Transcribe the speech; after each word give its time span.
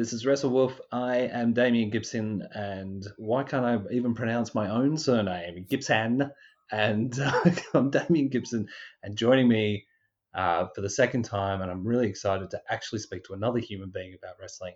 This 0.00 0.14
is 0.14 0.24
Wrestle 0.24 0.48
Wolf. 0.48 0.80
I 0.90 1.16
am 1.18 1.52
Damian 1.52 1.90
Gibson, 1.90 2.48
and 2.54 3.06
why 3.18 3.42
can't 3.42 3.66
I 3.66 3.78
even 3.92 4.14
pronounce 4.14 4.54
my 4.54 4.70
own 4.70 4.96
surname? 4.96 5.66
Gibson. 5.68 6.30
And 6.72 7.20
uh, 7.20 7.38
I'm 7.74 7.90
Damian 7.90 8.30
Gibson, 8.30 8.66
and 9.02 9.14
joining 9.14 9.46
me 9.46 9.84
uh, 10.32 10.68
for 10.74 10.80
the 10.80 10.88
second 10.88 11.26
time, 11.26 11.60
and 11.60 11.70
I'm 11.70 11.86
really 11.86 12.08
excited 12.08 12.48
to 12.48 12.62
actually 12.70 13.00
speak 13.00 13.24
to 13.24 13.34
another 13.34 13.58
human 13.58 13.90
being 13.90 14.14
about 14.14 14.36
wrestling. 14.40 14.72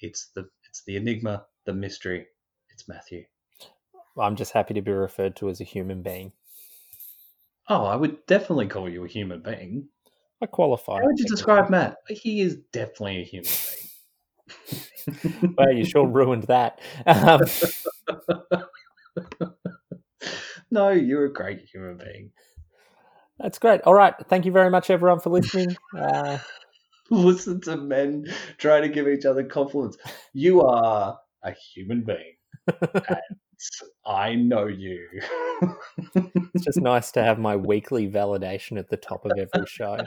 It's 0.00 0.30
the 0.34 0.48
it's 0.68 0.82
the 0.82 0.96
enigma, 0.96 1.44
the 1.64 1.72
mystery. 1.72 2.26
It's 2.70 2.88
Matthew. 2.88 3.26
I'm 4.18 4.34
just 4.34 4.50
happy 4.50 4.74
to 4.74 4.82
be 4.82 4.90
referred 4.90 5.36
to 5.36 5.48
as 5.48 5.60
a 5.60 5.64
human 5.64 6.02
being. 6.02 6.32
Oh, 7.68 7.84
I 7.84 7.94
would 7.94 8.26
definitely 8.26 8.66
call 8.66 8.88
you 8.88 9.04
a 9.04 9.08
human 9.08 9.42
being. 9.42 9.90
I 10.42 10.46
qualify. 10.46 10.98
How 10.98 11.06
would 11.06 11.20
you 11.20 11.26
describe 11.26 11.70
Matt? 11.70 11.98
He 12.08 12.40
is 12.40 12.56
definitely 12.72 13.20
a 13.20 13.24
human 13.24 13.44
being. 13.44 13.79
well, 15.58 15.72
you 15.72 15.84
sure 15.84 16.06
ruined 16.06 16.44
that. 16.44 16.80
Um, 17.06 17.42
no, 20.70 20.90
you're 20.90 21.26
a 21.26 21.32
great 21.32 21.60
human 21.72 21.96
being. 21.96 22.30
That's 23.38 23.58
great. 23.58 23.80
All 23.82 23.94
right. 23.94 24.14
Thank 24.28 24.44
you 24.44 24.52
very 24.52 24.70
much, 24.70 24.90
everyone, 24.90 25.20
for 25.20 25.30
listening. 25.30 25.76
Uh, 25.96 26.38
Listen 27.10 27.60
to 27.62 27.76
men 27.76 28.26
try 28.58 28.80
to 28.80 28.88
give 28.88 29.08
each 29.08 29.24
other 29.24 29.42
compliments. 29.42 29.96
You 30.32 30.62
are 30.62 31.18
a 31.42 31.52
human 31.52 32.02
being. 32.04 32.34
and 32.68 33.18
I 34.06 34.34
know 34.34 34.66
you. 34.66 35.08
it's 36.54 36.64
just 36.64 36.80
nice 36.80 37.10
to 37.12 37.22
have 37.22 37.38
my 37.38 37.56
weekly 37.56 38.08
validation 38.08 38.78
at 38.78 38.90
the 38.90 38.96
top 38.96 39.24
of 39.24 39.32
every 39.32 39.66
show. 39.66 39.98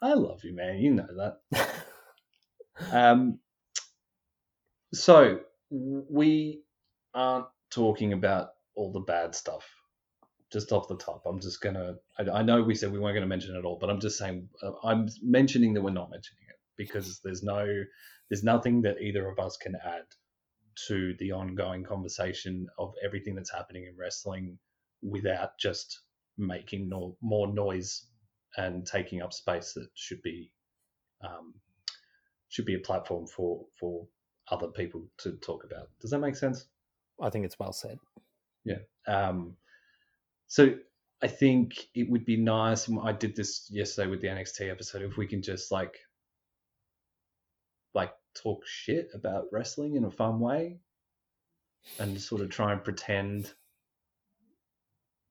I 0.00 0.14
love 0.14 0.44
you, 0.44 0.54
man. 0.54 0.78
You 0.78 0.94
know 0.94 1.08
that. 1.50 1.68
Um, 2.92 3.38
so 4.92 5.40
we 5.70 6.62
aren't 7.14 7.46
talking 7.70 8.12
about 8.12 8.50
all 8.74 8.92
the 8.92 9.00
bad 9.00 9.34
stuff 9.34 9.68
just 10.52 10.72
off 10.72 10.88
the 10.88 10.96
top. 10.96 11.22
I'm 11.26 11.40
just 11.40 11.60
gonna. 11.60 11.96
I, 12.18 12.38
I 12.38 12.42
know 12.42 12.62
we 12.62 12.74
said 12.74 12.92
we 12.92 12.98
weren't 12.98 13.14
going 13.14 13.22
to 13.22 13.28
mention 13.28 13.56
it 13.56 13.64
all, 13.64 13.78
but 13.80 13.90
I'm 13.90 14.00
just 14.00 14.18
saying 14.18 14.48
uh, 14.62 14.72
I'm 14.82 15.08
mentioning 15.22 15.74
that 15.74 15.82
we're 15.82 15.90
not 15.90 16.10
mentioning 16.10 16.44
it 16.48 16.56
because 16.76 17.20
there's 17.22 17.42
no, 17.42 17.66
there's 18.30 18.44
nothing 18.44 18.82
that 18.82 19.00
either 19.00 19.28
of 19.28 19.38
us 19.38 19.56
can 19.56 19.74
add 19.84 20.04
to 20.86 21.14
the 21.18 21.32
ongoing 21.32 21.84
conversation 21.84 22.66
of 22.78 22.94
everything 23.04 23.34
that's 23.34 23.52
happening 23.52 23.84
in 23.84 23.96
wrestling 23.98 24.58
without 25.02 25.58
just 25.58 26.00
making 26.38 26.88
no, 26.88 27.16
more 27.20 27.52
noise 27.52 28.06
and 28.56 28.86
taking 28.86 29.20
up 29.20 29.32
space 29.32 29.72
that 29.74 29.88
should 29.94 30.22
be 30.22 30.52
um, 31.22 31.52
should 32.48 32.64
be 32.64 32.74
a 32.74 32.80
platform 32.80 33.26
for 33.26 33.64
for 33.78 34.06
other 34.50 34.68
people 34.68 35.04
to 35.18 35.32
talk 35.36 35.64
about. 35.64 35.88
Does 36.00 36.10
that 36.10 36.18
make 36.18 36.36
sense? 36.36 36.66
I 37.20 37.30
think 37.30 37.44
it's 37.44 37.58
well 37.58 37.72
said. 37.72 37.98
Yeah. 38.64 38.78
Um, 39.06 39.56
so 40.46 40.74
I 41.22 41.26
think 41.26 41.74
it 41.94 42.08
would 42.08 42.24
be 42.24 42.36
nice. 42.36 42.88
I 43.02 43.12
did 43.12 43.36
this 43.36 43.68
yesterday 43.70 44.08
with 44.08 44.20
the 44.20 44.28
NXT 44.28 44.70
episode. 44.70 45.02
If 45.02 45.16
we 45.16 45.26
can 45.26 45.42
just 45.42 45.70
like 45.72 45.96
like 47.94 48.12
talk 48.34 48.62
shit 48.66 49.08
about 49.14 49.46
wrestling 49.52 49.96
in 49.96 50.04
a 50.04 50.10
fun 50.10 50.40
way 50.40 50.78
and 51.98 52.20
sort 52.20 52.42
of 52.42 52.50
try 52.50 52.72
and 52.72 52.84
pretend 52.84 53.52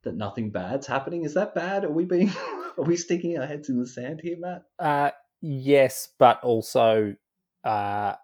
that 0.04 0.16
nothing 0.16 0.52
bad's 0.52 0.88
happening. 0.88 1.24
Is 1.24 1.34
that 1.36 1.56
bad? 1.56 1.84
Are 1.84 1.92
we 1.92 2.06
being 2.06 2.32
are 2.78 2.84
we 2.84 2.98
sticking 2.98 3.38
our 3.38 3.46
heads 3.46 3.70
in 3.70 3.80
the 3.80 3.88
sand 3.88 4.22
here, 4.24 4.38
Matt? 4.40 4.64
Uh 4.78 5.12
yes, 5.42 6.10
but 6.18 6.44
also 6.44 7.16
uh 7.64 8.16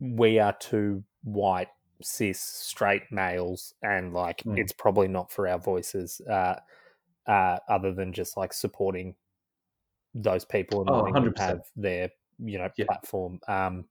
we 0.00 0.38
are 0.38 0.54
two 0.60 1.02
white 1.24 1.68
cis 2.02 2.40
straight 2.40 3.02
males 3.10 3.74
and 3.82 4.12
like 4.12 4.42
mm. 4.44 4.56
it's 4.58 4.72
probably 4.72 5.08
not 5.08 5.32
for 5.32 5.48
our 5.48 5.58
voices 5.58 6.20
uh 6.30 6.54
uh 7.26 7.58
other 7.68 7.92
than 7.92 8.12
just 8.12 8.36
like 8.36 8.52
supporting 8.52 9.14
those 10.14 10.44
people 10.44 10.80
and 10.80 10.90
oh, 10.90 11.02
wanting 11.02 11.32
100%. 11.32 11.34
to 11.34 11.42
have 11.42 11.60
their 11.76 12.10
you 12.38 12.58
know 12.58 12.68
yeah. 12.76 12.84
platform 12.86 13.40
um 13.48 13.84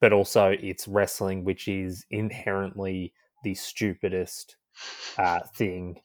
but 0.00 0.12
also 0.12 0.56
it's 0.62 0.88
wrestling 0.88 1.44
which 1.44 1.68
is 1.68 2.06
inherently 2.10 3.12
the 3.42 3.54
stupidest 3.54 4.56
uh 5.18 5.40
thing 5.54 6.00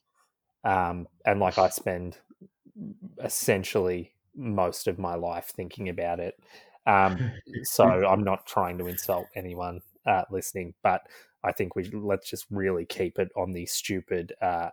um 0.66 1.07
and 1.25 1.39
like 1.39 1.57
i 1.57 1.69
spend 1.69 2.17
essentially 3.23 4.13
most 4.35 4.88
of 4.88 5.00
my 5.00 5.16
life 5.16 5.51
thinking 5.56 5.90
about 5.90 6.19
it 6.19 6.35
um 6.88 7.31
so 7.63 7.84
i'm 7.85 8.23
not 8.23 8.45
trying 8.45 8.78
to 8.78 8.88
insult 8.88 9.28
anyone 9.35 9.81
uh 10.07 10.23
listening 10.31 10.73
but 10.81 11.01
i 11.44 11.51
think 11.51 11.75
we 11.75 11.84
let's 11.91 12.29
just 12.29 12.45
really 12.50 12.85
keep 12.85 13.19
it 13.19 13.29
on 13.35 13.51
the 13.51 13.66
stupid 13.66 14.34
uh 14.41 14.69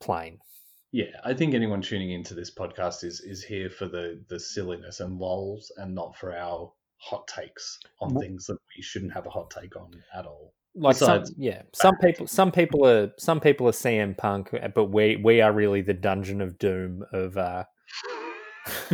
plane 0.00 0.38
yeah, 0.92 1.20
I 1.24 1.34
think 1.34 1.54
anyone 1.54 1.82
tuning 1.82 2.10
into 2.10 2.34
this 2.34 2.50
podcast 2.50 3.04
is 3.04 3.20
is 3.20 3.44
here 3.44 3.70
for 3.70 3.86
the 3.86 4.20
the 4.28 4.40
silliness 4.40 5.00
and 5.00 5.18
lols, 5.18 5.70
and 5.76 5.94
not 5.94 6.16
for 6.16 6.36
our 6.36 6.72
hot 6.96 7.28
takes 7.28 7.78
on 8.00 8.18
things 8.18 8.46
that 8.46 8.58
we 8.76 8.82
shouldn't 8.82 9.12
have 9.12 9.26
a 9.26 9.30
hot 9.30 9.50
take 9.50 9.76
on 9.76 9.90
at 10.14 10.26
all. 10.26 10.52
Like 10.74 10.96
Besides, 10.96 11.30
some, 11.30 11.36
yeah, 11.38 11.62
some 11.72 11.96
people, 11.98 12.26
some 12.26 12.50
people 12.50 12.86
are 12.86 13.12
some 13.18 13.40
people 13.40 13.68
are 13.68 13.72
CM 13.72 14.16
Punk, 14.16 14.50
but 14.74 14.86
we 14.86 15.16
we 15.16 15.40
are 15.40 15.52
really 15.52 15.80
the 15.80 15.94
Dungeon 15.94 16.40
of 16.40 16.58
Doom 16.58 17.04
of. 17.12 17.36
uh 17.36 17.64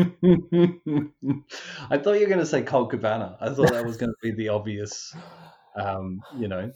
I 1.91 1.99
thought 1.99 2.15
you 2.15 2.21
were 2.21 2.27
going 2.27 2.39
to 2.39 2.47
say 2.47 2.63
Colt 2.63 2.91
Cabana. 2.91 3.37
I 3.41 3.51
thought 3.51 3.73
that 3.73 3.85
was 3.85 3.97
going 3.97 4.11
to 4.11 4.17
be 4.23 4.33
the 4.33 4.49
obvious, 4.49 5.15
um, 5.77 6.21
you 6.37 6.49
know, 6.49 6.71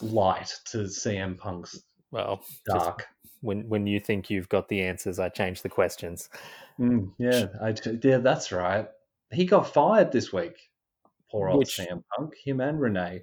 light 0.00 0.52
to 0.66 0.78
CM 0.78 1.36
Punk's 1.36 1.80
well 2.10 2.42
dark 2.66 3.06
when 3.40 3.68
when 3.68 3.86
you 3.86 4.00
think 4.00 4.30
you've 4.30 4.48
got 4.48 4.68
the 4.68 4.82
answers, 4.82 5.18
I 5.18 5.28
change 5.28 5.62
the 5.62 5.68
questions. 5.68 6.28
Mm, 6.78 7.12
yeah, 7.18 7.46
I, 7.60 7.74
yeah, 8.02 8.18
that's 8.18 8.52
right. 8.52 8.88
He 9.32 9.44
got 9.44 9.72
fired 9.72 10.12
this 10.12 10.32
week. 10.32 10.70
Poor 11.30 11.48
old 11.48 11.60
Which, 11.60 11.78
CM 11.78 12.02
Punk, 12.16 12.34
him 12.44 12.60
and 12.60 12.80
Renee. 12.80 13.22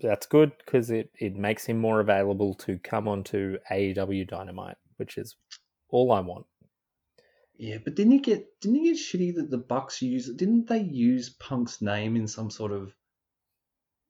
That's 0.00 0.26
good 0.26 0.52
because 0.58 0.90
it, 0.90 1.10
it 1.18 1.34
makes 1.36 1.64
him 1.64 1.78
more 1.78 2.00
available 2.00 2.54
to 2.54 2.78
come 2.78 3.08
onto 3.08 3.58
AEW 3.70 4.28
Dynamite, 4.28 4.76
which 4.96 5.18
is 5.18 5.36
all 5.90 6.12
I 6.12 6.20
want. 6.20 6.46
Yeah, 7.58 7.78
but 7.84 7.96
didn't 7.96 8.12
he 8.12 8.18
get 8.20 8.60
didn't 8.60 8.76
he 8.76 8.84
get 8.84 8.96
shitty 8.96 9.34
that 9.34 9.50
the 9.50 9.58
Bucks 9.58 10.00
use 10.00 10.32
didn't 10.32 10.68
they 10.68 10.80
use 10.80 11.30
Punk's 11.30 11.82
name 11.82 12.16
in 12.16 12.28
some 12.28 12.50
sort 12.50 12.72
of 12.72 12.94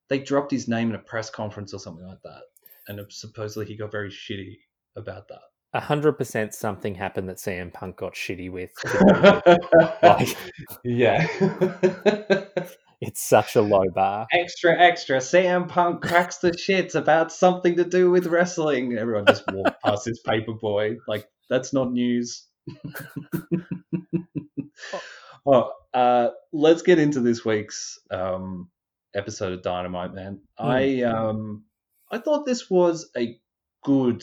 they 0.09 0.19
dropped 0.19 0.51
his 0.51 0.69
name 0.69 0.91
in 0.91 0.95
a 0.95 1.01
press 1.01 1.31
conference 1.31 1.73
or 1.73 1.81
something 1.81 2.07
like 2.07 2.23
that 2.25 2.43
and 2.89 3.01
supposedly 3.11 3.67
he 3.67 3.77
got 3.77 3.93
very 3.93 4.11
shitty 4.11 4.57
about 4.97 5.29
that. 5.29 5.41
A 5.75 5.81
hundred 5.81 6.15
percent, 6.15 6.55
something 6.55 6.95
happened 6.95 7.29
that 7.29 7.37
CM 7.37 7.73
Punk 7.73 7.97
got 7.99 8.15
shitty 8.15 8.51
with. 8.51 8.71
like, 10.03 10.35
yeah, 10.83 11.27
it's 13.03 13.23
such 13.23 13.55
a 13.55 13.61
low 13.61 13.85
bar. 13.95 14.27
Extra, 14.33 14.79
extra. 14.81 15.19
CM 15.19 15.69
Punk 15.69 16.01
cracks 16.01 16.39
the 16.39 16.53
shits 16.53 16.95
about 16.95 17.31
something 17.31 17.77
to 17.77 17.85
do 17.85 18.11
with 18.11 18.27
wrestling. 18.27 18.97
Everyone 18.97 19.27
just 19.27 19.45
walked 19.53 19.83
past 19.85 20.07
this 20.07 20.21
paper 20.23 20.55
boy. 20.55 20.97
Like 21.07 21.27
that's 21.51 21.75
not 21.75 21.93
news. 21.93 22.48
oh, 25.47 25.73
uh, 25.95 26.31
let's 26.53 26.83
get 26.83 26.99
into 26.99 27.21
this 27.21 27.45
week's 27.45 27.99
um, 28.11 28.71
episode 29.15 29.53
of 29.53 29.63
Dynamite, 29.63 30.15
man. 30.15 30.41
Mm. 30.59 30.65
I 30.65 31.03
um, 31.03 31.65
I 32.11 32.19
thought 32.19 32.47
this 32.47 32.71
was 32.71 33.11
a 33.17 33.39
good 33.85 34.23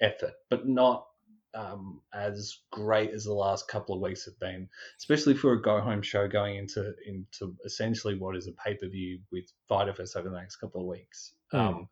effort, 0.00 0.34
but 0.50 0.66
not 0.66 1.06
um, 1.54 2.00
as 2.12 2.58
great 2.70 3.10
as 3.10 3.24
the 3.24 3.32
last 3.32 3.68
couple 3.68 3.94
of 3.94 4.00
weeks 4.00 4.24
have 4.24 4.38
been, 4.40 4.68
especially 4.98 5.34
for 5.34 5.52
a 5.52 5.62
go 5.62 5.80
home 5.80 6.02
show 6.02 6.28
going 6.28 6.56
into 6.56 6.92
into 7.06 7.54
essentially 7.64 8.18
what 8.18 8.36
is 8.36 8.48
a 8.48 8.52
pay 8.52 8.74
per 8.74 8.88
view 8.88 9.20
with 9.30 9.44
Fyter 9.68 9.94
Fest 9.94 10.16
over 10.16 10.28
the 10.28 10.36
next 10.36 10.56
couple 10.56 10.80
of 10.80 10.86
weeks. 10.86 11.32
Mm. 11.52 11.58
Um, 11.58 11.88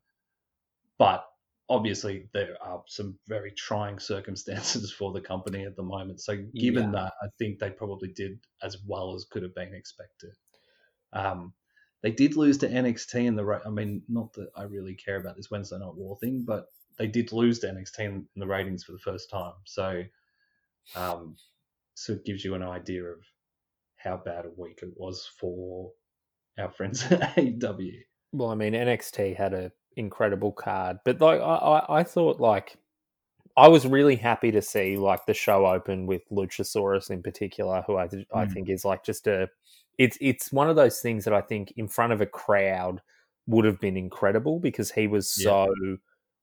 but 0.98 1.24
obviously, 1.72 2.28
there 2.34 2.54
are 2.60 2.82
some 2.86 3.18
very 3.26 3.50
trying 3.52 3.98
circumstances 3.98 4.92
for 4.98 5.10
the 5.12 5.20
company 5.20 5.64
at 5.64 5.74
the 5.74 5.82
moment. 5.82 6.20
So, 6.20 6.36
given 6.54 6.92
yeah. 6.92 7.00
that, 7.00 7.12
I 7.22 7.28
think 7.38 7.58
they 7.58 7.70
probably 7.70 8.08
did 8.08 8.38
as 8.62 8.76
well 8.86 9.14
as 9.14 9.24
could 9.24 9.42
have 9.42 9.54
been 9.54 9.74
expected. 9.74 10.34
Um, 11.14 11.54
they 12.02 12.10
did 12.10 12.36
lose 12.36 12.58
to 12.58 12.68
NXT 12.68 13.24
in 13.24 13.36
the. 13.36 13.60
I 13.64 13.70
mean, 13.70 14.02
not 14.08 14.34
that 14.34 14.48
I 14.54 14.64
really 14.64 14.94
care 14.94 15.16
about 15.16 15.36
this 15.36 15.50
Wednesday 15.50 15.78
Night 15.78 15.94
War 15.94 16.18
thing, 16.18 16.44
but 16.46 16.66
they 16.98 17.06
did 17.06 17.32
lose 17.32 17.60
to 17.60 17.68
NXT 17.68 18.00
in, 18.00 18.26
the 18.36 18.46
ratings 18.46 18.84
for 18.84 18.92
the 18.92 18.98
first 18.98 19.30
time. 19.30 19.54
So, 19.64 20.02
um, 20.94 21.36
so 21.94 22.12
it 22.12 22.26
gives 22.26 22.44
you 22.44 22.54
an 22.54 22.62
idea 22.62 23.04
of 23.04 23.20
how 23.96 24.18
bad 24.18 24.44
a 24.44 24.60
week 24.60 24.80
it 24.82 24.92
was 24.96 25.26
for 25.38 25.90
our 26.58 26.70
friends 26.70 27.02
at 27.10 27.36
AEW. 27.36 28.00
Well, 28.32 28.50
I 28.50 28.56
mean, 28.56 28.74
NXT 28.74 29.36
had 29.36 29.54
an 29.54 29.70
incredible 29.96 30.52
card, 30.52 30.98
but 31.04 31.20
like 31.20 31.40
I, 31.40 31.44
I, 31.44 31.98
I 32.00 32.02
thought 32.02 32.40
like 32.40 32.76
I 33.56 33.68
was 33.68 33.86
really 33.86 34.16
happy 34.16 34.50
to 34.52 34.62
see 34.62 34.96
like 34.96 35.26
the 35.26 35.34
show 35.34 35.66
open 35.66 36.06
with 36.06 36.22
Luchasaurus 36.30 37.10
in 37.10 37.22
particular, 37.22 37.82
who 37.86 37.96
I 37.96 38.06
th- 38.06 38.26
mm. 38.28 38.38
I 38.38 38.46
think 38.46 38.68
is 38.68 38.84
like 38.84 39.04
just 39.04 39.26
a 39.26 39.48
it's 39.98 40.16
it's 40.20 40.52
one 40.52 40.70
of 40.70 40.76
those 40.76 41.00
things 41.00 41.24
that 41.24 41.34
I 41.34 41.40
think 41.40 41.72
in 41.76 41.88
front 41.88 42.12
of 42.12 42.20
a 42.20 42.26
crowd 42.26 43.02
would 43.46 43.64
have 43.64 43.80
been 43.80 43.96
incredible 43.96 44.58
because 44.60 44.90
he 44.90 45.06
was 45.06 45.28
so 45.28 45.72
yeah. 45.82 45.94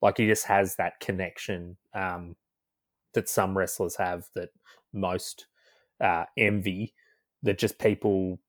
like 0.02 0.18
he 0.18 0.28
just 0.28 0.46
has 0.46 0.76
that 0.76 1.00
connection 1.00 1.78
um, 1.94 2.36
that 3.14 3.30
some 3.30 3.58
wrestlers 3.58 3.96
have 3.96 4.26
that 4.36 4.50
most 4.94 5.48
uh, 6.02 6.26
envy 6.38 6.94
that 7.44 7.58
just 7.58 7.80
people 7.80 8.40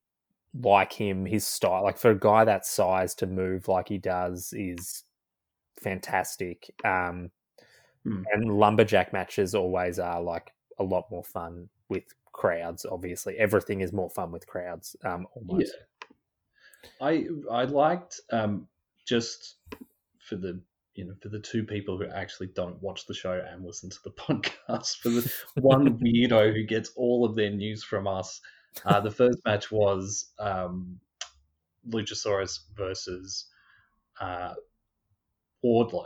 like 0.59 0.91
him 0.93 1.25
his 1.25 1.45
style 1.47 1.83
like 1.83 1.97
for 1.97 2.11
a 2.11 2.19
guy 2.19 2.43
that 2.43 2.65
size 2.65 3.15
to 3.15 3.25
move 3.25 3.67
like 3.67 3.87
he 3.87 3.97
does 3.97 4.53
is 4.55 5.03
fantastic 5.79 6.73
um, 6.83 7.31
mm. 8.05 8.23
and 8.33 8.59
lumberjack 8.59 9.13
matches 9.13 9.55
always 9.55 9.97
are 9.97 10.21
like 10.21 10.51
a 10.79 10.83
lot 10.83 11.09
more 11.09 11.23
fun 11.23 11.69
with 11.89 12.03
crowds 12.33 12.85
obviously 12.89 13.37
everything 13.37 13.81
is 13.81 13.93
more 13.93 14.09
fun 14.09 14.31
with 14.31 14.47
crowds 14.47 14.95
um 15.05 15.25
almost 15.35 15.73
yeah. 16.83 16.89
i 17.05 17.25
i 17.51 17.63
liked 17.63 18.19
um 18.31 18.67
just 19.05 19.55
for 20.19 20.35
the 20.35 20.59
you 20.95 21.05
know 21.05 21.13
for 21.21 21.29
the 21.29 21.39
two 21.39 21.63
people 21.63 21.97
who 21.97 22.07
actually 22.07 22.47
don't 22.47 22.81
watch 22.81 23.05
the 23.05 23.13
show 23.13 23.41
and 23.51 23.65
listen 23.65 23.89
to 23.89 23.97
the 24.03 24.11
podcast 24.11 24.97
for 24.97 25.09
the 25.09 25.31
one 25.55 25.97
weirdo 26.03 26.53
who 26.53 26.63
gets 26.63 26.91
all 26.95 27.25
of 27.25 27.35
their 27.35 27.51
news 27.51 27.83
from 27.83 28.07
us 28.07 28.41
uh, 28.85 28.99
the 28.99 29.11
first 29.11 29.39
match 29.45 29.71
was 29.71 30.31
um 30.39 30.99
luchasaurus 31.89 32.59
versus 32.75 33.47
uh 34.19 34.53
wardlow 35.65 36.05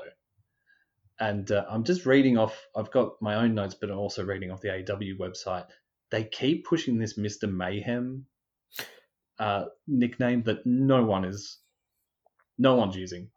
and 1.19 1.51
uh, 1.51 1.65
I'm 1.69 1.83
just 1.83 2.05
reading 2.05 2.37
off. 2.37 2.67
I've 2.75 2.91
got 2.91 3.21
my 3.21 3.35
own 3.35 3.55
notes, 3.55 3.75
but 3.75 3.89
I'm 3.89 3.97
also 3.97 4.23
reading 4.23 4.51
off 4.51 4.61
the 4.61 4.69
AEW 4.69 5.17
website. 5.17 5.65
They 6.11 6.25
keep 6.25 6.65
pushing 6.65 6.97
this 6.97 7.17
Mister 7.17 7.47
Mayhem 7.47 8.25
uh, 9.39 9.65
nickname 9.87 10.43
that 10.43 10.65
no 10.65 11.03
one 11.03 11.25
is, 11.25 11.59
no 12.57 12.75
one's 12.75 12.95
using. 12.95 13.29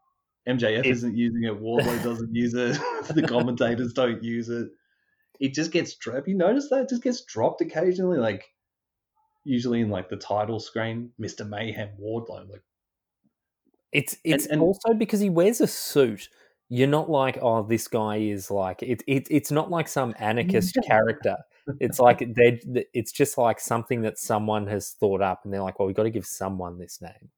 MJF 0.49 0.87
is 0.87 0.99
isn't 0.99 1.17
using 1.17 1.45
it. 1.45 1.61
Wardlow 1.61 2.03
doesn't 2.03 2.35
use 2.35 2.55
it. 2.55 2.79
the 3.15 3.27
commentators 3.27 3.93
don't 3.93 4.23
use 4.23 4.49
it. 4.49 4.69
It 5.41 5.55
just 5.55 5.71
gets 5.71 5.95
dropped. 5.95 6.27
You 6.27 6.37
notice 6.37 6.69
that 6.71 6.83
it 6.83 6.89
just 6.89 7.03
gets 7.03 7.25
dropped 7.25 7.61
occasionally, 7.61 8.19
like 8.19 8.45
usually 9.49 9.81
in 9.81 9.91
like 9.91 10.09
the 10.09 10.17
title 10.17 10.61
screen, 10.61 11.11
Mister 11.19 11.45
Mayhem 11.45 11.91
Wardlow. 12.01 12.51
Like 12.51 12.63
it's 13.93 14.17
it's 14.25 14.45
and, 14.45 14.55
and, 14.55 14.63
also 14.63 14.95
because 14.95 15.21
he 15.21 15.31
wears 15.31 15.61
a 15.61 15.67
suit 15.67 16.29
you're 16.71 16.89
not 16.89 17.09
like, 17.09 17.39
oh, 17.41 17.63
this 17.63 17.89
guy 17.89 18.17
is 18.17 18.51
like 18.51 18.83
it. 18.83 19.03
it 19.07 19.27
it's 19.31 19.51
not 19.51 19.71
like 19.71 19.89
some 19.89 20.15
anarchist 20.19 20.77
character. 20.87 21.37
It's 21.81 21.99
like 22.01 22.19
they. 22.35 22.61
It's 22.93 23.13
just 23.13 23.39
like 23.39 23.59
something 23.59 24.03
that 24.03 24.19
someone 24.19 24.67
has 24.67 24.91
thought 24.91 25.23
up, 25.23 25.41
and 25.45 25.53
they're 25.53 25.63
like, 25.63 25.79
well, 25.79 25.87
we've 25.87 25.97
got 25.97 26.03
to 26.03 26.11
give 26.11 26.27
someone 26.27 26.79
this 26.79 27.01
name. 27.01 27.31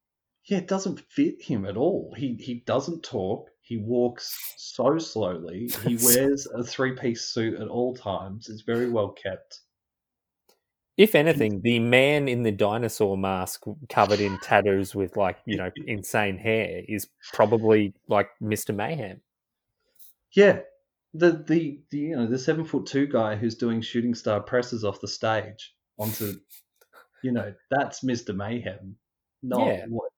Yeah, 0.47 0.59
it 0.59 0.69
doesn't 0.69 1.01
fit 1.01 1.41
him 1.41 1.65
at 1.65 1.77
all. 1.77 2.13
He 2.17 2.35
he 2.35 2.65
doesn't 2.67 3.05
talk. 3.05 3.51
He 3.61 3.77
walks 3.77 4.37
so 4.57 4.99
slowly. 4.99 5.71
He 5.87 5.97
wears 6.03 6.47
a 6.53 6.65
three 6.65 6.97
piece 6.97 7.23
suit 7.27 7.61
at 7.61 7.69
all 7.69 7.95
times. 7.95 8.49
It's 8.49 8.63
very 8.63 8.91
well 8.91 9.11
kept. 9.11 9.61
If 11.01 11.15
anything, 11.15 11.61
the 11.65 11.79
man 11.79 12.29
in 12.29 12.43
the 12.43 12.53
dinosaur 12.53 13.17
mask 13.17 13.63
covered 13.89 14.21
in 14.21 14.39
tattoos 14.41 14.95
with 14.95 15.17
like, 15.17 15.39
you 15.47 15.57
know, 15.57 15.71
insane 15.87 16.37
hair 16.37 16.83
is 16.87 17.09
probably 17.33 17.95
like 18.07 18.29
Mr. 18.43 18.75
Mayhem. 18.75 19.23
Yeah. 20.33 20.61
The, 21.15 21.33
the 21.33 21.81
the 21.91 21.99
you 21.99 22.17
know 22.17 22.27
the 22.29 22.39
seven 22.39 22.65
foot 22.65 22.87
two 22.87 23.09
guy 23.09 23.35
who's 23.35 23.57
doing 23.57 23.81
shooting 23.81 24.15
star 24.15 24.41
presses 24.41 24.85
off 24.85 25.01
the 25.01 25.09
stage 25.09 25.75
onto 25.99 26.35
you 27.25 27.33
know 27.33 27.53
that's 27.69 28.05
Mr. 28.05 28.33
Mayhem. 28.33 28.95
Not 29.43 29.67
yeah. 29.67 29.87
what 29.89 30.13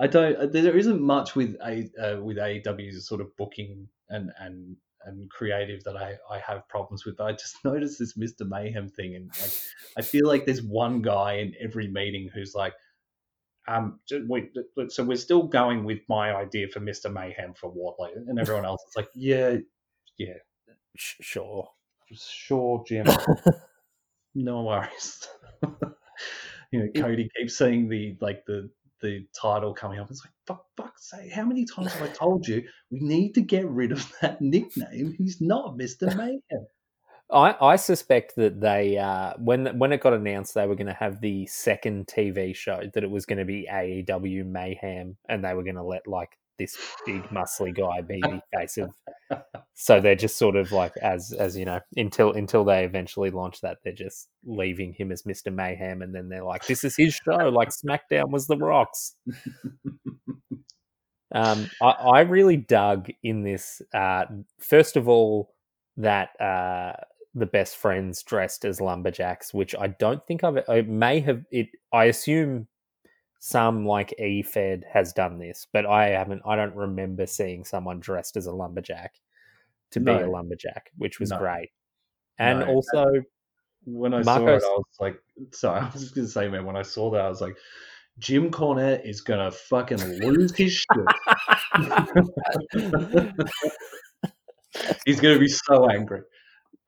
I 0.00 0.08
don't. 0.08 0.52
There 0.52 0.76
isn't 0.76 1.00
much 1.00 1.36
with 1.36 1.54
a 1.64 1.88
uh, 2.02 2.20
with 2.20 2.38
AEW's 2.38 3.06
sort 3.06 3.20
of 3.20 3.36
booking 3.36 3.86
and 4.08 4.32
and 4.40 4.76
and 5.06 5.30
creative 5.30 5.84
that 5.84 5.96
I, 5.96 6.16
I 6.30 6.38
have 6.38 6.68
problems 6.68 7.04
with. 7.04 7.20
I 7.20 7.32
just 7.32 7.56
noticed 7.64 7.98
this 7.98 8.16
Mr. 8.16 8.48
Mayhem 8.48 8.88
thing, 8.88 9.14
and 9.14 9.30
like 9.40 9.52
I 9.96 10.02
feel 10.02 10.26
like 10.26 10.44
there's 10.44 10.62
one 10.62 11.02
guy 11.02 11.34
in 11.34 11.54
every 11.60 11.88
meeting 11.88 12.30
who's 12.32 12.54
like, 12.54 12.74
um, 13.68 14.00
we, 14.28 14.50
so 14.88 15.04
we're 15.04 15.16
still 15.16 15.44
going 15.44 15.84
with 15.84 16.00
my 16.08 16.34
idea 16.34 16.66
for 16.68 16.80
Mr. 16.80 17.12
Mayhem 17.12 17.54
for 17.54 17.72
Wardlow, 17.72 18.16
and 18.28 18.38
everyone 18.38 18.64
else 18.64 18.82
is 18.88 18.96
like, 18.96 19.08
yeah, 19.14 19.56
yeah, 20.18 20.34
sure, 20.96 21.68
sure, 22.12 22.82
Jim, 22.86 23.06
no 24.34 24.62
worries. 24.62 25.28
you 26.72 26.80
know, 26.80 26.88
Cody 27.00 27.28
keeps 27.36 27.56
saying 27.56 27.88
the 27.88 28.16
like 28.20 28.44
the 28.46 28.68
the 29.02 29.26
title 29.38 29.74
coming 29.74 29.98
up. 29.98 30.10
It's 30.10 30.24
like, 30.24 30.32
fuck, 30.46 30.64
fuck's 30.76 31.10
sake, 31.10 31.32
how 31.32 31.44
many 31.44 31.66
times 31.66 31.92
have 31.92 32.08
I 32.08 32.12
told 32.12 32.46
you 32.46 32.62
we 32.90 33.00
need 33.00 33.32
to 33.34 33.40
get 33.42 33.68
rid 33.68 33.92
of 33.92 34.10
that 34.22 34.40
nickname? 34.40 35.14
He's 35.18 35.40
not 35.40 35.76
Mr. 35.76 36.06
Mayhem. 36.16 36.66
I, 37.30 37.56
I 37.60 37.76
suspect 37.76 38.36
that 38.36 38.60
they 38.60 38.98
uh, 38.98 39.32
when 39.38 39.78
when 39.78 39.92
it 39.92 40.02
got 40.02 40.12
announced 40.12 40.54
they 40.54 40.66
were 40.66 40.74
going 40.74 40.88
to 40.88 40.92
have 40.92 41.20
the 41.22 41.46
second 41.46 42.06
TV 42.06 42.54
show 42.54 42.82
that 42.92 43.02
it 43.02 43.10
was 43.10 43.24
going 43.24 43.38
to 43.38 43.46
be 43.46 43.66
AEW 43.72 44.44
Mayhem 44.44 45.16
and 45.30 45.42
they 45.42 45.54
were 45.54 45.62
going 45.62 45.76
to 45.76 45.82
let 45.82 46.06
like 46.06 46.36
this 46.58 46.76
big 47.06 47.22
muscly 47.24 47.74
guy 47.74 48.02
be 48.02 48.20
the 48.20 48.42
face 48.54 48.76
of. 48.76 48.90
So 49.74 50.00
they're 50.00 50.14
just 50.14 50.36
sort 50.36 50.56
of 50.56 50.70
like 50.70 50.96
as 50.98 51.32
as 51.32 51.56
you 51.56 51.64
know 51.64 51.80
until 51.96 52.32
until 52.32 52.64
they 52.64 52.84
eventually 52.84 53.30
launch 53.30 53.60
that 53.62 53.78
they're 53.82 53.92
just 53.92 54.28
leaving 54.44 54.92
him 54.92 55.10
as 55.10 55.24
Mister 55.24 55.50
Mayhem 55.50 56.02
and 56.02 56.14
then 56.14 56.28
they're 56.28 56.44
like 56.44 56.66
this 56.66 56.84
is 56.84 56.94
his 56.96 57.14
show 57.14 57.48
like 57.48 57.70
SmackDown 57.70 58.30
was 58.30 58.46
the 58.46 58.56
Rocks. 58.56 59.16
um, 61.34 61.70
I, 61.80 61.86
I 61.86 62.20
really 62.20 62.56
dug 62.56 63.08
in 63.22 63.42
this. 63.42 63.80
Uh, 63.94 64.26
first 64.60 64.96
of 64.96 65.08
all, 65.08 65.54
that 65.96 66.40
uh, 66.40 66.92
the 67.34 67.46
best 67.46 67.76
friends 67.76 68.22
dressed 68.22 68.64
as 68.64 68.80
lumberjacks, 68.80 69.54
which 69.54 69.74
I 69.74 69.88
don't 69.88 70.24
think 70.26 70.44
I've. 70.44 70.58
I 70.68 70.82
may 70.82 71.20
have 71.20 71.44
it. 71.50 71.68
I 71.92 72.04
assume 72.04 72.68
some 73.40 73.86
like 73.86 74.14
E-Fed 74.20 74.84
has 74.92 75.12
done 75.12 75.38
this, 75.38 75.66
but 75.72 75.86
I 75.86 76.10
haven't. 76.10 76.42
I 76.46 76.56
don't 76.56 76.76
remember 76.76 77.26
seeing 77.26 77.64
someone 77.64 78.00
dressed 78.00 78.36
as 78.36 78.46
a 78.46 78.52
lumberjack 78.52 79.14
to 79.92 80.00
no. 80.00 80.18
be 80.18 80.24
a 80.24 80.30
lumberjack, 80.30 80.90
which 80.96 81.20
was 81.20 81.30
no. 81.30 81.38
great. 81.38 81.70
And 82.38 82.60
no. 82.60 82.66
also, 82.66 83.04
when 83.84 84.14
I 84.14 84.22
Marcos... 84.22 84.62
saw 84.62 84.68
it, 84.68 84.72
I 84.72 84.76
was 84.76 84.96
like, 85.00 85.16
sorry, 85.52 85.80
I 85.84 85.90
was 85.90 86.02
just 86.02 86.14
gonna 86.14 86.28
say, 86.28 86.48
man, 86.48 86.64
when 86.64 86.76
I 86.76 86.82
saw 86.82 87.10
that, 87.10 87.22
I 87.22 87.28
was 87.28 87.40
like, 87.40 87.56
Jim 88.18 88.50
Cornette 88.50 89.08
is 89.08 89.20
gonna 89.20 89.50
fucking 89.50 90.02
lose 90.20 90.54
his 90.54 90.72
shit. 90.72 91.06
He's 95.06 95.20
gonna 95.20 95.38
be 95.38 95.48
so 95.48 95.88
angry. 95.90 96.22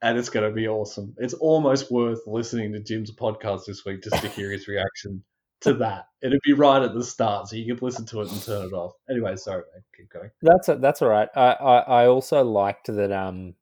And 0.03 0.19
it's 0.19 0.29
going 0.29 0.47
to 0.47 0.55
be 0.55 0.69
awesome. 0.69 1.15
It's 1.17 1.33
almost 1.33 1.91
worth 1.91 2.21
listening 2.27 2.75
to 2.75 2.81
Jim's 2.81 3.11
podcast 3.11 3.65
this 3.67 3.87
week 3.87 4.03
just 4.03 4.21
to 4.21 4.29
hear 4.29 4.51
his 4.51 4.69
reaction 4.69 5.25
to 5.61 5.75
that. 5.75 6.09
It'd 6.23 6.41
be 6.45 6.53
right 6.53 6.83
at 6.83 6.95
the 6.95 7.05
start, 7.05 7.49
so 7.49 7.57
you 7.57 7.75
could 7.75 7.83
listen 7.83 8.07
to 8.07 8.23
it 8.23 8.31
and 8.31 8.43
turn 8.43 8.67
it 8.67 8.73
off. 8.73 8.93
Anyway, 9.11 9.37
sorry, 9.37 9.63
man. 9.75 9.83
keep 9.97 10.11
going. 10.11 10.31
That's 10.43 10.69
a, 10.69 10.77
that's 10.77 11.03
all 11.03 11.09
right. 11.09 11.29
I, 11.35 11.53
I, 11.53 11.79
I 11.79 12.07
also 12.07 12.43
liked 12.43 12.87
that. 12.87 13.13
Um, 13.13 13.55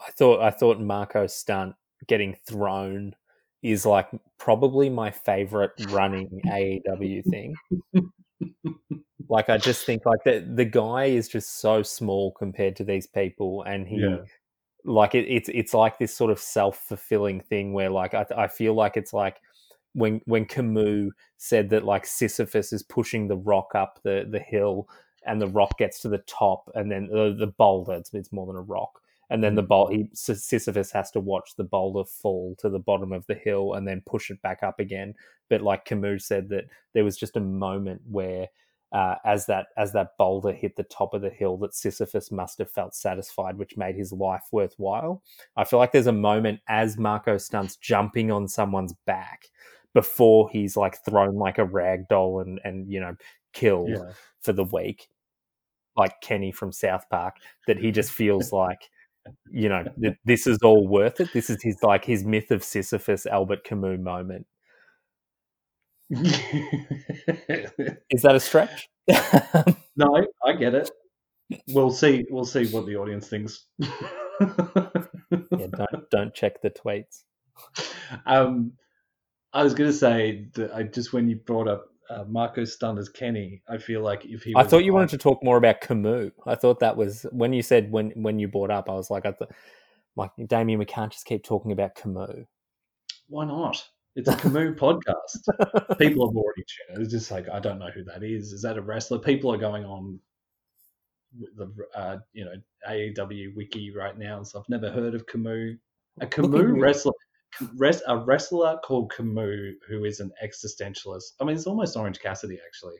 I 0.00 0.10
thought 0.12 0.40
I 0.40 0.50
thought 0.50 0.80
Marko 0.80 1.26
Stunt 1.26 1.74
getting 2.06 2.36
thrown 2.46 3.14
is 3.62 3.86
like 3.86 4.08
probably 4.38 4.88
my 4.88 5.10
favorite 5.10 5.72
running 5.88 6.40
AEW 6.46 7.24
thing. 7.24 7.54
like 9.28 9.48
I 9.48 9.58
just 9.58 9.86
think 9.86 10.06
like 10.06 10.22
the 10.24 10.46
the 10.54 10.64
guy 10.64 11.06
is 11.06 11.28
just 11.28 11.60
so 11.60 11.82
small 11.82 12.32
compared 12.32 12.76
to 12.76 12.84
these 12.84 13.06
people, 13.06 13.62
and 13.62 13.86
he. 13.86 14.00
Yeah. 14.00 14.18
Like 14.88 15.16
it, 15.16 15.26
it's 15.28 15.50
it's 15.52 15.74
like 15.74 15.98
this 15.98 16.14
sort 16.14 16.30
of 16.30 16.38
self 16.38 16.78
fulfilling 16.78 17.40
thing 17.40 17.72
where 17.72 17.90
like 17.90 18.14
I 18.14 18.24
I 18.36 18.46
feel 18.46 18.72
like 18.72 18.96
it's 18.96 19.12
like 19.12 19.40
when 19.96 20.20
when 20.26 20.44
Camus 20.44 21.10
said 21.38 21.70
that 21.70 21.84
like 21.84 22.06
Sisyphus 22.06 22.72
is 22.72 22.82
pushing 22.82 23.26
the 23.26 23.36
rock 23.36 23.74
up 23.74 23.98
the 24.04 24.26
the 24.30 24.38
hill 24.38 24.88
and 25.26 25.40
the 25.40 25.48
rock 25.48 25.78
gets 25.78 26.00
to 26.00 26.08
the 26.08 26.18
top 26.18 26.70
and 26.74 26.90
then 26.92 27.08
the, 27.08 27.34
the 27.36 27.46
boulder 27.46 27.94
it's, 27.94 28.12
it's 28.12 28.32
more 28.32 28.46
than 28.46 28.56
a 28.56 28.60
rock 28.60 29.00
and 29.30 29.42
then 29.42 29.54
the 29.54 29.62
mm. 29.62 29.68
bowl 29.68 29.88
he 29.88 30.08
Sisyphus 30.12 30.92
has 30.92 31.10
to 31.12 31.20
watch 31.20 31.56
the 31.56 31.64
boulder 31.64 32.04
fall 32.04 32.54
to 32.58 32.68
the 32.68 32.78
bottom 32.78 33.12
of 33.12 33.26
the 33.26 33.34
hill 33.34 33.72
and 33.72 33.88
then 33.88 34.02
push 34.04 34.30
it 34.30 34.40
back 34.42 34.62
up 34.62 34.78
again 34.78 35.14
but 35.48 35.62
like 35.62 35.86
Camus 35.86 36.26
said 36.26 36.50
that 36.50 36.64
there 36.92 37.04
was 37.04 37.16
just 37.16 37.36
a 37.36 37.40
moment 37.40 38.02
where 38.08 38.48
uh, 38.92 39.16
as 39.24 39.46
that 39.46 39.66
as 39.76 39.92
that 39.92 40.16
boulder 40.16 40.52
hit 40.52 40.76
the 40.76 40.84
top 40.84 41.12
of 41.12 41.20
the 41.20 41.30
hill 41.30 41.56
that 41.56 41.74
Sisyphus 41.74 42.30
must 42.30 42.58
have 42.58 42.70
felt 42.70 42.94
satisfied, 42.94 43.58
which 43.58 43.76
made 43.76 43.96
his 43.96 44.12
life 44.12 44.44
worthwhile. 44.52 45.22
I 45.56 45.64
feel 45.64 45.80
like 45.80 45.90
there's 45.90 46.06
a 46.06 46.12
moment 46.12 46.60
as 46.68 46.96
Marko 46.96 47.36
Stunt's 47.36 47.76
jumping 47.76 48.30
on 48.30 48.46
someone's 48.46 48.94
back 49.04 49.48
before 49.96 50.50
he's 50.50 50.76
like 50.76 51.02
thrown 51.04 51.36
like 51.36 51.56
a 51.56 51.64
rag 51.64 52.06
doll 52.08 52.40
and 52.40 52.60
and 52.64 52.92
you 52.92 53.00
know 53.00 53.16
killed 53.54 53.88
yeah. 53.88 54.12
for 54.42 54.52
the 54.52 54.64
week 54.64 55.08
like 55.96 56.20
kenny 56.20 56.52
from 56.52 56.70
south 56.70 57.08
park 57.08 57.36
that 57.66 57.78
he 57.78 57.90
just 57.90 58.12
feels 58.12 58.52
like 58.52 58.90
you 59.50 59.68
know, 59.68 59.84
this 60.24 60.46
is 60.46 60.58
all 60.62 60.86
worth 60.86 61.20
it. 61.20 61.32
This 61.32 61.50
is 61.50 61.62
his 61.62 61.82
like 61.82 62.04
his 62.04 62.24
myth 62.24 62.50
of 62.50 62.64
Sisyphus, 62.64 63.26
Albert 63.26 63.64
Camus 63.64 64.00
moment. 64.00 64.46
is 66.10 66.22
that 68.22 68.34
a 68.34 68.40
stretch? 68.40 68.88
no, 69.96 70.24
I 70.44 70.52
get 70.52 70.74
it. 70.74 70.90
We'll 71.68 71.90
see. 71.90 72.24
We'll 72.30 72.44
see 72.44 72.66
what 72.66 72.86
the 72.86 72.96
audience 72.96 73.28
thinks. 73.28 73.66
yeah, 73.78 73.88
don't 75.50 76.10
don't 76.10 76.34
check 76.34 76.60
the 76.62 76.70
tweets. 76.70 77.22
Um, 78.26 78.72
I 79.56 79.62
was 79.62 79.72
going 79.72 79.88
to 79.88 79.96
say 79.96 80.48
that 80.52 80.74
I 80.74 80.82
just 80.82 81.14
when 81.14 81.30
you 81.30 81.36
brought 81.36 81.66
up 81.66 81.88
uh, 82.10 82.24
Marko 82.28 82.66
Stunt 82.66 82.98
as 82.98 83.08
Kenny, 83.08 83.62
I 83.66 83.78
feel 83.78 84.02
like 84.02 84.26
if 84.26 84.42
he, 84.42 84.54
I 84.54 84.62
thought 84.62 84.84
you 84.84 84.92
wanted 84.92 85.08
to 85.10 85.18
talk 85.18 85.42
more 85.42 85.56
about 85.56 85.80
Camus. 85.80 86.32
I 86.46 86.56
thought 86.56 86.78
that 86.80 86.94
was 86.94 87.24
when 87.32 87.54
you 87.54 87.62
said 87.62 87.90
when 87.90 88.10
when 88.10 88.38
you 88.38 88.48
brought 88.48 88.70
up. 88.70 88.90
I 88.90 88.92
was 88.92 89.10
like, 89.10 89.24
I 89.24 89.32
thought, 89.32 89.50
like 90.14 90.30
Damian, 90.46 90.78
we 90.78 90.84
can't 90.84 91.10
just 91.10 91.24
keep 91.24 91.42
talking 91.42 91.72
about 91.72 91.94
Camus. 91.94 92.46
Why 93.28 93.46
not? 93.46 93.82
It's 94.14 94.28
a 94.28 94.36
Camus 94.36 94.74
podcast. 94.78 95.98
People 95.98 96.28
have 96.28 96.36
already 96.36 96.64
tuned. 96.66 97.02
It's 97.02 97.10
just 97.10 97.30
like 97.30 97.48
I 97.48 97.58
don't 97.58 97.78
know 97.78 97.90
who 97.94 98.04
that 98.04 98.22
is. 98.22 98.52
Is 98.52 98.60
that 98.60 98.76
a 98.76 98.82
wrestler? 98.82 99.18
People 99.18 99.50
are 99.54 99.58
going 99.58 99.86
on 99.86 100.20
the 101.56 101.72
uh, 101.94 102.18
you 102.34 102.44
know 102.44 102.54
AEW 102.86 103.56
wiki 103.56 103.90
right 103.90 104.18
now 104.18 104.36
and 104.36 104.46
stuff. 104.46 104.66
Never 104.68 104.90
heard 104.90 105.14
of 105.14 105.26
Camus. 105.26 105.78
A 106.20 106.26
Camus 106.26 106.78
wrestler 106.78 107.12
a 107.60 108.18
wrestler 108.18 108.78
called 108.84 109.12
Camus 109.14 109.74
who 109.88 110.04
is 110.04 110.20
an 110.20 110.30
existentialist. 110.42 111.32
I 111.40 111.44
mean, 111.44 111.56
it's 111.56 111.66
almost 111.66 111.96
Orange 111.96 112.20
Cassidy, 112.20 112.58
actually. 112.66 112.96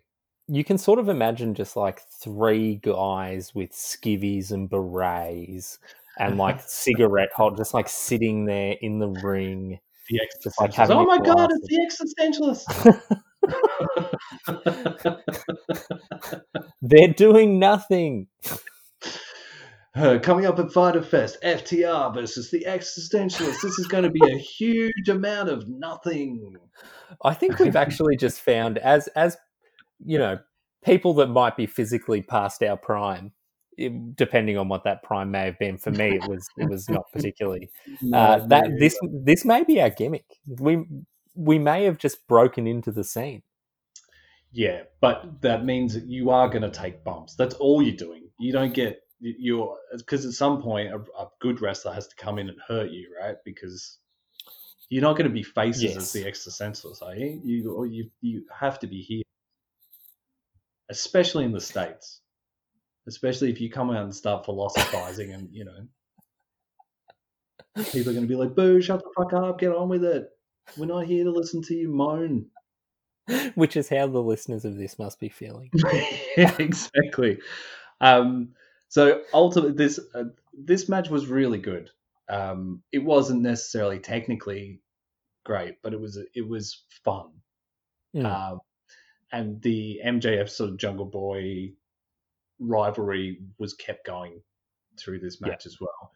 You 0.48 0.64
can 0.64 0.78
sort 0.78 0.98
of 0.98 1.08
imagine 1.08 1.54
just 1.54 1.76
like 1.76 2.02
three 2.22 2.76
guys 2.76 3.54
with 3.54 3.72
skivvies 3.72 4.52
and 4.52 4.70
berets 4.70 5.78
and 6.18 6.38
like 6.38 6.60
cigarette 6.66 7.30
hot, 7.34 7.56
just 7.56 7.74
like 7.74 7.88
sitting 7.88 8.44
there 8.44 8.76
in 8.80 8.98
the 8.98 9.08
ring. 9.08 9.80
The 10.08 10.20
existentialist. 10.20 10.78
Like 10.78 10.90
oh 10.90 11.04
my 11.04 11.18
god, 11.18 11.50
it's 11.50 11.66
the 11.66 11.80
existentialist. 12.62 13.22
They're 16.82 17.08
doing 17.08 17.58
nothing. 17.58 18.28
Uh, 19.96 20.18
coming 20.18 20.44
up 20.44 20.58
at 20.58 20.70
Fyter 20.70 21.02
Fest, 21.02 21.38
FTR 21.42 22.12
versus 22.12 22.50
the 22.50 22.64
Existentialists. 22.68 23.62
This 23.62 23.78
is 23.78 23.86
going 23.86 24.04
to 24.04 24.10
be 24.10 24.20
a 24.30 24.36
huge 24.58 25.08
amount 25.08 25.48
of 25.48 25.66
nothing. 25.68 26.56
I 27.24 27.32
think 27.32 27.58
we've 27.58 27.76
actually 27.84 28.16
just 28.16 28.40
found, 28.40 28.76
as 28.78 29.08
as 29.08 29.38
you 30.04 30.18
know, 30.18 30.38
people 30.84 31.14
that 31.14 31.28
might 31.28 31.56
be 31.56 31.64
physically 31.64 32.20
past 32.20 32.62
our 32.62 32.76
prime, 32.76 33.32
depending 34.14 34.58
on 34.58 34.68
what 34.68 34.84
that 34.84 35.02
prime 35.02 35.30
may 35.30 35.46
have 35.46 35.58
been. 35.58 35.78
For 35.78 35.90
me, 35.90 36.16
it 36.16 36.28
was 36.28 36.46
it 36.58 36.68
was 36.68 36.88
not 36.88 37.04
particularly. 37.12 37.70
Uh, 38.12 38.46
that 38.46 38.68
this 38.78 38.98
this 39.24 39.44
may 39.44 39.64
be 39.64 39.80
our 39.80 39.90
gimmick. 39.90 40.26
We 40.46 40.84
we 41.34 41.58
may 41.58 41.84
have 41.84 41.96
just 41.96 42.26
broken 42.28 42.66
into 42.66 42.92
the 42.92 43.04
scene. 43.04 43.42
Yeah, 44.52 44.82
but 45.00 45.40
that 45.40 45.64
means 45.64 45.94
that 45.94 46.06
you 46.06 46.30
are 46.30 46.48
going 46.48 46.62
to 46.62 46.70
take 46.70 47.04
bumps. 47.04 47.34
That's 47.34 47.54
all 47.56 47.82
you're 47.82 47.96
doing. 47.96 48.28
You 48.38 48.52
don't 48.52 48.74
get 48.74 49.00
you're 49.20 49.76
because 49.96 50.26
at 50.26 50.32
some 50.32 50.62
point 50.62 50.92
a, 50.92 50.98
a, 51.18 51.28
good 51.40 51.60
wrestler 51.60 51.92
has 51.92 52.06
to 52.08 52.16
come 52.16 52.38
in 52.38 52.48
and 52.48 52.58
hurt 52.66 52.90
you, 52.90 53.08
right? 53.20 53.36
Because 53.44 53.98
you're 54.88 55.02
not 55.02 55.14
going 55.14 55.28
to 55.28 55.32
be 55.32 55.42
faces 55.42 55.82
yes. 55.82 55.96
as 55.96 56.12
the 56.12 56.24
existentialists, 56.24 57.02
are 57.02 57.14
you? 57.14 57.40
You 57.44 57.84
you 57.84 58.10
you 58.20 58.44
have 58.52 58.78
to 58.80 58.86
be 58.86 59.02
here, 59.02 59.22
especially 60.90 61.44
in 61.44 61.52
the 61.52 61.60
states. 61.60 62.20
Especially 63.08 63.50
if 63.50 63.60
you 63.60 63.70
come 63.70 63.90
out 63.90 64.02
and 64.02 64.14
start 64.14 64.44
philosophizing, 64.44 65.32
and 65.32 65.48
you 65.52 65.64
know, 65.64 65.86
people 67.92 68.10
are 68.10 68.14
going 68.14 68.22
to 68.22 68.28
be 68.28 68.34
like, 68.34 68.54
"Boo! 68.54 68.82
Shut 68.82 69.00
the 69.00 69.10
fuck 69.16 69.32
up! 69.32 69.60
Get 69.60 69.72
on 69.72 69.88
with 69.88 70.04
it. 70.04 70.28
We're 70.76 70.86
not 70.86 71.06
here 71.06 71.24
to 71.24 71.30
listen 71.30 71.62
to 71.62 71.74
you 71.74 71.88
moan." 71.88 72.46
Which 73.54 73.76
is 73.76 73.88
how 73.88 74.06
the 74.06 74.22
listeners 74.22 74.64
of 74.64 74.76
this 74.76 74.98
must 74.98 75.18
be 75.18 75.28
feeling. 75.28 75.70
yeah, 76.36 76.54
exactly. 76.58 77.38
Um, 78.00 78.50
so 78.88 79.22
ultimately, 79.32 79.72
this 79.72 79.98
uh, 80.14 80.24
this 80.52 80.88
match 80.88 81.10
was 81.10 81.26
really 81.26 81.58
good. 81.58 81.90
Um, 82.28 82.82
it 82.92 82.98
wasn't 82.98 83.42
necessarily 83.42 83.98
technically 83.98 84.80
great, 85.44 85.82
but 85.82 85.92
it 85.92 86.00
was 86.00 86.18
it 86.34 86.46
was 86.46 86.84
fun. 87.04 87.30
Uh, 88.24 88.56
and 89.32 89.60
the 89.60 90.00
MJF 90.04 90.48
sort 90.48 90.70
of 90.70 90.78
Jungle 90.78 91.04
Boy 91.04 91.72
rivalry 92.58 93.40
was 93.58 93.74
kept 93.74 94.06
going 94.06 94.40
through 94.98 95.18
this 95.18 95.40
match 95.40 95.66
yeah. 95.66 95.70
as 95.70 95.78
well. 95.80 96.12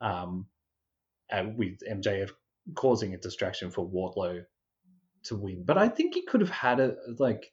Um, 0.00 0.46
and 1.30 1.56
with 1.56 1.78
MJF 1.88 2.30
causing 2.74 3.14
a 3.14 3.18
distraction 3.18 3.70
for 3.70 3.88
Wardlow 3.88 4.44
to 5.24 5.36
win, 5.36 5.64
but 5.64 5.78
I 5.78 5.88
think 5.88 6.14
he 6.14 6.22
could 6.22 6.40
have 6.40 6.50
had 6.50 6.80
a 6.80 6.96
like, 7.18 7.52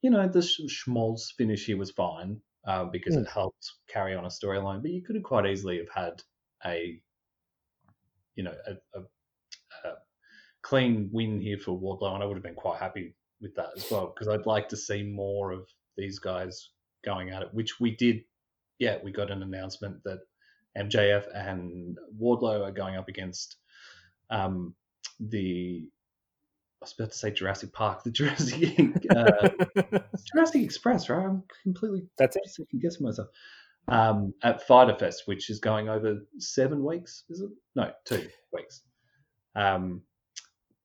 you 0.00 0.10
know, 0.10 0.28
the 0.28 0.42
Schmaltz 0.42 1.32
finish 1.36 1.66
here 1.66 1.76
was 1.76 1.90
fine 1.90 2.40
uh, 2.68 2.84
because 2.84 3.16
mm. 3.16 3.22
it 3.22 3.28
helped 3.28 3.72
carry 3.88 4.14
on 4.14 4.26
a 4.26 4.28
storyline. 4.28 4.82
But 4.82 4.90
you 4.90 5.02
could 5.02 5.16
have 5.16 5.24
quite 5.24 5.46
easily 5.46 5.78
have 5.78 5.88
had 5.88 6.22
a, 6.66 7.00
you 8.36 8.44
know, 8.44 8.54
a, 8.66 8.72
a, 8.98 9.02
a, 9.88 9.92
clean 10.62 11.08
win 11.10 11.40
here 11.40 11.58
for 11.58 11.80
Wardlow, 11.80 12.14
and 12.14 12.22
I 12.22 12.26
would 12.26 12.36
have 12.36 12.44
been 12.44 12.54
quite 12.54 12.78
happy 12.78 13.14
with 13.40 13.54
that 13.54 13.70
as 13.76 13.90
well 13.90 14.12
because 14.14 14.28
I'd 14.28 14.46
like 14.46 14.68
to 14.68 14.76
see 14.76 15.02
more 15.02 15.50
of 15.50 15.66
these 15.96 16.18
guys 16.18 16.70
going 17.04 17.30
at 17.30 17.42
it, 17.42 17.48
which 17.52 17.80
we 17.80 17.96
did. 17.96 18.22
Yeah, 18.78 18.98
we 19.02 19.12
got 19.12 19.30
an 19.30 19.42
announcement 19.42 20.04
that 20.04 20.20
MJF 20.76 21.24
and 21.34 21.96
Wardlow 22.20 22.66
are 22.66 22.70
going 22.70 22.96
up 22.96 23.08
against 23.08 23.56
um, 24.30 24.74
the 25.18 25.88
I 26.80 26.84
was 26.84 26.94
about 26.96 27.10
to 27.10 27.18
say 27.18 27.30
Jurassic 27.32 27.72
Park, 27.72 28.04
the 28.04 28.10
Jurassic 28.12 29.04
uh, 29.14 29.98
Jurassic 30.32 30.62
Express, 30.62 31.08
right? 31.08 31.24
I'm 31.24 31.42
completely 31.62 32.06
that's 32.16 32.36
it. 32.36 32.48
Second 32.48 32.80
guessing 32.80 33.04
myself. 33.04 33.28
Um, 33.88 34.34
at 34.42 34.66
Fyter 34.66 34.94
Fest, 34.94 35.22
which 35.26 35.48
is 35.48 35.60
going 35.60 35.88
over 35.88 36.18
seven 36.38 36.84
weeks, 36.84 37.24
is 37.30 37.40
it? 37.40 37.48
No, 37.74 37.90
two 38.04 38.28
weeks. 38.52 38.82
Um, 39.56 40.02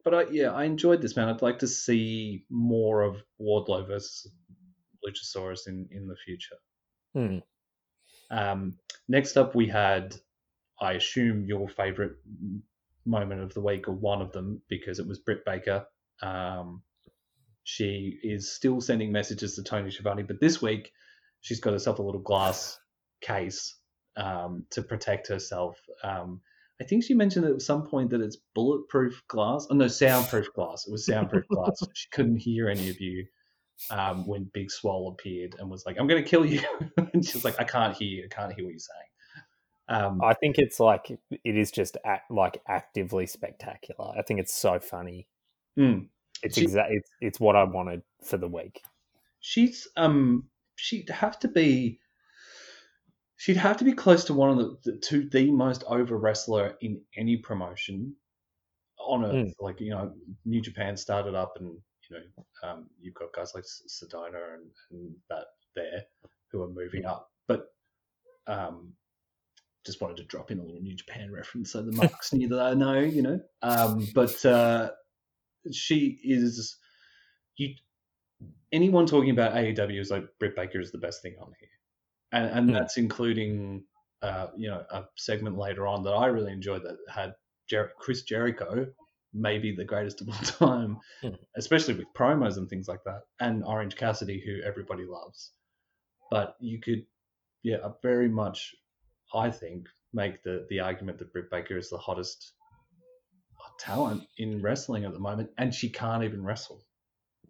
but 0.05 0.13
I, 0.13 0.23
yeah, 0.31 0.51
I 0.51 0.63
enjoyed 0.63 1.01
this 1.01 1.15
man. 1.15 1.27
I'd 1.27 1.41
like 1.41 1.59
to 1.59 1.67
see 1.67 2.45
more 2.49 3.01
of 3.01 3.17
Wardlow 3.39 3.87
versus 3.87 4.31
Luchasaurus 5.05 5.67
in 5.67 5.87
in 5.91 6.07
the 6.07 6.15
future. 6.15 6.55
Hmm. 7.13 7.39
Um, 8.31 8.73
next 9.07 9.37
up, 9.37 9.53
we 9.53 9.67
had, 9.67 10.15
I 10.81 10.93
assume, 10.93 11.45
your 11.45 11.69
favorite 11.69 12.15
moment 13.05 13.41
of 13.41 13.53
the 13.53 13.61
week, 13.61 13.87
or 13.87 13.93
one 13.93 14.21
of 14.21 14.31
them, 14.31 14.61
because 14.69 14.99
it 14.99 15.07
was 15.07 15.19
Britt 15.19 15.45
Baker. 15.45 15.85
Um, 16.21 16.81
she 17.63 18.19
is 18.23 18.53
still 18.53 18.81
sending 18.81 19.11
messages 19.11 19.55
to 19.55 19.63
Tony 19.63 19.89
Schiavone, 19.89 20.23
but 20.23 20.39
this 20.39 20.61
week 20.61 20.91
she's 21.41 21.59
got 21.59 21.73
herself 21.73 21.99
a 21.99 22.03
little 22.03 22.21
glass 22.21 22.77
case 23.21 23.75
um, 24.17 24.65
to 24.71 24.81
protect 24.81 25.27
herself. 25.27 25.77
Um, 26.03 26.41
I 26.81 26.85
think 26.85 27.03
she 27.03 27.13
mentioned 27.13 27.45
at 27.45 27.61
some 27.61 27.87
point 27.87 28.09
that 28.09 28.21
it's 28.21 28.37
bulletproof 28.55 29.21
glass. 29.27 29.67
Oh 29.69 29.75
no, 29.75 29.87
soundproof 29.87 30.53
glass. 30.53 30.85
It 30.87 30.91
was 30.91 31.05
soundproof 31.05 31.47
glass. 31.47 31.81
She 31.93 32.09
couldn't 32.11 32.37
hear 32.37 32.67
any 32.67 32.89
of 32.89 32.99
you 32.99 33.25
um, 33.89 34.25
when 34.27 34.49
Big 34.53 34.71
Swole 34.71 35.09
appeared 35.09 35.55
and 35.59 35.69
was 35.69 35.85
like, 35.85 35.97
"I'm 35.99 36.07
going 36.07 36.23
to 36.23 36.29
kill 36.29 36.45
you," 36.45 36.61
and 37.13 37.25
she's 37.25 37.45
like, 37.45 37.59
"I 37.59 37.63
can't 37.63 37.95
hear 37.95 38.07
you. 38.07 38.25
I 38.25 38.33
can't 38.33 38.53
hear 38.53 38.65
what 38.65 38.71
you're 38.71 38.79
saying." 38.79 39.09
Um, 39.89 40.21
I 40.23 40.33
think 40.33 40.57
it's 40.57 40.79
like 40.79 41.11
it 41.29 41.57
is 41.57 41.71
just 41.71 41.97
act, 42.05 42.31
like 42.31 42.61
actively 42.67 43.27
spectacular. 43.27 44.13
I 44.17 44.21
think 44.21 44.39
it's 44.39 44.53
so 44.53 44.79
funny. 44.79 45.27
Mm. 45.77 46.07
It's 46.41 46.57
exactly 46.57 46.97
it's, 46.97 47.09
it's 47.21 47.39
what 47.39 47.55
I 47.55 47.63
wanted 47.63 48.01
for 48.23 48.37
the 48.37 48.47
week. 48.47 48.81
She's 49.39 49.87
um 49.97 50.45
she'd 50.75 51.09
have 51.09 51.39
to 51.39 51.47
be 51.47 51.99
she'd 53.37 53.57
have 53.57 53.77
to 53.77 53.83
be 53.83 53.93
close 53.93 54.23
to 54.25 54.33
one 54.33 54.49
of 54.49 54.57
the, 54.57 54.77
the 54.83 54.97
to 54.99 55.29
the 55.29 55.51
most 55.51 55.83
over 55.87 56.17
wrestler 56.17 56.75
in 56.81 57.01
any 57.17 57.37
promotion 57.37 58.15
on 58.99 59.25
earth. 59.25 59.33
Mm. 59.33 59.53
Like 59.59 59.81
you 59.81 59.91
know, 59.91 60.13
New 60.45 60.61
Japan 60.61 60.95
started 60.95 61.35
up, 61.35 61.57
and 61.59 61.77
you 62.09 62.17
know 62.17 62.69
um, 62.69 62.89
you've 63.01 63.15
got 63.15 63.33
guys 63.33 63.53
like 63.53 63.65
Sanada 63.65 64.55
and, 64.55 64.69
and 64.91 65.13
that 65.29 65.45
there 65.75 66.03
who 66.51 66.63
are 66.63 66.69
moving 66.69 67.05
up, 67.05 67.31
but 67.47 67.67
um, 68.47 68.93
just 69.85 70.01
wanted 70.01 70.17
to 70.17 70.23
drop 70.23 70.51
in 70.51 70.59
a 70.59 70.63
little 70.63 70.81
New 70.81 70.95
Japan 70.95 71.31
reference 71.31 71.71
so 71.71 71.81
the 71.81 71.91
marks 71.91 72.33
knew 72.33 72.47
that 72.49 72.59
I 72.59 72.73
know, 72.73 72.99
you 72.99 73.21
know. 73.21 73.39
Um, 73.61 74.07
but 74.13 74.43
uh, 74.45 74.91
she 75.71 76.19
is 76.23 76.77
you. 77.57 77.75
Anyone 78.71 79.05
talking 79.05 79.29
about 79.29 79.53
AEW 79.53 79.99
is 79.99 80.09
like 80.09 80.25
Britt 80.39 80.55
Baker 80.55 80.79
is 80.79 80.91
the 80.91 80.97
best 80.97 81.21
thing 81.21 81.35
on 81.39 81.51
here, 81.59 81.69
and 82.31 82.45
and 82.49 82.69
mm. 82.69 82.73
that's 82.73 82.97
including 82.97 83.83
uh, 84.21 84.47
you 84.55 84.69
know 84.69 84.83
a 84.89 85.03
segment 85.15 85.57
later 85.57 85.87
on 85.87 86.03
that 86.03 86.11
I 86.11 86.27
really 86.27 86.51
enjoyed 86.51 86.83
that 86.83 86.97
had 87.09 87.35
Jer- 87.69 87.93
Chris 87.99 88.23
Jericho, 88.23 88.87
maybe 89.33 89.75
the 89.75 89.85
greatest 89.85 90.21
of 90.21 90.29
all 90.29 90.35
time, 90.69 90.97
mm. 91.23 91.37
especially 91.55 91.93
with 91.95 92.07
promos 92.15 92.57
and 92.57 92.69
things 92.69 92.87
like 92.87 93.03
that, 93.05 93.21
and 93.39 93.63
Orange 93.63 93.95
Cassidy, 93.95 94.41
who 94.45 94.61
everybody 94.65 95.05
loves. 95.05 95.51
But 96.31 96.55
you 96.59 96.79
could, 96.79 97.05
yeah, 97.61 97.77
very 98.01 98.27
much 98.27 98.73
I 99.33 99.49
think, 99.49 99.87
make 100.13 100.43
the 100.43 100.65
the 100.69 100.79
argument 100.79 101.19
that 101.19 101.33
Britt 101.33 101.49
Baker 101.49 101.77
is 101.77 101.89
the 101.89 101.97
hottest 101.97 102.53
talent 103.79 104.23
in 104.37 104.61
wrestling 104.61 105.05
at 105.05 105.13
the 105.13 105.19
moment, 105.19 105.49
and 105.57 105.73
she 105.73 105.89
can't 105.89 106.23
even 106.23 106.43
wrestle. 106.43 106.83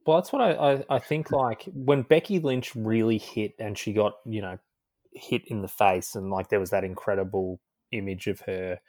Well, 0.05 0.17
that's 0.17 0.33
what 0.33 0.41
I, 0.41 0.51
I, 0.51 0.83
I 0.89 0.99
think. 0.99 1.31
Like 1.31 1.63
when 1.73 2.03
Becky 2.03 2.39
Lynch 2.39 2.75
really 2.75 3.17
hit, 3.17 3.53
and 3.59 3.77
she 3.77 3.93
got 3.93 4.13
you 4.25 4.41
know 4.41 4.57
hit 5.11 5.43
in 5.47 5.61
the 5.61 5.67
face, 5.67 6.15
and 6.15 6.29
like 6.29 6.49
there 6.49 6.59
was 6.59 6.71
that 6.71 6.83
incredible 6.83 7.59
image 7.91 8.27
of 8.27 8.41
her, 8.41 8.79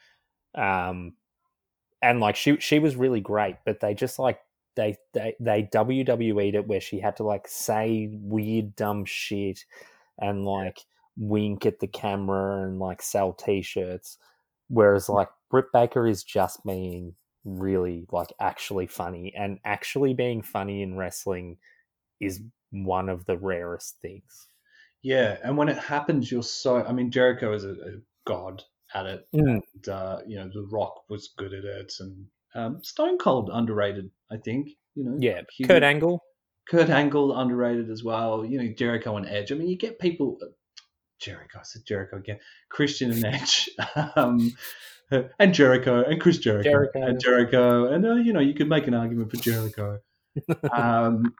um, 0.54 1.14
and 2.02 2.20
like 2.20 2.36
she 2.36 2.58
she 2.60 2.78
was 2.78 2.96
really 2.96 3.20
great, 3.20 3.56
but 3.64 3.80
they 3.80 3.94
just 3.94 4.18
like 4.18 4.38
they 4.76 4.96
they 5.12 5.34
they 5.40 5.62
WWE'd 5.72 6.54
it 6.54 6.66
where 6.66 6.80
she 6.80 7.00
had 7.00 7.16
to 7.16 7.22
like 7.22 7.46
say 7.48 8.08
weird 8.12 8.74
dumb 8.76 9.04
shit 9.04 9.64
and 10.18 10.44
like 10.44 10.80
wink 11.16 11.64
at 11.66 11.80
the 11.80 11.86
camera 11.86 12.66
and 12.66 12.78
like 12.78 13.00
sell 13.00 13.32
t-shirts 13.32 14.18
whereas 14.68 15.08
like 15.08 15.28
Britt 15.50 15.66
Baker 15.72 16.06
is 16.06 16.24
just 16.24 16.64
being 16.64 17.14
really 17.44 18.06
like 18.10 18.32
actually 18.40 18.86
funny 18.86 19.32
and 19.36 19.58
actually 19.64 20.14
being 20.14 20.42
funny 20.42 20.82
in 20.82 20.96
wrestling 20.96 21.58
is 22.20 22.40
one 22.70 23.08
of 23.08 23.24
the 23.26 23.36
rarest 23.36 23.98
things. 24.02 24.48
Yeah, 25.02 25.36
and 25.44 25.56
when 25.56 25.68
it 25.68 25.78
happens, 25.78 26.30
you're 26.30 26.42
so. 26.42 26.82
I 26.82 26.92
mean, 26.92 27.10
Jericho 27.10 27.52
is 27.52 27.64
a, 27.64 27.72
a 27.72 27.92
god 28.26 28.62
at 28.94 29.04
it. 29.04 29.28
Mm. 29.34 29.60
And, 29.74 29.88
uh, 29.88 30.20
you 30.26 30.36
know, 30.36 30.48
The 30.52 30.66
Rock 30.70 31.02
was 31.10 31.34
good 31.36 31.52
at 31.52 31.64
it, 31.64 31.92
and 32.00 32.26
um, 32.54 32.82
Stone 32.82 33.18
Cold 33.18 33.50
underrated, 33.52 34.10
I 34.32 34.38
think. 34.38 34.70
You 34.94 35.04
know, 35.04 35.18
yeah, 35.20 35.42
Kurt 35.66 35.82
Angle, 35.82 36.22
Kurt 36.68 36.88
Angle 36.88 37.36
underrated 37.36 37.90
as 37.90 38.02
well. 38.02 38.46
You 38.46 38.62
know, 38.62 38.72
Jericho 38.76 39.16
and 39.18 39.28
Edge. 39.28 39.52
I 39.52 39.56
mean, 39.56 39.68
you 39.68 39.76
get 39.76 39.98
people. 39.98 40.38
Jericho, 41.24 41.58
I 41.58 41.62
said 41.62 41.82
Jericho 41.86 42.16
again. 42.16 42.38
Christian 42.68 43.10
and 43.10 43.24
Edge, 43.24 43.70
um, 44.16 44.52
and 45.38 45.54
Jericho 45.54 46.02
and 46.02 46.20
Chris 46.20 46.38
Jericho, 46.38 46.70
Jericho. 46.70 47.02
and 47.02 47.20
Jericho, 47.20 47.86
and 47.92 48.06
uh, 48.06 48.14
you 48.14 48.32
know, 48.32 48.40
you 48.40 48.54
could 48.54 48.68
make 48.68 48.86
an 48.86 48.94
argument 48.94 49.30
for 49.30 49.36
Jericho. 49.38 50.00
um, 50.72 51.34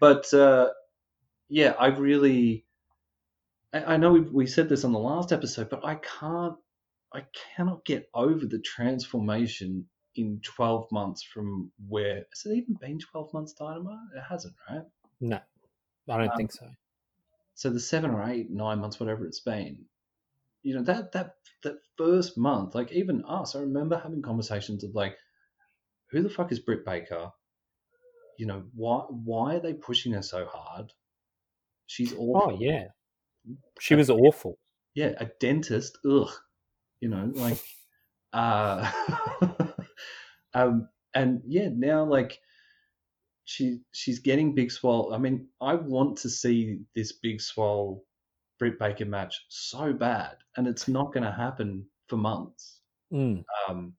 but 0.00 0.32
uh, 0.34 0.70
yeah, 1.48 1.74
I 1.78 1.88
really. 1.88 2.64
I, 3.72 3.94
I 3.94 3.96
know 3.96 4.12
we, 4.12 4.20
we 4.20 4.46
said 4.46 4.68
this 4.68 4.84
on 4.84 4.92
the 4.92 4.98
last 4.98 5.32
episode, 5.32 5.70
but 5.70 5.84
I 5.84 5.96
can't 5.96 6.56
I 7.12 7.24
cannot 7.56 7.84
get 7.84 8.08
over 8.14 8.46
the 8.46 8.60
transformation 8.60 9.86
in 10.16 10.40
12 10.42 10.90
months 10.92 11.22
from 11.22 11.70
where 11.88 12.16
has 12.16 12.44
it 12.44 12.56
even 12.56 12.74
been 12.80 12.98
12 12.98 13.32
months 13.32 13.52
dynamite 13.52 13.96
it 14.16 14.22
hasn't 14.28 14.54
right 14.68 14.82
no 15.20 15.38
i 16.08 16.18
don't 16.18 16.30
um, 16.30 16.36
think 16.36 16.52
so 16.52 16.66
so 17.54 17.70
the 17.70 17.80
seven 17.80 18.10
or 18.10 18.28
eight 18.28 18.50
nine 18.50 18.78
months 18.78 18.98
whatever 18.98 19.26
it's 19.26 19.40
been 19.40 19.84
you 20.62 20.74
know 20.74 20.82
that 20.82 21.12
that 21.12 21.34
that 21.62 21.76
first 21.96 22.38
month 22.38 22.74
like 22.74 22.92
even 22.92 23.24
us 23.24 23.54
i 23.54 23.60
remember 23.60 23.98
having 23.98 24.22
conversations 24.22 24.84
of 24.84 24.94
like 24.94 25.16
who 26.10 26.22
the 26.22 26.30
fuck 26.30 26.52
is 26.52 26.58
britt 26.58 26.84
baker? 26.84 27.30
You 28.38 28.46
know 28.46 28.64
why 28.74 29.04
why 29.08 29.56
are 29.56 29.60
they 29.60 29.74
pushing 29.74 30.12
her 30.12 30.22
so 30.22 30.46
hard? 30.46 30.92
She's 31.86 32.12
awful. 32.14 32.42
Oh 32.54 32.58
yeah. 32.58 32.86
She 33.78 33.94
was 33.94 34.10
awful. 34.10 34.58
Yeah 34.94 35.12
a 35.18 35.26
dentist 35.38 35.98
ugh 36.08 36.30
you 37.00 37.08
know 37.08 37.30
like 37.34 37.62
uh 38.32 38.90
um 40.54 40.88
and 41.14 41.42
yeah 41.46 41.68
now 41.72 42.04
like 42.04 42.38
she 43.50 43.80
she's 43.92 44.20
getting 44.20 44.54
big 44.54 44.70
swole 44.70 45.12
i 45.14 45.18
mean 45.18 45.46
i 45.60 45.74
want 45.74 46.18
to 46.18 46.28
see 46.28 46.80
this 46.94 47.12
big 47.12 47.40
swole 47.40 48.04
Britt 48.58 48.78
Baker 48.78 49.06
match 49.06 49.42
so 49.48 49.92
bad 49.92 50.36
and 50.56 50.68
it's 50.68 50.86
not 50.86 51.14
going 51.14 51.24
to 51.24 51.32
happen 51.32 51.86
for 52.08 52.16
months 52.16 52.80
mm. 53.12 53.42
um 53.68 53.94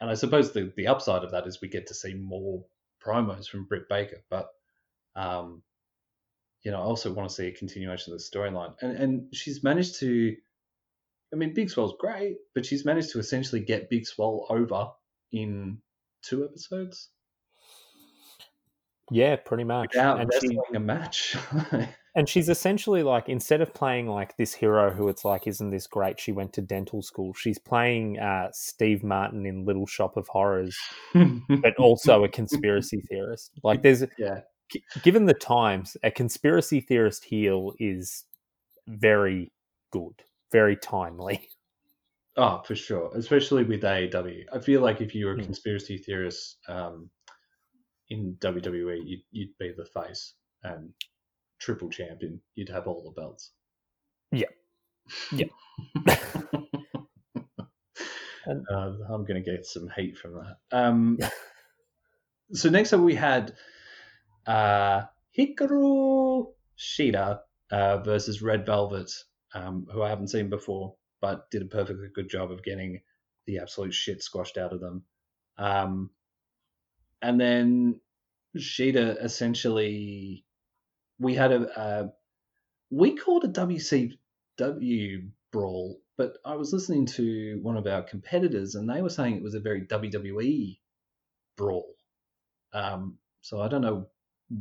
and 0.00 0.10
i 0.10 0.14
suppose 0.14 0.52
the 0.52 0.72
the 0.76 0.88
upside 0.88 1.24
of 1.24 1.30
that 1.30 1.46
is 1.46 1.60
we 1.60 1.68
get 1.68 1.86
to 1.86 1.94
see 1.94 2.14
more 2.14 2.64
promos 3.04 3.48
from 3.48 3.64
Britt 3.64 3.88
Baker 3.88 4.22
but 4.28 4.48
um 5.14 5.62
you 6.66 6.72
know, 6.72 6.78
I 6.78 6.84
also 6.84 7.12
want 7.12 7.28
to 7.28 7.34
see 7.34 7.46
a 7.46 7.52
continuation 7.52 8.12
of 8.12 8.18
the 8.18 8.24
storyline. 8.24 8.74
And 8.82 8.96
and 8.96 9.34
she's 9.34 9.62
managed 9.62 10.00
to 10.00 10.34
I 11.32 11.36
mean, 11.36 11.54
Big 11.54 11.70
Swole's 11.70 11.94
great, 12.00 12.38
but 12.56 12.66
she's 12.66 12.84
managed 12.84 13.10
to 13.12 13.20
essentially 13.20 13.60
get 13.60 13.88
Big 13.88 14.04
Swole 14.04 14.46
over 14.50 14.88
in 15.30 15.78
two 16.22 16.44
episodes. 16.44 17.10
Yeah, 19.10 19.36
pretty 19.36 19.64
much. 19.64 19.90
Without 19.94 20.20
and 20.20 20.30
wrestling 20.30 20.60
she, 20.70 20.76
a 20.76 20.80
match. 20.80 21.36
and 22.16 22.28
she's 22.28 22.48
essentially 22.48 23.02
like 23.02 23.28
instead 23.28 23.60
of 23.60 23.72
playing 23.72 24.08
like 24.08 24.36
this 24.36 24.52
hero 24.52 24.90
who 24.90 25.08
it's 25.08 25.24
like, 25.24 25.46
isn't 25.46 25.70
this 25.70 25.86
great? 25.86 26.18
She 26.18 26.32
went 26.32 26.52
to 26.54 26.60
dental 26.60 27.02
school. 27.02 27.32
She's 27.34 27.58
playing 27.58 28.18
uh, 28.18 28.48
Steve 28.52 29.04
Martin 29.04 29.46
in 29.46 29.64
Little 29.64 29.86
Shop 29.86 30.16
of 30.16 30.26
Horrors, 30.28 30.76
but 31.14 31.76
also 31.78 32.24
a 32.24 32.28
conspiracy 32.28 33.00
theorist. 33.08 33.52
Like, 33.62 33.82
there's 33.82 34.04
yeah. 34.18 34.40
Given 35.04 35.26
the 35.26 35.34
times, 35.34 35.96
a 36.02 36.10
conspiracy 36.10 36.80
theorist 36.80 37.22
heel 37.22 37.72
is 37.78 38.24
very 38.88 39.52
good 39.92 40.24
very 40.52 40.76
timely. 40.76 41.48
Oh, 42.36 42.62
for 42.66 42.74
sure, 42.74 43.10
especially 43.14 43.64
with 43.64 43.82
AEW. 43.82 44.44
I 44.52 44.58
feel 44.58 44.82
like 44.82 45.00
if 45.00 45.14
you 45.14 45.26
were 45.26 45.32
a 45.32 45.36
hmm. 45.36 45.44
conspiracy 45.44 45.96
theorist 45.96 46.58
um, 46.68 47.08
in 48.08 48.36
WWE, 48.40 49.00
you'd, 49.04 49.22
you'd 49.30 49.58
be 49.58 49.72
the 49.76 49.84
face 49.84 50.34
and 50.62 50.92
triple 51.58 51.90
champion. 51.90 52.40
You'd 52.54 52.68
have 52.68 52.86
all 52.86 53.02
the 53.02 53.20
belts. 53.20 53.50
Yeah, 54.32 54.48
yeah. 55.32 55.46
and, 58.46 58.64
uh, 58.70 58.92
I'm 59.08 59.24
going 59.24 59.42
to 59.42 59.50
get 59.50 59.66
some 59.66 59.90
heat 59.96 60.18
from 60.18 60.34
that. 60.34 60.76
Um, 60.76 61.18
so 62.52 62.68
next 62.68 62.92
up 62.92 63.00
we 63.00 63.14
had 63.14 63.54
uh, 64.46 65.02
Hikaru 65.36 66.46
Shida 66.78 67.40
uh, 67.70 67.98
versus 67.98 68.42
Red 68.42 68.66
Velvet 68.66 69.10
um, 69.54 69.86
who 69.90 70.02
I 70.02 70.08
haven't 70.08 70.28
seen 70.28 70.50
before, 70.50 70.94
but 71.20 71.50
did 71.50 71.62
a 71.62 71.66
perfectly 71.66 72.08
good 72.14 72.28
job 72.28 72.50
of 72.50 72.62
getting 72.62 73.00
the 73.46 73.58
absolute 73.58 73.94
shit 73.94 74.22
squashed 74.22 74.58
out 74.58 74.72
of 74.72 74.80
them. 74.80 75.04
Um, 75.58 76.10
and 77.22 77.40
then 77.40 78.00
Shida 78.56 79.22
essentially, 79.22 80.44
we 81.18 81.34
had 81.34 81.52
a, 81.52 81.80
a 81.80 82.10
we 82.90 83.16
called 83.16 83.44
a 83.44 83.48
WCW 83.48 85.30
brawl, 85.52 86.00
but 86.16 86.34
I 86.44 86.56
was 86.56 86.72
listening 86.72 87.06
to 87.06 87.58
one 87.62 87.76
of 87.76 87.86
our 87.86 88.02
competitors 88.02 88.74
and 88.74 88.88
they 88.88 89.02
were 89.02 89.10
saying 89.10 89.36
it 89.36 89.42
was 89.42 89.54
a 89.54 89.60
very 89.60 89.86
WWE 89.86 90.78
brawl. 91.56 91.94
Um, 92.72 93.18
so 93.40 93.60
I 93.60 93.68
don't 93.68 93.82
know 93.82 94.06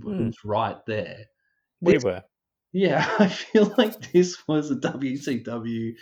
who's 0.01 0.37
right 0.43 0.77
there. 0.85 1.25
We 1.81 1.97
were. 1.97 2.23
Yeah, 2.71 3.07
I 3.19 3.27
feel 3.27 3.73
like 3.77 4.11
this 4.11 4.37
was 4.47 4.71
a 4.71 4.75
WCW. 4.75 5.93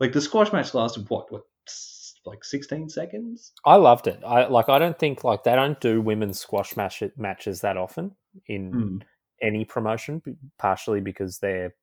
Like 0.00 0.12
the 0.12 0.20
squash 0.20 0.52
match 0.52 0.74
lasted 0.74 1.08
what, 1.08 1.30
what, 1.30 1.42
like 2.26 2.44
sixteen 2.44 2.88
seconds? 2.88 3.52
I 3.64 3.76
loved 3.76 4.06
it. 4.06 4.20
I 4.26 4.46
like. 4.46 4.68
I 4.68 4.78
don't 4.78 4.98
think 4.98 5.24
like 5.24 5.44
they 5.44 5.54
don't 5.54 5.80
do 5.80 6.00
women's 6.00 6.40
squash 6.40 6.76
match 6.76 7.02
matches 7.16 7.60
that 7.60 7.76
often 7.76 8.12
in 8.46 8.72
mm. 8.72 9.02
any 9.42 9.64
promotion. 9.64 10.22
Partially 10.58 11.00
because 11.00 11.38
they're, 11.38 11.74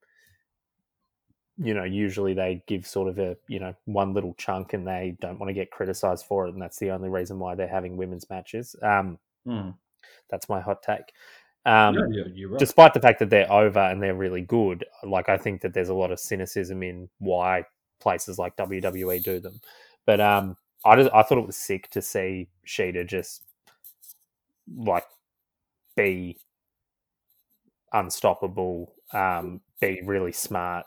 you 1.58 1.74
know, 1.74 1.84
usually 1.84 2.34
they 2.34 2.64
give 2.68 2.88
sort 2.88 3.10
of 3.10 3.20
a 3.20 3.38
you 3.48 3.60
know 3.60 3.74
one 3.86 4.14
little 4.14 4.34
chunk 4.38 4.74
and 4.74 4.88
they 4.88 5.18
don't 5.22 5.40
want 5.40 5.50
to 5.50 5.54
get 5.54 5.72
criticized 5.72 6.26
for 6.26 6.48
it, 6.48 6.54
and 6.54 6.62
that's 6.62 6.80
the 6.80 6.92
only 6.92 7.10
reason 7.10 7.40
why 7.40 7.56
they're 7.56 7.68
having 7.68 7.98
women's 7.98 8.30
matches. 8.30 8.76
Um, 8.82 9.20
mm. 9.48 9.76
That's 10.30 10.50
my 10.50 10.62
hot 10.62 10.82
take. 10.82 11.14
Um, 11.66 11.96
yeah, 12.12 12.46
right. 12.48 12.60
Despite 12.60 12.94
the 12.94 13.00
fact 13.00 13.20
that 13.20 13.30
they're 13.30 13.52
over 13.52 13.80
and 13.80 14.02
they're 14.02 14.16
really 14.16 14.42
good, 14.42 14.86
like 15.04 15.30
I 15.30 15.38
think 15.38 15.62
that 15.62 15.74
there's 15.74 15.90
a 15.90 15.94
lot 15.94 16.12
of 16.12 16.20
cynicism 16.20 16.82
in 16.82 17.10
why 17.20 17.66
places 18.00 18.40
like 18.40 18.56
WWE 18.58 19.24
do 19.24 19.40
them. 19.40 19.62
But 20.06 20.20
um, 20.20 20.58
I 20.86 20.96
just 20.96 21.14
I 21.14 21.24
thought 21.24 21.38
it 21.38 21.48
was 21.48 21.58
sick 21.58 21.90
to 21.92 22.02
see 22.02 22.50
Shida 22.66 23.08
just 23.08 23.44
like 24.76 25.06
be 25.96 26.38
unstoppable, 27.94 28.94
um, 29.14 29.62
be 29.80 30.02
really 30.04 30.32
smart, 30.32 30.86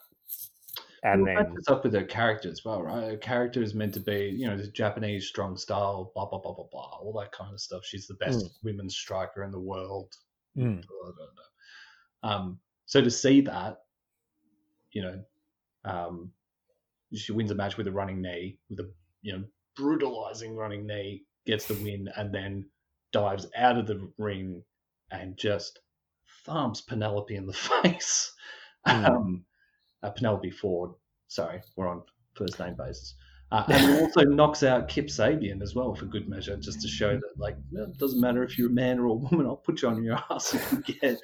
and 1.04 1.22
well, 1.22 1.34
then 1.36 1.54
it's 1.58 1.68
up 1.68 1.84
with 1.84 1.92
her 1.92 2.02
character 2.02 2.48
as 2.48 2.64
well, 2.64 2.82
right? 2.82 3.04
Her 3.04 3.16
character 3.18 3.62
is 3.62 3.74
meant 3.74 3.92
to 3.94 4.00
be, 4.00 4.34
you 4.34 4.46
know, 4.46 4.56
the 4.56 4.68
Japanese 4.68 5.26
strong 5.26 5.56
style, 5.56 6.10
blah 6.14 6.24
blah 6.24 6.38
blah 6.38 6.54
blah 6.54 6.66
blah, 6.72 6.98
all 7.00 7.12
that 7.20 7.30
kind 7.30 7.52
of 7.52 7.60
stuff. 7.60 7.84
She's 7.84 8.06
the 8.06 8.14
best 8.14 8.38
mm. 8.38 8.50
women's 8.62 8.96
striker 8.96 9.44
in 9.44 9.50
the 9.50 9.60
world. 9.60 10.14
Mm. 10.56 10.82
Um, 12.22 12.58
so 12.86 13.02
to 13.02 13.10
see 13.10 13.42
that, 13.42 13.82
you 14.92 15.02
know, 15.02 15.22
um, 15.84 16.32
she 17.12 17.32
wins 17.32 17.50
a 17.50 17.54
match 17.54 17.76
with 17.76 17.86
a 17.86 17.92
running 17.92 18.22
knee, 18.22 18.56
with 18.70 18.80
a 18.80 18.90
you 19.24 19.32
know 19.32 19.44
brutalizing 19.76 20.54
running 20.54 20.86
knee, 20.86 21.24
gets 21.46 21.66
the 21.66 21.74
win, 21.74 22.08
and 22.16 22.32
then 22.32 22.64
dives 23.12 23.48
out 23.56 23.76
of 23.76 23.88
the 23.88 24.08
ring 24.18 24.62
and 25.10 25.36
just 25.36 25.80
thumps 26.44 26.80
Penelope 26.80 27.34
in 27.34 27.46
the 27.46 27.52
face. 27.82 28.32
Mm. 28.86 29.08
Um, 29.08 29.44
uh, 30.02 30.10
Penelope 30.10 30.50
Ford. 30.50 30.90
Sorry, 31.26 31.60
we're 31.74 31.88
on 31.88 32.02
first 32.34 32.60
name 32.60 32.76
basis. 32.76 33.14
Uh, 33.50 33.64
and 33.68 34.00
also 34.00 34.22
knocks 34.22 34.62
out 34.62 34.88
Kip 34.88 35.06
Sabian 35.06 35.62
as 35.62 35.74
well 35.74 35.94
for 35.94 36.06
good 36.06 36.28
measure, 36.28 36.56
just 36.56 36.80
to 36.82 36.88
show 36.88 37.14
that 37.14 37.38
like 37.38 37.56
it 37.72 37.98
doesn't 37.98 38.20
matter 38.20 38.42
if 38.42 38.58
you're 38.58 38.68
a 38.68 38.72
man 38.72 38.98
or 38.98 39.06
a 39.06 39.14
woman, 39.14 39.46
I'll 39.46 39.56
put 39.56 39.82
you 39.82 39.88
on 39.88 40.02
your 40.02 40.22
ass 40.30 40.54
if 40.54 40.72
you 40.72 40.78
get 40.82 41.18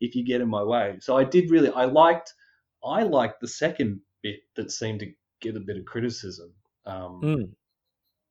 if 0.00 0.14
you 0.14 0.24
get 0.24 0.40
in 0.40 0.48
my 0.48 0.62
way. 0.62 0.98
So 1.00 1.16
I 1.16 1.24
did 1.24 1.50
really 1.50 1.70
I 1.70 1.84
liked 1.86 2.34
I 2.84 3.02
liked 3.02 3.40
the 3.40 3.48
second 3.48 4.00
bit 4.22 4.40
that 4.56 4.70
seemed 4.70 5.00
to 5.00 5.12
get 5.40 5.56
a 5.56 5.60
bit 5.60 5.78
of 5.78 5.84
criticism. 5.84 6.52
Um, 6.88 7.20
mm. 7.22 7.50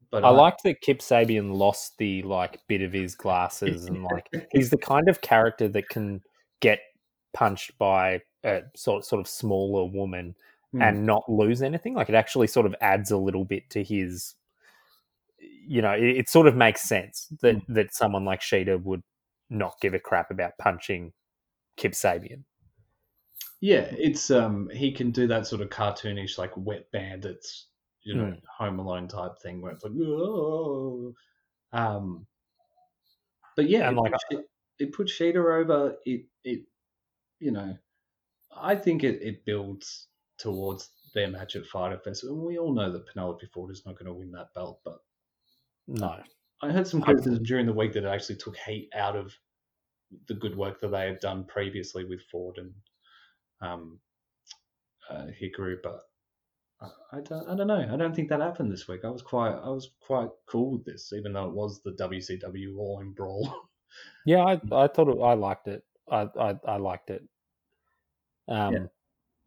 But 0.10 0.24
I, 0.24 0.30
I 0.30 0.32
liked 0.32 0.64
that 0.64 0.82
Kip 0.82 1.00
Sabian 1.00 1.56
lost 1.56 1.98
the 1.98 2.22
like 2.24 2.60
bit 2.68 2.82
of 2.82 2.94
his 2.94 3.16
glasses 3.16 3.86
and 3.86 4.04
like 4.04 4.28
he's 4.52 4.70
the 4.70 4.78
kind 4.78 5.10
of 5.10 5.22
character 5.22 5.68
that 5.68 5.90
can 5.90 6.22
get 6.62 6.80
punched 7.34 7.78
by 7.78 8.22
a 8.44 8.62
sort 8.76 9.06
sort 9.06 9.20
of 9.20 9.28
smaller 9.28 9.86
woman 9.86 10.36
mm. 10.74 10.82
and 10.82 11.06
not 11.06 11.24
lose 11.30 11.62
anything. 11.62 11.94
Like 11.94 12.10
it 12.10 12.16
actually 12.16 12.48
sort 12.48 12.66
of 12.66 12.76
adds 12.82 13.12
a 13.12 13.18
little 13.18 13.46
bit 13.46 13.70
to 13.72 13.84
his. 13.84 14.36
You 15.40 15.82
know, 15.82 15.92
it, 15.92 16.04
it 16.04 16.30
sort 16.30 16.48
of 16.48 16.56
makes 16.56 16.82
sense 16.82 17.28
that 17.42 17.58
mm. 17.58 17.64
that 17.70 17.94
someone 17.94 18.26
like 18.26 18.42
Shida 18.42 18.82
would 18.84 19.04
not 19.50 19.76
give 19.82 19.94
a 19.94 20.00
crap 20.00 20.32
about 20.32 20.58
punching 20.58 21.14
Kip 21.76 21.92
Sabian. 21.92 22.44
Yeah, 23.60 23.88
it's 23.92 24.30
um 24.30 24.70
he 24.74 24.92
can 24.92 25.12
do 25.12 25.28
that 25.28 25.48
sort 25.48 25.62
of 25.62 25.70
cartoonish 25.70 26.38
like 26.38 26.52
wet 26.56 26.92
bandits, 26.92 27.68
you 28.08 28.16
know, 28.16 28.24
mm. 28.24 28.42
Home 28.58 28.80
Alone 28.80 29.08
type 29.10 29.38
thing 29.44 29.62
where 29.62 29.74
it's 29.74 29.84
like, 29.84 29.92
oh, 30.02 31.14
um, 31.74 32.26
but 33.58 33.68
yeah, 33.68 33.90
and 33.90 33.98
it, 33.98 34.02
like 34.02 34.14
it, 34.30 34.46
it 34.80 34.94
puts 34.94 35.12
Shida 35.12 35.36
over. 35.36 35.96
It 36.06 36.26
it 36.46 36.62
you 37.40 37.52
know, 37.52 37.78
I 38.56 38.76
think 38.76 39.04
it, 39.04 39.22
it 39.22 39.46
builds 39.46 40.08
towards 40.40 40.90
their 41.14 41.28
match 41.28 41.58
at 41.58 41.66
Fyter 41.66 42.00
Fest. 42.00 42.24
And 42.24 42.40
we 42.40 42.58
all 42.58 42.74
know 42.74 42.92
that 42.92 43.08
Penelope 43.08 43.46
Ford 43.54 43.72
is 43.72 43.86
not 43.86 43.96
going 43.96 44.06
to 44.06 44.14
win 44.14 44.32
that 44.32 44.54
belt, 44.56 44.80
but 44.86 45.00
no. 45.88 46.22
I 46.62 46.72
heard 46.72 46.88
some 46.88 47.02
criticism 47.02 47.44
during 47.44 47.66
the 47.66 47.74
week 47.74 47.94
that 47.94 48.06
it 48.06 48.08
actually 48.08 48.38
took 48.38 48.56
heat 48.58 48.90
out 48.96 49.16
of 49.16 49.34
the 50.28 50.34
good 50.34 50.56
work 50.56 50.80
that 50.80 50.88
they 50.90 51.06
had 51.06 51.20
done 51.20 51.44
previously 51.44 52.06
with 52.06 52.22
Ford 52.32 52.58
and 52.58 52.74
um, 53.62 54.00
uh, 55.10 55.28
Hikaru, 55.40 55.78
but 55.84 56.07
I 56.82 57.22
don't, 57.22 57.50
I 57.50 57.56
don't 57.56 57.68
know. 57.68 57.90
I 57.92 57.98
don't 57.98 58.16
think 58.16 58.30
that 58.30 58.40
happened 58.40 58.72
this 58.72 58.88
week. 58.88 59.02
I 59.04 59.10
was 59.10 59.24
quite, 59.24 59.54
I 59.54 59.70
was 59.70 59.90
quite 60.06 60.30
cool 60.46 60.74
with 60.74 60.86
this, 60.86 61.12
even 61.14 61.34
though 61.34 61.46
it 61.46 61.54
was 61.54 61.82
the 61.82 61.92
WCW 61.92 62.78
All 62.78 63.00
In 63.02 63.12
Brawl. 63.12 63.52
Yeah, 64.26 64.44
I, 64.44 64.52
I 64.74 64.88
thought 64.88 65.08
it, 65.08 65.20
I 65.20 65.34
liked 65.34 65.68
it. 65.70 65.82
I, 66.12 66.28
I, 66.40 66.56
I 66.68 66.78
liked 66.78 67.10
it. 67.10 67.24
Um, 68.48 68.74
yeah. 68.74 68.80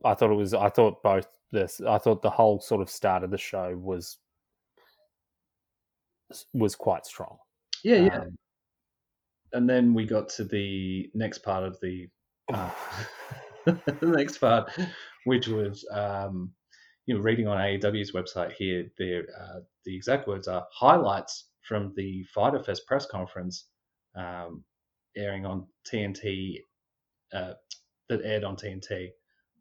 I 0.05 0.15
thought 0.15 0.33
it 0.33 0.35
was. 0.35 0.55
I 0.55 0.71
thought 0.71 1.03
both 1.03 1.29
this. 1.53 1.81
I 1.81 1.99
thought 1.99 2.23
the 2.23 2.31
whole 2.31 2.59
sort 2.59 2.81
of 2.81 2.91
start 2.91 3.23
of 3.23 3.31
the 3.31 3.39
show 3.39 3.77
was 3.77 4.17
was 6.53 6.75
quite 6.75 7.07
strong. 7.07 7.37
Yeah, 7.85 7.97
yeah. 7.97 8.19
Um, 8.21 8.39
and 9.53 9.69
then 9.69 9.95
we 9.95 10.07
got 10.07 10.29
to 10.31 10.45
the 10.45 11.11
next 11.15 11.39
part 11.39 11.65
of 11.65 11.79
the 11.81 12.09
uh, 12.53 12.71
the 13.67 13.97
next 14.03 14.39
part, 14.39 14.71
which 15.25 15.49
was 15.49 15.87
um, 15.93 16.51
you 17.11 17.17
know 17.17 17.23
reading 17.23 17.49
on 17.49 17.59
AEW's 17.59 18.13
website 18.13 18.53
here. 18.53 18.87
There, 18.97 19.25
uh, 19.37 19.61
the 19.85 19.97
exact 19.97 20.29
words 20.29 20.47
are 20.47 20.65
highlights 20.73 21.49
from 21.63 21.93
the 21.97 22.23
Fyter 22.33 22.63
Fest 22.63 22.87
press 22.87 23.05
conference 23.05 23.67
um, 24.15 24.63
airing 25.17 25.45
on 25.45 25.67
TNT 25.93 26.59
uh, 27.35 27.55
that 28.09 28.21
aired 28.23 28.45
on 28.45 28.55
TNT 28.55 29.09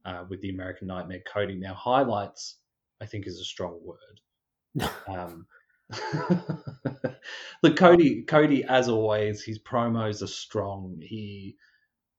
uh, 0.05 0.25
with 0.29 0.41
the 0.41 0.51
American 0.51 0.85
Nightmare 0.85 1.21
Cody. 1.33 1.55
Now, 1.55 1.73
highlights, 1.73 2.57
I 3.01 3.07
think, 3.07 3.25
is 3.25 3.39
a 3.39 3.45
strong 3.45 3.79
word. 3.83 4.91
um, 5.07 5.47
look, 7.63 7.77
Cody, 7.77 8.21
Cody, 8.27 8.63
as 8.63 8.89
always, 8.89 9.41
his 9.41 9.57
promos 9.57 10.21
are 10.21 10.27
strong. 10.27 10.99
He 11.01 11.55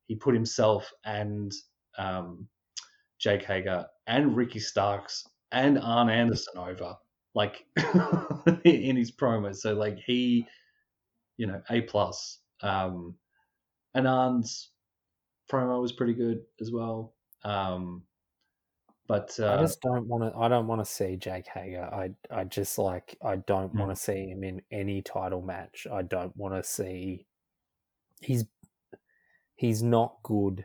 he 0.09 0.17
put 0.17 0.35
himself 0.35 0.91
and 1.05 1.53
um, 1.99 2.49
Jake 3.21 3.45
Hager 3.45 3.87
and 4.07 4.37
Ricky 4.37 4.59
Starks 4.59 5.29
and 5.53 5.79
Arn 5.79 6.09
Anderson 6.09 6.55
over, 6.57 6.97
like 7.35 7.65
in 8.65 8.97
his 8.97 9.13
promos. 9.13 9.57
So 9.57 9.75
like 9.75 9.99
he, 9.99 10.47
you 11.37 11.47
know, 11.47 11.61
a 11.71 11.83
plus. 11.83 12.39
Um, 12.63 13.15
and 13.95 14.09
Arn's 14.09 14.71
promo 15.51 15.81
was 15.83 15.93
pretty 15.93 16.15
good 16.15 16.41
as 16.61 16.73
well. 16.73 17.15
Um, 17.45 18.03
but 19.07 19.35
uh, 19.41 19.55
I 19.55 19.57
just 19.61 19.81
don't 19.83 20.07
want 20.07 20.23
to. 20.23 20.39
I 20.39 20.49
don't 20.49 20.69
want 20.69 20.81
to 20.81 20.91
see 20.91 21.17
Jake 21.17 21.49
Hager. 21.53 21.83
I 21.83 22.11
I 22.31 22.45
just 22.45 22.79
like 22.79 23.19
I 23.23 23.37
don't 23.37 23.75
want 23.75 23.91
to 23.91 24.01
hmm. 24.13 24.19
see 24.19 24.29
him 24.29 24.45
in 24.45 24.63
any 24.71 25.03
title 25.03 25.43
match. 25.43 25.87
I 25.93 26.03
don't 26.03 26.35
want 26.37 26.55
to 26.55 26.63
see. 26.63 27.27
He's 28.21 28.45
he's 29.57 29.83
not 29.83 30.15
good 30.23 30.65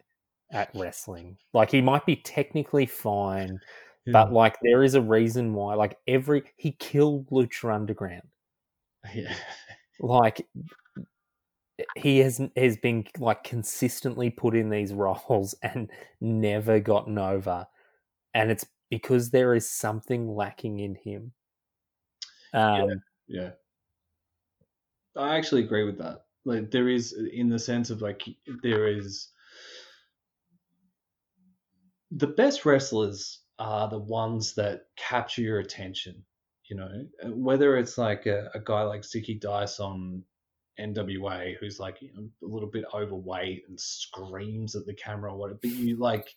at 0.51 0.69
wrestling. 0.75 1.38
Like 1.53 1.71
he 1.71 1.81
might 1.81 2.05
be 2.05 2.15
technically 2.17 2.86
fine, 2.86 3.60
yeah. 4.05 4.13
but 4.13 4.34
like 4.34 4.58
there 4.62 4.84
is 4.84 4.95
a 4.95 5.01
reason 5.01 5.53
why. 5.53 5.75
Like 5.75 5.97
every 6.08 6.43
he 6.58 6.71
killed 6.73 7.29
Lucha 7.29 7.73
Underground. 7.73 8.27
Yeah. 9.13 9.36
Like 9.99 10.45
he 11.95 12.19
has 12.19 12.41
has 12.55 12.77
been 12.77 13.05
like 13.19 13.43
consistently 13.43 14.29
put 14.29 14.55
in 14.55 14.69
these 14.69 14.93
roles 14.93 15.55
and 15.63 15.89
never 16.21 16.79
gotten 16.79 17.17
over, 17.17 17.67
and 18.34 18.51
it's 18.51 18.65
because 18.89 19.31
there 19.31 19.55
is 19.55 19.69
something 19.69 20.36
lacking 20.36 20.79
in 20.79 20.95
him. 20.95 21.31
Um, 22.53 23.01
yeah, 23.27 23.41
yeah, 23.41 23.49
I 25.15 25.38
actually 25.38 25.63
agree 25.63 25.84
with 25.84 25.97
that. 25.97 26.25
Like 26.45 26.71
there 26.71 26.89
is, 26.89 27.13
in 27.34 27.49
the 27.49 27.60
sense 27.60 27.89
of 27.89 28.01
like 28.01 28.23
there 28.62 28.88
is 28.88 29.29
the 32.12 32.28
best 32.28 32.65
wrestlers 32.65 33.39
are 33.60 33.89
the 33.89 34.00
ones 34.00 34.56
that 34.56 34.82
capture 34.98 35.41
your 35.41 35.60
attention. 35.60 36.24
You 36.70 36.78
know, 36.78 37.06
uh, 37.24 37.30
whether 37.30 37.78
it's 37.78 37.98
like 37.98 38.26
a, 38.26 38.50
a 38.56 38.60
guy 38.60 38.82
like 38.82 39.02
Zicky 39.02 39.39
Dice 39.39 39.80
on 39.80 40.24
NWA 40.80 41.56
who's 41.60 41.80
like 41.80 42.02
you 42.02 42.10
know, 42.13 42.28
a 42.44 42.52
little 42.52 42.70
bit 42.70 42.86
overweight 42.94 43.63
and 43.70 43.80
screams 43.80 44.76
at 44.76 44.86
the 44.86 44.94
camera 44.94 45.32
or 45.32 45.38
whatever, 45.38 45.60
but 45.62 45.72
you 45.72 45.98
like 45.98 46.36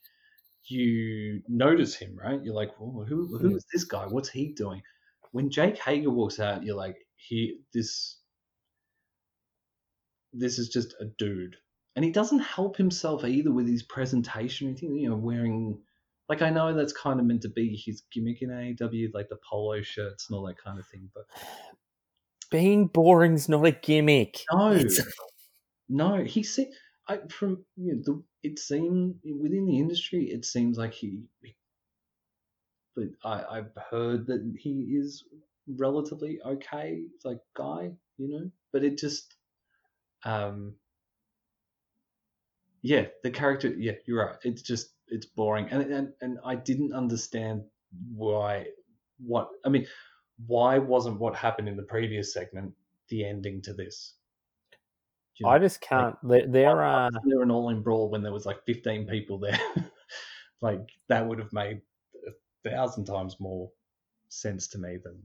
you 0.65 1.43
notice 1.49 1.95
him, 1.95 2.17
right? 2.17 2.43
You're 2.43 2.55
like, 2.55 2.75
who 2.77 3.05
who 3.05 3.57
is 3.57 3.65
this 3.73 3.85
guy? 3.85 4.07
What's 4.07 4.29
he 4.29 4.53
doing? 4.53 4.83
When 5.33 5.51
Jake 5.51 5.79
Hager 5.79 6.11
walks 6.11 6.41
out, 6.41 6.63
you're 6.63 6.77
like, 6.77 6.97
he 7.17 7.61
this 7.73 8.19
this 10.33 10.59
is 10.59 10.69
just 10.69 10.95
a 11.01 11.07
dude, 11.19 11.57
and 11.99 12.05
he 12.05 12.13
doesn't 12.13 12.39
help 12.39 12.77
himself 12.77 13.25
either 13.25 13.51
with 13.51 13.67
his 13.67 13.83
presentation. 13.83 14.69
Or 14.69 14.71
anything, 14.71 14.97
you 14.97 15.11
know, 15.11 15.17
wearing 15.17 15.81
like 16.29 16.43
I 16.43 16.51
know 16.51 16.73
that's 16.73 16.93
kind 16.93 17.19
of 17.19 17.27
meant 17.27 17.43
to 17.43 17.49
be 17.49 17.75
his 17.85 18.05
gimmick 18.13 18.41
in 18.41 18.51
AEW, 18.51 19.09
like 19.13 19.29
the 19.29 19.39
polo 19.51 19.83
shirts 19.83 20.29
and 20.29 20.39
all 20.39 20.47
that 20.47 20.63
kind 20.63 20.79
of 20.79 20.87
thing, 20.87 21.11
but 21.13 21.25
being 22.53 22.87
boring's 22.87 23.49
not 23.49 23.67
a 23.67 23.73
gimmick. 23.73 24.45
No, 24.53 24.71
it's... 24.71 25.03
no. 25.89 26.23
He 26.23 26.45
said 26.45 26.69
I, 27.09 27.19
from 27.31 27.65
you 27.77 27.97
know, 27.97 28.03
the, 28.05 28.23
it 28.45 28.61
seemed 28.61 29.17
within 29.25 29.67
the 29.67 29.81
industry, 29.81 30.27
it 30.27 30.45
seems 30.45 30.79
like 30.79 30.95
he. 30.95 31.25
But 32.95 33.07
I, 33.25 33.59
I've 33.59 33.73
heard 33.91 34.29
that 34.29 34.55
he 34.57 34.97
is 34.97 35.25
relatively 35.67 36.39
okay, 36.47 37.07
like 37.25 37.41
guy, 37.57 37.91
you 38.19 38.29
know. 38.29 38.53
But 38.73 38.85
it 38.85 38.99
just, 38.99 39.35
um, 40.25 40.77
yeah, 42.83 43.07
the 43.23 43.31
character. 43.31 43.69
Yeah, 43.69 43.93
you're 44.07 44.25
right. 44.25 44.37
It's 44.43 44.63
just 44.63 44.91
it's 45.09 45.27
boring, 45.27 45.69
and 45.71 45.83
and 45.93 46.13
and 46.21 46.39
I 46.45 46.55
didn't 46.55 46.93
understand 46.93 47.63
why. 48.15 48.67
What 49.19 49.49
I 49.65 49.69
mean, 49.69 49.87
why 50.47 50.79
wasn't 50.79 51.19
what 51.19 51.35
happened 51.35 51.69
in 51.69 51.77
the 51.77 51.83
previous 51.83 52.33
segment 52.33 52.73
the 53.09 53.25
ending 53.25 53.63
to 53.63 53.73
this? 53.73 54.15
You 55.37 55.47
know, 55.47 55.53
I 55.53 55.59
just 55.59 55.81
can't. 55.81 56.17
Like, 56.23 56.45
there, 56.45 56.53
there 56.53 56.83
are 56.83 57.07
uh, 57.07 57.11
there 57.25 57.43
an 57.43 57.51
all 57.51 57.71
in 57.71 57.83
brawl 57.83 58.11
when 58.11 58.23
there 58.23 58.33
was 58.33 58.47
like 58.47 58.65
fifteen 58.65 59.07
people 59.07 59.39
there. 59.39 59.59
like 60.61 60.89
that 61.09 61.27
would 61.27 61.39
have 61.39 61.53
made 61.53 61.81
a 62.27 62.69
thousand 62.69 63.07
times 63.07 63.37
more 63.41 63.71
sense 64.29 64.69
to 64.69 64.79
me 64.79 64.99
than. 65.03 65.23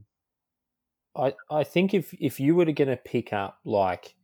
I 1.16 1.34
I 1.50 1.64
think 1.64 1.94
if 1.94 2.12
if 2.14 2.40
you 2.40 2.56
were 2.56 2.64
to 2.64 2.72
going 2.72 2.88
to 2.88 2.96
pick 2.96 3.32
up 3.32 3.60
like 3.64 4.14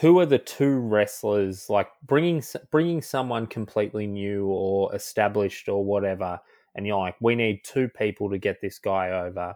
who 0.00 0.20
are 0.20 0.26
the 0.26 0.38
two 0.38 0.78
wrestlers 0.78 1.68
like 1.68 1.88
bringing 2.06 2.42
bringing 2.70 3.02
someone 3.02 3.46
completely 3.46 4.06
new 4.06 4.46
or 4.46 4.94
established 4.94 5.68
or 5.68 5.84
whatever 5.84 6.40
and 6.74 6.86
you're 6.86 6.98
like, 6.98 7.16
we 7.20 7.34
need 7.34 7.62
two 7.64 7.88
people 7.88 8.30
to 8.30 8.38
get 8.38 8.60
this 8.60 8.78
guy 8.78 9.10
over, 9.10 9.54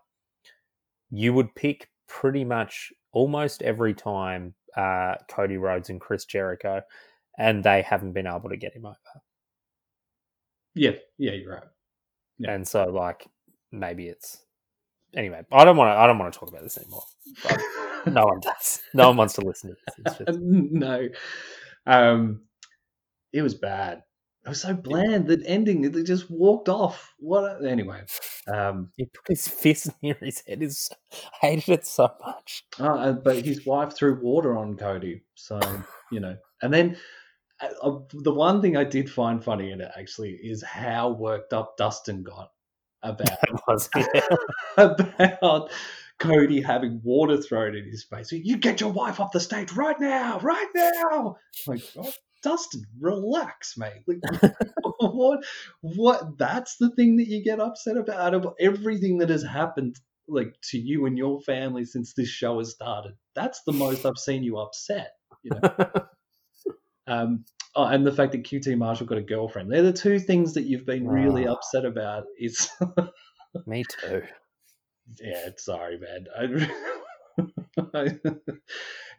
you 1.11 1.33
would 1.33 1.55
pick 1.55 1.89
pretty 2.09 2.45
much 2.45 2.93
almost 3.13 3.63
every 3.63 3.95
time 3.95 4.55
uh, 4.77 5.15
Cody 5.29 5.57
Rhodes 5.57 5.91
and 5.91 6.01
Chris 6.01 6.25
Jericho, 6.25 6.83
and 7.39 7.63
they 7.63 7.83
haven't 7.83 8.13
been 8.13 8.27
able 8.27 8.49
to 8.49 8.57
get 8.57 8.75
him 8.75 8.87
over. 8.87 8.97
Yeah, 10.75 10.93
yeah, 11.19 11.33
you're 11.33 11.55
right. 11.55 11.63
Yeah. 12.39 12.53
And 12.53 12.67
so, 12.67 12.87
like, 12.87 13.29
maybe 13.71 14.09
it's 14.09 14.39
anyway. 15.15 15.43
I 15.53 15.65
don't 15.65 15.77
want 15.77 15.95
to. 15.95 15.99
I 15.99 16.09
don't 16.09 16.19
want 16.19 16.33
to 16.33 16.39
talk 16.39 16.49
about 16.49 16.63
this 16.63 16.79
anymore. 16.79 17.05
no 18.07 18.25
one 18.25 18.41
does. 18.43 18.83
No 18.93 19.09
one 19.09 19.17
wants 19.17 19.35
to 19.35 19.41
listen 19.43 19.71
to 19.71 19.77
this. 20.05 20.19
Just... 20.19 20.39
no, 20.41 21.09
um, 21.87 22.43
it 23.33 23.43
was 23.43 23.55
bad. 23.55 24.03
It 24.45 24.51
was 24.51 24.61
so 24.61 24.75
bland. 24.75 25.27
The 25.27 25.43
ending, 25.47 25.91
they 25.91 26.03
just 26.03 26.31
walked 26.31 26.69
off. 26.69 27.15
What? 27.19 27.65
Anyway, 27.65 28.03
um, 28.53 28.91
he 28.97 29.07
put 29.07 29.29
his 29.29 29.49
fist 29.49 29.91
near 30.03 30.17
his 30.21 30.43
head. 30.47 30.63
Is 30.63 30.91
I 31.43 31.47
hated 31.47 31.69
it 31.71 31.87
so 31.87 32.11
much. 32.25 32.65
Uh, 32.79 33.13
but 33.13 33.45
his 33.45 33.65
wife 33.65 33.97
threw 33.97 34.21
water 34.21 34.57
on 34.57 34.77
Cody, 34.77 35.23
so 35.35 35.61
you 36.13 36.21
know. 36.21 36.37
And 36.63 36.73
then 36.73 36.97
uh, 37.61 37.69
uh, 37.83 37.99
the 38.13 38.35
one 38.35 38.61
thing 38.61 38.77
I 38.77 38.85
did 38.85 39.11
find 39.11 39.43
funny 39.43 39.71
in 39.71 39.81
it 39.81 39.91
actually 39.99 40.33
is 40.33 40.63
how 40.63 41.11
worked 41.11 41.53
up 41.53 41.77
Dustin 41.77 42.23
got 42.23 42.51
about 43.03 43.67
was, 43.69 43.89
yeah. 43.97 44.27
about 44.77 45.71
Cody 46.19 46.61
having 46.61 47.01
water 47.03 47.41
thrown 47.41 47.75
in 47.75 47.85
his 47.85 48.05
face. 48.05 48.31
You 48.33 48.57
get 48.57 48.81
your 48.81 48.93
wife 48.93 49.21
off 49.21 49.33
the 49.33 49.41
stage 49.41 49.73
right 49.73 49.99
now, 49.99 50.39
right 50.41 50.69
now. 50.75 51.37
Like, 51.67 51.83
oh, 51.99 52.13
Dustin, 52.43 52.85
relax, 53.01 53.77
mate. 53.77 54.05
Like, 54.07 54.53
what? 55.01 55.45
What? 55.81 56.39
That's 56.39 56.77
the 56.77 56.91
thing 56.91 57.17
that 57.17 57.29
you 57.29 57.43
get 57.43 57.61
upset 57.61 57.97
about 57.97 58.21
out 58.21 58.35
of 58.35 58.55
everything 58.61 59.19
that 59.19 59.31
has 59.31 59.43
happened, 59.43 59.97
like 60.29 60.55
to 60.71 60.79
you 60.79 61.07
and 61.07 61.19
your 61.19 61.41
family 61.41 61.85
since 61.85 62.13
this 62.13 62.29
show 62.29 62.59
has 62.59 62.71
started. 62.71 63.15
That's 63.35 63.63
the 63.67 63.73
most 63.73 64.07
I've 64.07 64.19
seen 64.19 64.45
you 64.45 64.59
upset. 64.59 65.13
You 65.43 65.53
know. 65.63 65.75
um, 67.07 67.45
oh, 67.75 67.85
and 67.85 68.07
the 68.07 68.13
fact 68.13 68.33
that 68.33 68.45
QT 68.45 68.77
Marshall 68.79 69.07
got 69.07 69.19
a 69.19 69.23
girlfriend. 69.23 69.73
They're 69.73 69.83
the 69.83 69.93
two 69.93 70.19
things 70.19 70.55
that 70.55 70.63
you've 70.63 70.87
been 70.87 71.09
really 71.09 71.49
oh. 71.49 71.55
upset 71.55 71.85
about. 71.85 72.25
Is 72.39 72.71
me 73.67 73.85
too. 74.01 74.23
Yeah, 75.21 75.51
sorry, 75.57 75.99
man. 75.99 76.69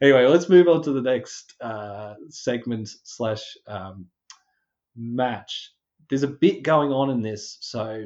Anyway, 0.01 0.25
let's 0.25 0.49
move 0.49 0.67
on 0.67 0.81
to 0.83 0.91
the 0.91 1.01
next 1.01 1.53
uh, 1.61 2.15
segment 2.29 2.89
slash 3.03 3.55
um, 3.67 4.07
match. 4.95 5.71
There's 6.09 6.23
a 6.23 6.27
bit 6.27 6.63
going 6.63 6.91
on 6.91 7.09
in 7.09 7.21
this, 7.21 7.57
so 7.61 8.03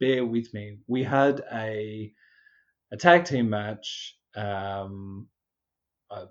bear 0.00 0.26
with 0.26 0.52
me. 0.52 0.78
We 0.88 1.04
had 1.04 1.42
a 1.52 2.12
a 2.90 2.96
tag 2.96 3.24
team 3.24 3.50
match. 3.50 4.16
Um, 4.34 5.28
uh, 6.10 6.26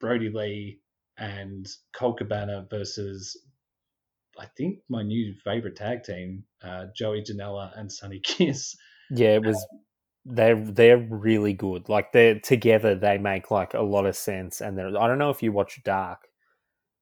Brodie 0.00 0.30
Lee 0.30 0.80
and 1.18 1.66
Colt 1.92 2.18
Cabana 2.18 2.66
versus 2.70 3.36
I 4.38 4.46
think 4.56 4.78
my 4.88 5.02
new 5.02 5.34
favorite 5.44 5.76
tag 5.76 6.04
team, 6.04 6.44
uh, 6.62 6.86
Joey 6.94 7.22
Janela 7.22 7.76
and 7.78 7.90
Sonny 7.90 8.20
Kiss. 8.20 8.76
Yeah, 9.10 9.34
it 9.34 9.44
was 9.44 9.66
they're 10.28 10.56
they're 10.56 10.98
really 10.98 11.54
good. 11.54 11.88
Like 11.88 12.12
they're 12.12 12.38
together, 12.38 12.94
they 12.94 13.18
make 13.18 13.50
like 13.50 13.74
a 13.74 13.80
lot 13.80 14.06
of 14.06 14.16
sense. 14.16 14.60
And 14.60 14.76
they're 14.76 14.88
I 14.88 15.06
don't 15.08 15.18
know 15.18 15.30
if 15.30 15.42
you 15.42 15.52
watch 15.52 15.82
Dark. 15.84 16.28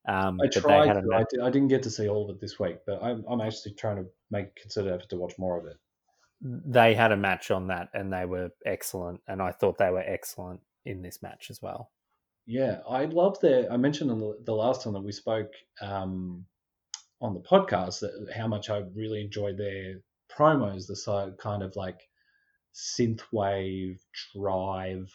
Um, 0.08 0.38
I 0.40 0.46
tried. 0.46 0.88
I, 0.90 1.24
did, 1.30 1.40
I 1.42 1.50
didn't 1.50 1.68
get 1.68 1.82
to 1.82 1.90
see 1.90 2.08
all 2.08 2.24
of 2.24 2.36
it 2.36 2.40
this 2.40 2.60
week, 2.60 2.78
but 2.86 3.02
I'm 3.02 3.24
I'm 3.28 3.40
actually 3.40 3.74
trying 3.74 3.96
to 3.96 4.06
make 4.30 4.54
consider 4.54 4.94
effort 4.94 5.08
to 5.10 5.16
watch 5.16 5.34
more 5.38 5.58
of 5.58 5.66
it. 5.66 5.76
They 6.40 6.94
had 6.94 7.12
a 7.12 7.16
match 7.16 7.50
on 7.50 7.66
that, 7.68 7.88
and 7.92 8.12
they 8.12 8.24
were 8.24 8.50
excellent. 8.64 9.20
And 9.26 9.42
I 9.42 9.50
thought 9.50 9.78
they 9.78 9.90
were 9.90 10.04
excellent 10.06 10.60
in 10.84 11.02
this 11.02 11.22
match 11.22 11.48
as 11.50 11.60
well. 11.60 11.90
Yeah, 12.46 12.78
I 12.88 13.06
love 13.06 13.40
their. 13.40 13.70
I 13.72 13.76
mentioned 13.76 14.12
on 14.12 14.20
the, 14.20 14.38
the 14.44 14.54
last 14.54 14.84
time 14.84 14.92
that 14.92 15.02
we 15.02 15.10
spoke 15.10 15.50
um, 15.80 16.44
on 17.20 17.34
the 17.34 17.40
podcast 17.40 18.00
that 18.00 18.32
how 18.36 18.46
much 18.46 18.70
I 18.70 18.84
really 18.94 19.22
enjoyed 19.22 19.58
their 19.58 19.94
promos. 20.30 20.86
The 20.86 20.94
side 20.94 21.36
kind 21.38 21.64
of 21.64 21.74
like 21.74 21.98
synthwave 22.76 23.98
drive, 24.34 25.10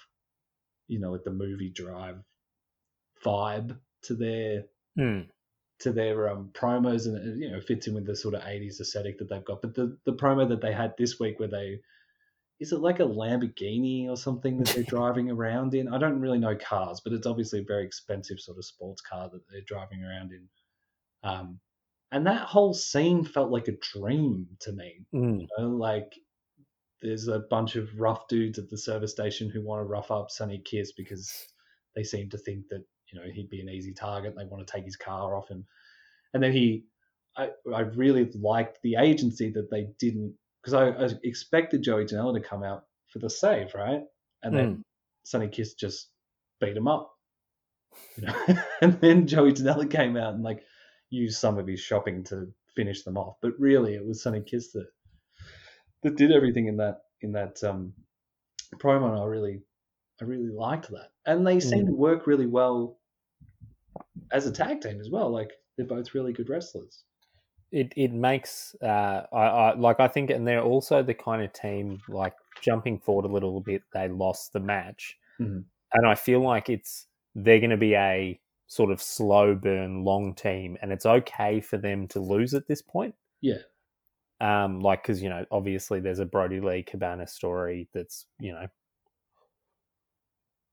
you 0.87 0.99
know, 0.99 1.11
like 1.11 1.23
the 1.23 1.31
movie 1.31 1.69
Drive 1.69 2.17
vibe 3.23 3.77
to 4.03 4.15
their 4.15 4.63
mm. 4.97 5.27
to 5.79 5.91
their 5.91 6.29
um, 6.29 6.49
promos, 6.53 7.05
and 7.05 7.39
you 7.39 7.51
know 7.51 7.61
fits 7.61 7.87
in 7.87 7.93
with 7.93 8.05
the 8.05 8.15
sort 8.15 8.33
of 8.33 8.41
'80s 8.41 8.79
aesthetic 8.79 9.19
that 9.19 9.29
they've 9.29 9.45
got. 9.45 9.61
But 9.61 9.75
the 9.75 9.97
the 10.05 10.13
promo 10.13 10.49
that 10.49 10.61
they 10.61 10.73
had 10.73 10.95
this 10.97 11.19
week, 11.19 11.39
where 11.39 11.47
they 11.47 11.81
is 12.59 12.71
it 12.71 12.79
like 12.79 12.99
a 12.99 13.03
Lamborghini 13.03 14.07
or 14.07 14.15
something 14.15 14.59
that 14.59 14.67
they're 14.69 14.83
driving 14.87 15.29
around 15.31 15.73
in? 15.73 15.91
I 15.91 15.97
don't 15.97 16.19
really 16.19 16.39
know 16.39 16.55
cars, 16.55 17.01
but 17.03 17.13
it's 17.13 17.27
obviously 17.27 17.59
a 17.59 17.63
very 17.63 17.85
expensive 17.85 18.39
sort 18.39 18.57
of 18.57 18.65
sports 18.65 19.01
car 19.01 19.29
that 19.31 19.41
they're 19.49 19.61
driving 19.61 20.03
around 20.03 20.31
in. 20.31 20.47
Um, 21.23 21.59
and 22.11 22.27
that 22.27 22.41
whole 22.41 22.73
scene 22.73 23.23
felt 23.23 23.51
like 23.51 23.67
a 23.67 23.77
dream 23.93 24.47
to 24.61 24.71
me. 24.73 25.05
Mm. 25.13 25.41
You 25.41 25.47
know, 25.57 25.69
like 25.69 26.13
there's 27.01 27.27
a 27.27 27.39
bunch 27.39 27.75
of 27.75 27.99
rough 27.99 28.27
dudes 28.27 28.59
at 28.59 28.69
the 28.69 28.77
service 28.77 29.11
station 29.11 29.49
who 29.49 29.61
want 29.61 29.81
to 29.81 29.85
rough 29.85 30.11
up 30.11 30.29
Sonny 30.29 30.61
Kiss 30.63 30.91
because 30.91 31.31
they 31.95 32.03
seem 32.03 32.29
to 32.29 32.37
think 32.37 32.67
that 32.69 32.83
you 33.11 33.19
know 33.19 33.25
he'd 33.31 33.49
be 33.49 33.61
an 33.61 33.69
easy 33.69 33.93
target. 33.93 34.35
They 34.37 34.45
want 34.45 34.65
to 34.65 34.71
take 34.71 34.85
his 34.85 34.95
car 34.95 35.35
off 35.35 35.49
him, 35.49 35.65
and 36.33 36.43
then 36.43 36.51
he, 36.51 36.85
I, 37.35 37.49
I 37.73 37.81
really 37.81 38.29
liked 38.35 38.79
the 38.83 38.95
agency 38.95 39.49
that 39.51 39.69
they 39.71 39.87
didn't 39.99 40.33
because 40.61 40.73
I, 40.73 40.89
I, 40.89 41.09
expected 41.23 41.81
Joey 41.81 42.05
Janela 42.05 42.35
to 42.35 42.47
come 42.47 42.63
out 42.63 42.83
for 43.11 43.19
the 43.19 43.29
save, 43.29 43.73
right? 43.73 44.01
And 44.43 44.55
then 44.55 44.75
mm. 44.75 44.81
Sonny 45.23 45.47
Kiss 45.47 45.73
just 45.73 46.09
beat 46.59 46.77
him 46.77 46.87
up, 46.87 47.11
you 48.15 48.27
know. 48.27 48.45
and 48.81 48.99
then 49.01 49.27
Joey 49.27 49.53
Janela 49.53 49.89
came 49.89 50.17
out 50.17 50.35
and 50.35 50.43
like 50.43 50.63
used 51.09 51.39
some 51.39 51.57
of 51.57 51.67
his 51.67 51.79
shopping 51.79 52.23
to 52.25 52.47
finish 52.75 53.03
them 53.03 53.17
off, 53.17 53.35
but 53.41 53.53
really 53.59 53.95
it 53.95 54.05
was 54.05 54.21
Sonny 54.21 54.41
Kiss 54.41 54.71
that 54.73 54.87
that 56.03 56.17
did 56.17 56.31
everything 56.31 56.67
in 56.67 56.77
that 56.77 57.01
in 57.21 57.31
that 57.33 57.63
um, 57.63 57.93
promo. 58.75 59.11
And 59.11 59.19
I 59.19 59.25
really, 59.25 59.61
I 60.21 60.25
really 60.25 60.49
liked 60.49 60.89
that, 60.89 61.11
and 61.25 61.45
they 61.45 61.59
seem 61.59 61.83
mm. 61.83 61.87
to 61.87 61.93
work 61.93 62.27
really 62.27 62.47
well 62.47 62.97
as 64.31 64.45
a 64.45 64.51
tag 64.51 64.81
team 64.81 64.99
as 64.99 65.09
well. 65.09 65.29
Like 65.29 65.51
they're 65.77 65.85
both 65.85 66.13
really 66.13 66.33
good 66.33 66.49
wrestlers. 66.49 67.03
It 67.71 67.93
it 67.95 68.11
makes 68.11 68.75
uh, 68.81 69.23
I, 69.31 69.37
I 69.37 69.75
like 69.75 69.99
I 69.99 70.07
think, 70.07 70.29
and 70.29 70.47
they're 70.47 70.61
also 70.61 71.03
the 71.03 71.13
kind 71.13 71.41
of 71.41 71.53
team 71.53 72.01
like 72.09 72.33
jumping 72.61 72.99
forward 72.99 73.25
a 73.25 73.33
little 73.33 73.61
bit. 73.61 73.83
They 73.93 74.09
lost 74.09 74.53
the 74.53 74.59
match, 74.59 75.17
mm-hmm. 75.39 75.59
and 75.93 76.07
I 76.07 76.15
feel 76.15 76.41
like 76.41 76.69
it's 76.69 77.07
they're 77.33 77.59
going 77.59 77.69
to 77.69 77.77
be 77.77 77.95
a 77.95 78.39
sort 78.67 78.91
of 78.91 79.01
slow 79.01 79.55
burn, 79.55 80.03
long 80.03 80.33
team, 80.33 80.77
and 80.81 80.91
it's 80.91 81.05
okay 81.05 81.61
for 81.61 81.77
them 81.77 82.07
to 82.09 82.19
lose 82.19 82.53
at 82.53 82.67
this 82.67 82.81
point. 82.81 83.15
Yeah, 83.39 83.59
um, 84.41 84.81
like, 84.81 85.03
because, 85.03 85.21
you 85.21 85.29
know, 85.29 85.45
obviously 85.51 85.99
there's 85.99 86.19
a 86.19 86.25
Brodie 86.25 86.59
Lee 86.59 86.81
Cabana 86.81 87.27
story 87.27 87.87
that's, 87.93 88.25
you 88.39 88.51
know, 88.51 88.65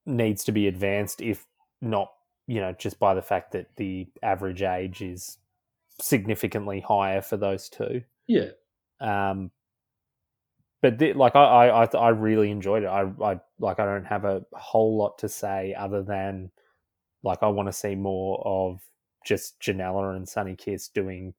needs 0.06 0.42
to 0.44 0.52
be 0.52 0.68
advanced, 0.68 1.20
if 1.20 1.46
not, 1.82 2.10
you 2.46 2.60
know, 2.60 2.72
just 2.72 2.98
by 2.98 3.12
the 3.12 3.20
fact 3.20 3.52
that 3.52 3.66
the 3.76 4.08
average 4.22 4.62
age 4.62 5.02
is 5.02 5.36
significantly 6.00 6.80
higher 6.80 7.20
for 7.20 7.36
those 7.36 7.68
two. 7.68 8.02
Yeah. 8.26 8.48
Um, 9.00 9.50
but 10.80 10.98
the, 10.98 11.12
like 11.12 11.36
I, 11.36 11.68
I, 11.68 11.84
I 11.84 12.08
really 12.08 12.50
enjoyed 12.50 12.84
it. 12.84 12.86
I, 12.86 13.02
I 13.22 13.40
like 13.58 13.80
I 13.80 13.84
don't 13.84 14.06
have 14.06 14.24
a 14.24 14.46
whole 14.54 14.96
lot 14.96 15.18
to 15.18 15.28
say 15.28 15.74
other 15.74 16.02
than 16.02 16.50
like 17.22 17.42
I 17.42 17.48
want 17.48 17.68
to 17.68 17.72
see 17.72 17.96
more 17.96 18.40
of 18.46 18.80
just 19.26 19.60
Janela 19.60 20.16
and 20.16 20.26
Sonny 20.26 20.54
Kiss 20.54 20.88
doing 20.88 21.34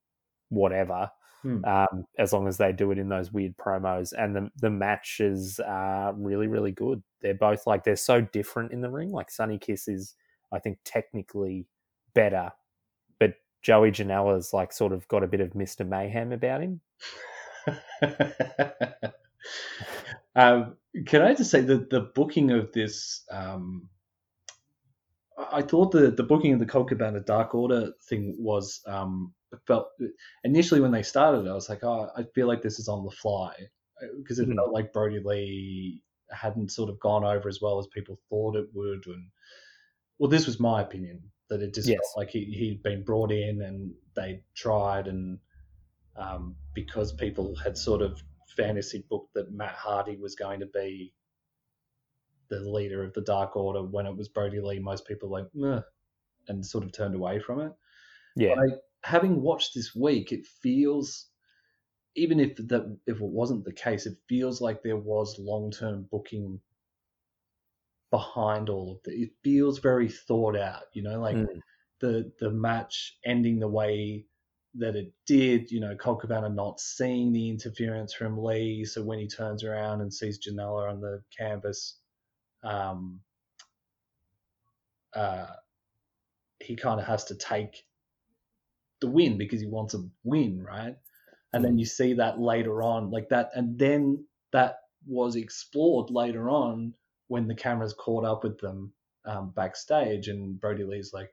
whatever 0.49 1.09
hmm. 1.41 1.63
um, 1.65 2.05
as 2.17 2.33
long 2.33 2.47
as 2.47 2.57
they 2.57 2.71
do 2.71 2.91
it 2.91 2.97
in 2.97 3.09
those 3.09 3.31
weird 3.31 3.57
promos. 3.57 4.13
And 4.17 4.35
the 4.35 4.49
the 4.61 4.69
matches 4.69 5.59
are 5.65 6.13
really 6.13 6.47
really 6.47 6.71
good. 6.71 7.03
They're 7.21 7.33
both 7.33 7.67
like 7.67 7.83
they're 7.83 7.95
so 7.95 8.21
different 8.21 8.71
in 8.71 8.81
the 8.81 8.89
ring. 8.89 9.11
Like 9.11 9.31
Sonny 9.31 9.57
Kiss 9.57 9.87
is, 9.87 10.15
I 10.51 10.59
think, 10.59 10.79
technically 10.85 11.67
better, 12.13 12.51
but 13.19 13.33
Joey 13.61 13.91
Janela's 13.91 14.53
like 14.53 14.73
sort 14.73 14.93
of 14.93 15.07
got 15.07 15.23
a 15.23 15.27
bit 15.27 15.41
of 15.41 15.55
Mister 15.55 15.83
Mayhem 15.83 16.31
about 16.31 16.61
him. 16.61 16.81
um, 20.35 20.75
can 21.05 21.21
I 21.21 21.33
just 21.33 21.51
say 21.51 21.61
that 21.61 21.89
the 21.89 22.01
booking 22.15 22.51
of 22.51 22.71
this 22.71 23.23
um, 23.31 23.89
I 25.51 25.61
thought 25.61 25.91
the 25.91 26.11
the 26.11 26.23
booking 26.23 26.53
of 26.53 26.59
the 26.59 26.65
Colt 26.65 26.89
Cabana 26.89 27.21
Dark 27.21 27.55
Order 27.55 27.91
thing 28.03 28.35
was 28.37 28.81
um, 28.85 29.33
felt 29.65 29.89
initially 30.43 30.81
when 30.81 30.91
they 30.91 31.03
started, 31.03 31.47
I 31.47 31.53
was 31.53 31.69
like, 31.69 31.83
oh, 31.83 32.09
I 32.15 32.23
feel 32.35 32.47
like 32.47 32.61
this 32.61 32.79
is 32.79 32.87
on 32.87 33.03
the 33.03 33.11
fly 33.11 33.53
because 34.17 34.39
uh, 34.39 34.43
it 34.43 34.49
mm-hmm. 34.49 34.57
felt 34.57 34.73
like 34.73 34.93
Brodie 34.93 35.21
Lee 35.23 36.01
hadn't 36.31 36.71
sort 36.71 36.89
of 36.89 36.99
gone 36.99 37.25
over 37.25 37.49
as 37.49 37.59
well 37.61 37.79
as 37.79 37.87
people 37.87 38.19
thought 38.29 38.55
it 38.55 38.67
would. 38.73 39.05
And 39.07 39.27
well, 40.17 40.29
this 40.29 40.45
was 40.45 40.59
my 40.59 40.81
opinion 40.81 41.21
that 41.49 41.61
it 41.61 41.73
just 41.73 41.87
yes. 41.87 41.97
felt 41.97 42.17
like 42.17 42.29
he 42.29 42.45
he'd 42.45 42.83
been 42.83 43.03
brought 43.03 43.31
in 43.31 43.61
and 43.61 43.91
they 44.15 44.41
tried 44.55 45.07
and 45.07 45.39
um, 46.15 46.55
because 46.73 47.13
people 47.13 47.55
had 47.55 47.77
sort 47.77 48.01
of 48.01 48.21
fantasy 48.55 49.03
booked 49.09 49.33
that 49.33 49.51
Matt 49.51 49.75
Hardy 49.75 50.17
was 50.17 50.35
going 50.35 50.59
to 50.59 50.65
be 50.67 51.13
the 52.49 52.59
leader 52.59 53.03
of 53.03 53.13
the 53.13 53.21
Dark 53.21 53.55
Order 53.55 53.83
when 53.83 54.05
it 54.05 54.15
was 54.15 54.27
Brodie 54.27 54.59
Lee, 54.59 54.79
most 54.79 55.07
people 55.07 55.29
like, 55.29 55.45
Meh, 55.53 55.81
and 56.47 56.65
sort 56.65 56.83
of 56.83 56.91
turned 56.91 57.15
away 57.15 57.39
from 57.39 57.61
it. 57.61 57.71
Yeah. 58.35 58.55
But 58.55 58.63
I, 58.63 58.67
having 59.03 59.41
watched 59.41 59.73
this 59.75 59.95
week, 59.95 60.31
it 60.31 60.45
feels 60.61 61.27
even 62.15 62.39
if 62.39 62.55
that 62.57 62.97
if 63.07 63.17
it 63.17 63.21
wasn't 63.21 63.63
the 63.65 63.73
case, 63.73 64.05
it 64.05 64.17
feels 64.27 64.61
like 64.61 64.81
there 64.81 64.97
was 64.97 65.39
long 65.39 65.71
term 65.71 66.07
booking 66.11 66.59
behind 68.11 68.69
all 68.69 68.93
of 68.93 69.11
it. 69.11 69.15
It 69.15 69.29
feels 69.43 69.79
very 69.79 70.09
thought 70.09 70.57
out, 70.57 70.83
you 70.93 71.03
know, 71.03 71.19
like 71.19 71.35
mm. 71.35 71.61
the 72.01 72.31
the 72.39 72.49
match 72.49 73.17
ending 73.25 73.59
the 73.59 73.67
way 73.67 74.25
that 74.75 74.95
it 74.95 75.11
did, 75.25 75.71
you 75.71 75.79
know, 75.79 75.95
Colt 75.95 76.21
Cabana 76.21 76.49
not 76.49 76.79
seeing 76.79 77.31
the 77.31 77.49
interference 77.49 78.13
from 78.13 78.43
Lee, 78.43 78.85
so 78.85 79.03
when 79.03 79.19
he 79.19 79.27
turns 79.27 79.63
around 79.63 80.01
and 80.01 80.13
sees 80.13 80.39
Janela 80.39 80.91
on 80.91 81.01
the 81.01 81.23
canvas, 81.37 81.97
um, 82.63 83.19
uh, 85.15 85.47
he 86.59 86.75
kind 86.75 86.99
of 86.99 87.07
has 87.07 87.25
to 87.25 87.35
take 87.35 87.83
the 89.01 89.07
win 89.07 89.37
because 89.37 89.61
he 89.61 89.67
wants 89.67 89.93
a 89.93 90.03
win, 90.23 90.63
right? 90.63 90.95
And 91.53 91.63
then 91.63 91.75
mm. 91.75 91.79
you 91.79 91.85
see 91.85 92.13
that 92.13 92.39
later 92.39 92.83
on, 92.83 93.11
like 93.11 93.29
that, 93.29 93.51
and 93.55 93.77
then 93.77 94.25
that 94.51 94.77
was 95.07 95.35
explored 95.35 96.09
later 96.09 96.49
on 96.49 96.93
when 97.27 97.47
the 97.47 97.55
cameras 97.55 97.93
caught 97.93 98.25
up 98.25 98.43
with 98.43 98.59
them 98.59 98.93
um, 99.25 99.51
backstage, 99.55 100.27
and 100.27 100.59
Brodie 100.59 100.83
Lee's 100.83 101.13
like, 101.13 101.31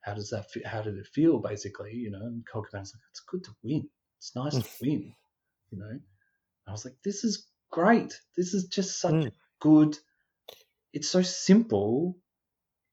"How 0.00 0.14
does 0.14 0.30
that? 0.30 0.50
Feel? 0.50 0.62
How 0.66 0.82
did 0.82 0.96
it 0.98 1.06
feel?" 1.06 1.38
Basically, 1.38 1.92
you 1.92 2.10
know, 2.10 2.20
and 2.20 2.44
Colt 2.46 2.66
Cabana's 2.70 2.92
like, 2.94 3.02
"It's 3.10 3.20
good 3.20 3.44
to 3.44 3.50
win. 3.62 3.88
It's 4.18 4.34
nice 4.36 4.56
to 4.56 4.68
win," 4.82 5.14
you 5.70 5.78
know. 5.78 5.88
And 5.88 6.00
I 6.66 6.72
was 6.72 6.84
like, 6.84 6.96
"This 7.04 7.24
is 7.24 7.46
great. 7.70 8.20
This 8.36 8.54
is 8.54 8.66
just 8.66 9.00
such 9.00 9.14
mm. 9.14 9.32
good. 9.60 9.96
It's 10.92 11.08
so 11.08 11.22
simple." 11.22 12.18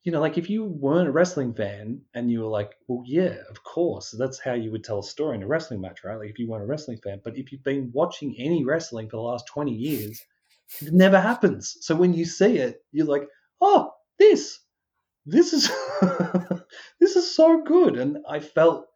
You 0.04 0.12
know, 0.12 0.20
like 0.20 0.38
if 0.38 0.50
you 0.50 0.66
weren't 0.66 1.08
a 1.08 1.12
wrestling 1.12 1.54
fan 1.54 2.02
and 2.14 2.30
you 2.30 2.42
were 2.42 2.50
like, 2.50 2.72
well, 2.88 3.04
yeah, 3.06 3.38
of 3.50 3.64
course, 3.64 4.12
that's 4.12 4.38
how 4.40 4.54
you 4.54 4.70
would 4.72 4.84
tell 4.84 5.00
a 5.00 5.04
story 5.04 5.38
in 5.38 5.44
a 5.44 5.48
wrestling 5.48 5.80
match, 5.80 6.04
right? 6.04 6.18
Like 6.18 6.30
if 6.30 6.40
you 6.40 6.48
weren't 6.50 6.64
a 6.64 6.68
wrestling 6.68 7.00
fan. 7.02 7.22
But 7.24 7.38
if 7.38 7.52
you've 7.52 7.64
been 7.64 7.90
watching 7.94 8.36
any 8.38 8.66
wrestling 8.66 9.10
for 9.10 9.16
the 9.16 9.22
last 9.22 9.48
20 9.48 9.72
years, 9.72 10.22
it 10.82 10.94
never 10.94 11.20
happens. 11.20 11.78
So 11.82 11.96
when 11.96 12.14
you 12.14 12.26
see 12.26 12.58
it, 12.58 12.84
you're 12.92 13.06
like, 13.06 13.28
oh, 13.62 13.92
this, 14.20 14.60
this 15.26 15.54
is, 15.54 15.72
this 17.00 17.16
is 17.16 17.34
so 17.34 17.62
good. 17.64 17.98
And 17.98 18.18
I 18.28 18.40
felt, 18.42 18.88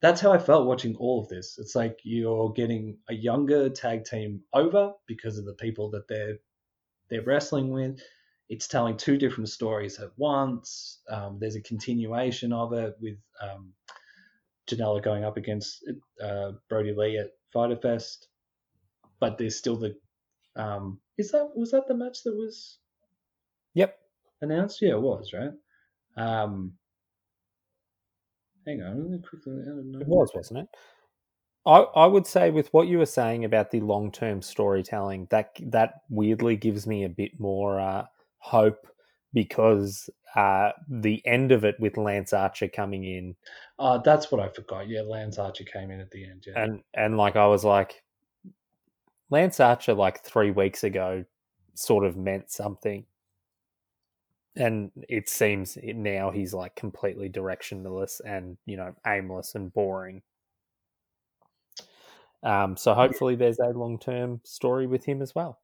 that's 0.00 0.22
how 0.22 0.32
I 0.32 0.38
felt 0.38 0.66
watching 0.66 0.96
all 0.96 1.22
of 1.22 1.28
this. 1.28 1.58
It's 1.58 1.74
like 1.74 1.98
you're 2.02 2.52
getting 2.54 2.96
a 3.10 3.14
younger 3.14 3.68
tag 3.68 4.04
team 4.04 4.40
over 4.54 4.92
because 5.06 5.36
of 5.36 5.44
the 5.44 5.54
people 5.54 5.90
that 5.90 6.08
they're, 6.08 6.38
they're 7.10 7.24
wrestling 7.24 7.70
with. 7.70 8.00
It's 8.50 8.66
telling 8.66 8.96
two 8.96 9.16
different 9.16 9.48
stories 9.48 10.00
at 10.00 10.10
once. 10.16 10.98
Um, 11.08 11.38
there's 11.40 11.54
a 11.54 11.62
continuation 11.62 12.52
of 12.52 12.72
it 12.72 12.96
with 13.00 13.16
um, 13.40 13.72
Janela 14.68 15.02
going 15.02 15.24
up 15.24 15.36
against 15.36 15.88
uh, 16.22 16.52
Brodie 16.68 16.92
Lee 16.92 17.16
at 17.16 17.30
Fyter 17.52 17.76
Fest, 17.76 18.26
but 19.20 19.38
there's 19.38 19.56
still 19.56 19.76
the 19.76 19.94
um, 20.56 20.98
is 21.16 21.30
that 21.30 21.48
was 21.54 21.70
that 21.70 21.86
the 21.86 21.94
match 21.94 22.24
that 22.24 22.34
was? 22.34 22.78
Yep. 23.74 23.96
Announced? 24.42 24.82
Yeah, 24.82 24.94
it 24.94 25.00
was 25.00 25.32
right. 25.32 25.52
Um, 26.16 26.72
hang 28.66 28.82
on, 28.82 29.22
quickly. 29.28 29.62
It 29.64 30.08
was, 30.08 30.32
wasn't 30.34 30.60
it? 30.60 30.68
I, 31.64 31.76
I 31.76 32.06
would 32.06 32.26
say 32.26 32.50
with 32.50 32.72
what 32.72 32.88
you 32.88 32.98
were 32.98 33.06
saying 33.06 33.44
about 33.44 33.70
the 33.70 33.80
long 33.80 34.10
term 34.10 34.42
storytelling, 34.42 35.28
that 35.30 35.52
that 35.66 36.00
weirdly 36.08 36.56
gives 36.56 36.84
me 36.84 37.04
a 37.04 37.08
bit 37.08 37.38
more 37.38 37.78
uh, 37.78 38.06
hope 38.40 38.86
because 39.32 40.10
uh, 40.34 40.70
the 40.88 41.24
end 41.26 41.52
of 41.52 41.64
it 41.64 41.78
with 41.78 41.96
Lance 41.96 42.32
Archer 42.32 42.68
coming 42.68 43.04
in. 43.04 43.36
Uh, 43.78 43.98
that's 43.98 44.30
what 44.30 44.40
I 44.40 44.48
forgot. 44.48 44.88
Yeah, 44.88 45.02
Lance 45.02 45.38
Archer 45.38 45.64
came 45.64 45.90
in 45.90 46.00
at 46.00 46.10
the 46.10 46.24
end. 46.24 46.44
Yeah. 46.46 46.62
And 46.62 46.82
and 46.94 47.16
like 47.16 47.36
I 47.36 47.46
was 47.46 47.64
like, 47.64 48.02
Lance 49.30 49.60
Archer, 49.60 49.94
like 49.94 50.22
three 50.22 50.50
weeks 50.50 50.84
ago, 50.84 51.24
sort 51.74 52.04
of 52.04 52.16
meant 52.16 52.50
something. 52.50 53.04
And 54.56 54.90
it 55.08 55.28
seems 55.28 55.78
now 55.82 56.30
he's 56.30 56.52
like 56.52 56.74
completely 56.74 57.30
directionless 57.30 58.20
and, 58.24 58.58
you 58.66 58.76
know, 58.76 58.92
aimless 59.06 59.54
and 59.54 59.72
boring. 59.72 60.22
Um, 62.42 62.76
so 62.76 62.94
hopefully 62.94 63.36
there's 63.36 63.60
a 63.60 63.68
long 63.68 63.98
term 63.98 64.40
story 64.44 64.86
with 64.86 65.04
him 65.04 65.22
as 65.22 65.34
well. 65.34 65.60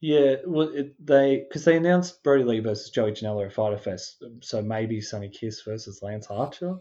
Yeah, 0.00 0.36
well, 0.46 0.68
it, 0.68 0.94
they 1.04 1.44
because 1.48 1.64
they 1.64 1.76
announced 1.76 2.22
Brodie 2.22 2.44
Lee 2.44 2.60
versus 2.60 2.90
Joey 2.90 3.12
Janela 3.12 3.46
at 3.46 3.52
Fyter 3.52 3.78
Fest, 3.78 4.22
so 4.42 4.62
maybe 4.62 5.00
Sonny 5.00 5.28
Kiss 5.28 5.62
versus 5.62 6.00
Lance 6.02 6.28
Archer. 6.28 6.76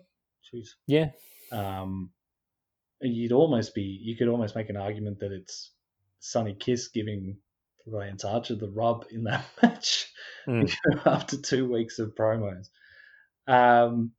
Jeez. 0.53 0.69
Yeah. 0.86 1.10
Um, 1.51 2.12
you'd 3.01 3.32
almost 3.32 3.73
be 3.73 3.82
you 3.82 4.15
could 4.15 4.27
almost 4.27 4.56
make 4.56 4.69
an 4.69 4.77
argument 4.77 5.19
that 5.19 5.32
it's 5.32 5.71
Sonny 6.19 6.56
Kiss 6.60 6.89
giving 6.89 7.38
Lance 7.88 8.23
Archer 8.23 8.56
the 8.56 8.69
rub 8.69 9.06
in 9.10 9.23
that 9.23 9.45
match 9.63 10.12
mm. 10.47 10.71
after 11.06 11.38
two 11.38 11.71
weeks 11.71 11.99
of 11.99 12.15
promos. 12.15 12.67
Um, 13.47 14.12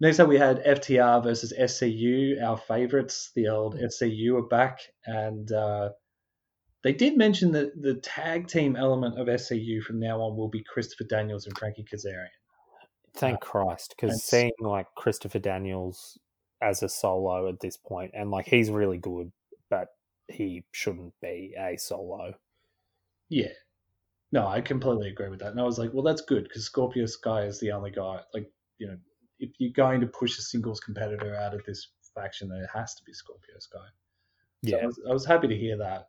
next 0.00 0.18
up, 0.20 0.28
we 0.28 0.36
had 0.36 0.64
FTR 0.64 1.22
versus 1.22 1.52
SCU, 1.58 2.42
our 2.42 2.58
favorites. 2.58 3.30
The 3.34 3.48
old 3.48 3.76
SCU 3.76 4.38
are 4.38 4.48
back, 4.48 4.80
and 5.06 5.50
uh, 5.50 5.90
they 6.84 6.92
did 6.92 7.16
mention 7.16 7.52
that 7.52 7.80
the 7.80 7.94
tag 7.94 8.48
team 8.48 8.76
element 8.76 9.18
of 9.18 9.26
SCU 9.26 9.82
from 9.82 9.98
now 9.98 10.20
on 10.20 10.36
will 10.36 10.48
be 10.48 10.62
Christopher 10.62 11.04
Daniels 11.04 11.46
and 11.46 11.56
Frankie 11.58 11.84
Kazarian. 11.84 12.28
Thank 13.14 13.36
uh, 13.36 13.38
Christ, 13.38 13.94
because 13.96 14.22
seeing 14.22 14.52
like 14.60 14.86
Christopher 14.96 15.40
Daniels 15.40 16.18
as 16.62 16.82
a 16.82 16.88
solo 16.88 17.48
at 17.48 17.60
this 17.60 17.76
point, 17.76 18.12
and 18.14 18.30
like 18.30 18.46
he's 18.46 18.70
really 18.70 18.98
good, 18.98 19.32
but 19.70 19.88
he 20.28 20.64
shouldn't 20.72 21.14
be 21.20 21.54
a 21.58 21.76
solo. 21.76 22.34
Yeah. 23.28 23.52
No, 24.30 24.46
I 24.46 24.60
completely 24.60 25.08
agree 25.08 25.30
with 25.30 25.40
that. 25.40 25.52
And 25.52 25.60
I 25.60 25.64
was 25.64 25.78
like, 25.78 25.92
well, 25.92 26.02
that's 26.02 26.20
good 26.20 26.44
because 26.44 26.64
Scorpio 26.64 27.06
Sky 27.06 27.44
is 27.44 27.58
the 27.60 27.72
only 27.72 27.90
guy. 27.90 28.20
Like, 28.34 28.50
you 28.76 28.86
know, 28.86 28.96
if 29.38 29.50
you're 29.58 29.72
going 29.72 30.00
to 30.00 30.06
push 30.06 30.38
a 30.38 30.42
singles 30.42 30.80
competitor 30.80 31.34
out 31.34 31.54
of 31.54 31.64
this 31.64 31.88
faction, 32.14 32.48
then 32.48 32.58
it 32.58 32.68
has 32.74 32.94
to 32.96 33.04
be 33.04 33.12
Scorpio 33.12 33.54
Sky. 33.58 33.78
So 34.64 34.76
yeah, 34.76 34.82
I 34.82 34.86
was, 34.86 35.00
I 35.08 35.12
was, 35.12 35.24
happy 35.24 35.48
to 35.48 35.56
hear 35.56 35.78
that. 35.78 36.08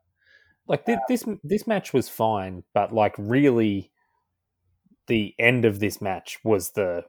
Like 0.70 0.86
this, 0.86 1.00
this, 1.10 1.26
this 1.44 1.68
match 1.68 1.94
was 1.94 2.08
fine, 2.08 2.64
but 2.74 2.94
like 2.94 3.16
really, 3.18 3.92
the 5.08 5.34
end 5.38 5.66
of 5.66 5.80
this 5.80 6.00
match 6.00 6.40
was 6.44 6.72
the 6.72 7.04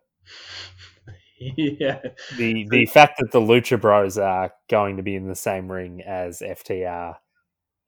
yeah. 1.57 2.01
The 2.37 2.66
the 2.70 2.87
fact 2.87 3.18
that 3.18 3.33
the 3.33 3.40
Lucha 3.40 3.81
Bros 3.81 4.18
are 4.18 4.53
going 4.68 4.96
to 4.96 5.03
be 5.03 5.14
in 5.14 5.29
the 5.29 5.35
same 5.35 5.70
ring 5.70 6.03
as 6.03 6.40
FTR, 6.40 7.16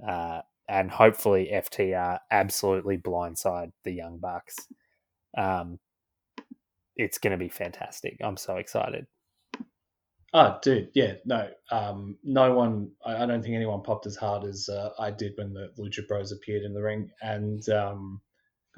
uh, 0.07 0.41
and 0.69 0.91
hopefully 0.91 1.51
FTR 1.53 2.19
absolutely 2.31 2.99
blindside 2.99 3.73
the 3.85 3.93
Young 3.93 4.19
Bucks. 4.19 4.57
Um, 5.37 5.79
it's 6.97 7.19
going 7.19 7.33
to 7.33 7.43
be 7.43 7.49
fantastic. 7.49 8.19
I'm 8.23 8.37
so 8.37 8.57
excited. 8.57 9.07
Oh, 10.35 10.59
dude, 10.63 10.91
yeah, 10.95 11.15
no, 11.27 11.51
um, 11.71 12.17
no 12.25 12.55
one. 12.55 12.91
I, 13.05 13.23
I, 13.23 13.27
don't 13.27 13.43
think 13.43 13.55
anyone 13.55 13.83
popped 13.83 14.07
as 14.07 14.17
hard 14.17 14.45
as 14.45 14.67
uh, 14.69 14.91
I 14.99 15.11
did 15.11 15.33
when 15.37 15.53
the 15.53 15.71
Lucha 15.79 16.09
Bros 16.09 16.33
appeared 16.33 16.63
in 16.63 16.73
the 16.73 16.81
ring, 16.81 17.11
and 17.21 17.67
um, 17.69 18.21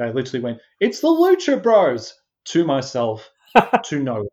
I 0.00 0.11
literally 0.11 0.42
went, 0.42 0.59
"It's 0.80 1.00
the 1.00 1.09
Lucha 1.09 1.62
Bros!" 1.62 2.12
to 2.46 2.64
myself, 2.64 3.30
to 3.84 4.02
no 4.02 4.14
one 4.14 4.26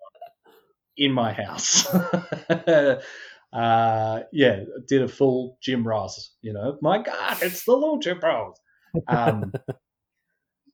in 0.98 1.12
my 1.12 1.32
house. 1.32 1.86
uh, 3.54 4.24
yeah, 4.32 4.64
did 4.88 5.04
a 5.04 5.08
full 5.08 5.60
Jim 5.62 5.88
Ross. 5.88 6.32
You 6.42 6.54
know, 6.54 6.80
my 6.82 7.04
God, 7.04 7.38
it's 7.44 7.66
the 7.66 7.74
Lucha 7.74 8.20
Bros. 8.20 8.56
Um, 9.08 9.54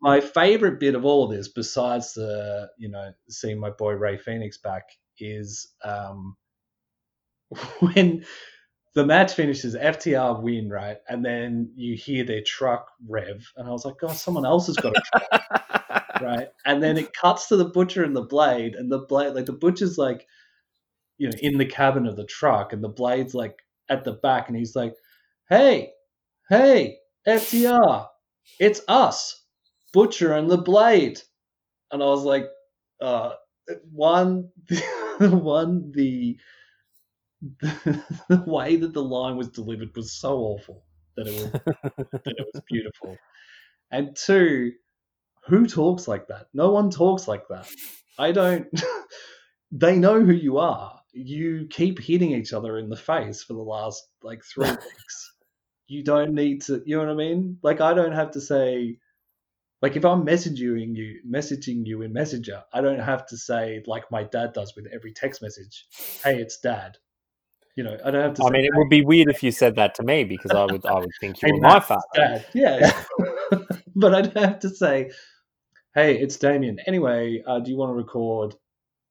my 0.02 0.22
favorite 0.22 0.80
bit 0.80 0.96
of 0.96 1.04
all 1.04 1.26
of 1.26 1.36
this, 1.36 1.50
besides 1.50 2.14
the 2.14 2.70
you 2.78 2.90
know 2.90 3.12
seeing 3.30 3.60
my 3.60 3.72
boy 3.72 3.94
Rey 3.94 4.18
Fénix 4.18 4.62
back, 4.62 4.84
is 5.20 5.74
um, 5.84 6.36
when 7.80 8.26
the 8.96 9.06
match 9.06 9.34
finishes, 9.34 9.76
FTR 9.76 10.42
win, 10.42 10.70
right? 10.70 10.98
And 11.08 11.24
then 11.24 11.72
you 11.76 11.96
hear 11.96 12.24
their 12.24 12.42
truck 12.42 12.90
rev, 13.08 13.46
and 13.56 13.68
I 13.68 13.72
was 13.72 13.86
like, 13.86 14.00
God, 14.00 14.16
someone 14.16 14.46
else 14.46 14.68
has 14.68 14.78
got 14.78 14.98
a 14.98 15.02
truck 15.12 15.44
right? 16.22 16.48
And 16.66 16.82
then 16.82 16.98
it 16.98 17.14
cuts 17.14 17.48
to 17.50 17.58
the 17.58 17.66
butcher 17.70 18.04
and 18.04 18.16
the 18.16 18.24
blade, 18.24 18.76
and 18.76 18.92
the 18.92 19.00
blade, 19.00 19.34
like 19.34 19.46
the 19.46 19.54
butcher's 19.54 19.98
like, 19.98 20.26
you 21.18 21.30
know, 21.30 21.38
in 21.42 21.58
the 21.58 21.66
cabin 21.66 22.08
of 22.08 22.16
the 22.16 22.26
truck, 22.26 22.74
and 22.74 22.84
the 22.84 22.90
blade's 22.90 23.34
like 23.34 23.60
at 23.90 24.04
the 24.04 24.14
back, 24.14 24.48
and 24.48 24.58
he's 24.58 24.76
like, 24.76 24.96
"Hey, 25.50 25.92
hey, 26.50 26.98
FTR, 27.28 28.08
it's 28.60 28.82
us, 28.88 29.44
Butcher 29.94 30.34
and 30.34 30.50
the 30.50 30.58
Blade," 30.58 31.22
and 31.92 32.02
I 32.02 32.06
was 32.06 32.24
like, 32.24 32.48
uh, 33.02 33.34
one, 33.92 34.50
one 35.30 35.92
the 35.92 36.38
the 37.42 38.44
way 38.48 38.76
that 38.78 38.94
the 38.94 39.04
line 39.04 39.38
was 39.38 39.50
delivered 39.50 39.96
was 39.96 40.12
so 40.12 40.38
awful 40.40 40.84
that 41.16 41.28
it 41.28 41.34
was 41.34 41.52
that 42.12 42.22
it 42.26 42.48
was 42.54 42.62
beautiful, 42.70 43.18
and 43.92 44.16
two 44.16 44.72
who 45.48 45.66
talks 45.66 46.08
like 46.08 46.28
that? 46.28 46.48
No 46.54 46.72
one 46.72 46.90
talks 46.90 47.28
like 47.28 47.48
that. 47.50 47.70
I 48.20 48.32
don't. 48.32 48.68
they 49.72 49.98
know 49.98 50.24
who 50.24 50.34
you 50.34 50.58
are. 50.58 51.00
you 51.14 51.68
keep 51.70 52.00
hitting 52.00 52.32
each 52.32 52.54
other 52.54 52.78
in 52.78 52.90
the 52.90 52.96
face 52.98 53.44
for 53.44 53.54
the 53.54 53.60
last 53.60 54.04
like 54.22 54.44
three 54.44 54.70
weeks. 54.70 55.34
You 55.88 56.04
don't 56.04 56.34
need 56.34 56.64
to. 56.64 56.82
You 56.86 56.98
know 56.98 57.06
what 57.06 57.12
I 57.12 57.16
mean? 57.16 57.60
Like 57.64 57.82
I 57.82 57.94
don't 57.94 58.14
have 58.14 58.32
to 58.32 58.42
say. 58.42 58.98
Like 59.82 59.96
if 59.96 60.06
I'm 60.06 60.26
messaging 60.26 60.96
you, 60.96 61.22
messaging 61.30 61.86
you 61.86 62.02
in 62.02 62.12
Messenger, 62.12 62.64
I 62.74 62.82
don't 62.82 63.00
have 63.00 63.28
to 63.28 63.38
say 63.38 63.84
like 63.86 64.10
my 64.12 64.24
dad 64.24 64.54
does 64.54 64.76
with 64.76 64.88
every 64.94 65.14
text 65.14 65.42
message. 65.42 65.86
Hey, 66.24 66.40
it's 66.42 66.60
dad. 66.60 66.98
You 67.76 67.84
know, 67.84 67.96
I 68.04 68.10
don't 68.10 68.24
have 68.24 68.34
to. 68.36 68.44
I 68.44 68.50
mean, 68.50 68.66
it 68.66 68.72
would 68.74 68.90
be 68.90 69.04
weird 69.04 69.30
if 69.30 69.44
you 69.44 69.52
said 69.52 69.76
that 69.76 69.94
to 69.96 70.04
me 70.04 70.24
because 70.24 70.50
I 70.50 70.66
would, 70.66 70.84
I 70.84 70.98
would 70.98 71.12
think 71.22 71.40
you 71.44 71.50
hey, 71.50 71.52
were 71.54 71.60
my 71.62 71.80
father. 71.80 72.02
Dad. 72.16 72.46
Yeah, 72.56 73.04
but 73.96 74.16
I 74.16 74.22
don't 74.24 74.44
have 74.44 74.60
to 74.62 74.70
say, 74.70 75.12
"Hey, 75.94 76.18
it's 76.18 76.38
Damian." 76.38 76.80
Anyway, 76.88 77.44
uh, 77.46 77.60
do 77.60 77.70
you 77.70 77.78
want 77.78 77.92
to 77.92 77.94
record 77.94 78.56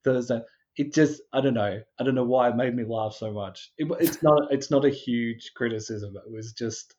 Thursday? 0.03 0.41
It 0.77 0.93
just, 0.93 1.23
I 1.33 1.41
don't 1.41 1.55
know, 1.55 1.81
I 1.99 2.05
don't 2.05 2.14
know 2.14 2.25
why 2.25 2.51
it 2.51 2.57
made 2.57 2.75
me 2.75 2.85
laugh 2.85 3.14
so 3.14 3.33
much. 3.33 3.73
It, 3.79 3.91
it's 3.99 4.23
not, 4.23 4.49
it's 4.51 4.71
not 4.71 4.85
a 4.85 4.91
huge 4.91 5.53
criticism. 5.57 6.14
It 6.17 6.31
was 6.31 6.53
just, 6.53 6.95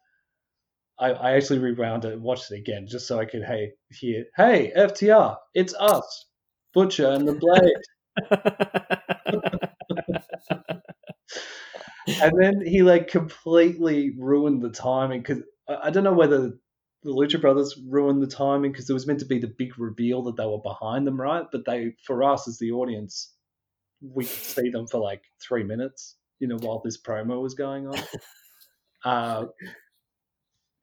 I, 1.00 1.12
I 1.12 1.32
actually 1.34 1.60
rewound 1.60 2.06
it 2.06 2.14
and 2.14 2.22
watched 2.22 2.52
it 2.52 2.60
again 2.60 2.88
just 2.88 3.08
so 3.08 3.20
I 3.20 3.26
could, 3.26 3.44
hey, 3.44 3.74
hear, 3.90 4.26
hey, 4.36 4.72
FTR, 4.76 5.38
it's 5.54 5.74
us, 5.76 6.26
Butcher 6.74 7.10
and 7.10 7.28
the 7.28 7.34
Blade. 7.34 8.30
and 12.22 12.42
then 12.42 12.62
he 12.66 12.82
like 12.82 13.10
completely 13.10 14.16
ruined 14.18 14.62
the 14.62 14.70
timing 14.70 15.22
because 15.22 15.44
I, 15.68 15.78
I 15.84 15.90
don't 15.90 16.04
know 16.04 16.14
whether 16.14 16.54
the 17.04 17.12
Lucha 17.12 17.40
Brothers 17.40 17.80
ruined 17.88 18.22
the 18.22 18.28
timing 18.28 18.72
because 18.72 18.90
it 18.90 18.94
was 18.94 19.08
meant 19.08 19.20
to 19.20 19.26
be 19.26 19.40
the 19.40 19.54
big 19.58 19.78
reveal 19.78 20.24
that 20.24 20.36
they 20.36 20.46
were 20.46 20.62
behind 20.62 21.06
them, 21.06 21.20
right? 21.20 21.46
But 21.52 21.66
they, 21.66 21.94
for 22.06 22.24
us 22.24 22.48
as 22.48 22.58
the 22.58 22.72
audience, 22.72 23.34
we 24.02 24.26
could 24.26 24.34
see 24.34 24.70
them 24.70 24.88
for 24.88 25.00
like 25.00 25.22
three 25.42 25.64
minutes, 25.64 26.16
you 26.40 26.48
know, 26.48 26.58
while 26.58 26.82
this 26.84 27.00
promo 27.00 27.42
was 27.42 27.54
going 27.54 27.88
on. 27.88 28.00
uh, 29.06 29.46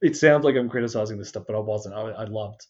it 0.04 0.16
sounds 0.16 0.44
like 0.44 0.56
I'm 0.56 0.68
criticizing 0.68 1.18
this 1.18 1.30
stuff, 1.30 1.44
but 1.46 1.56
I 1.56 1.60
wasn't. 1.60 1.94
I, 1.94 2.02
I 2.02 2.24
loved 2.24 2.66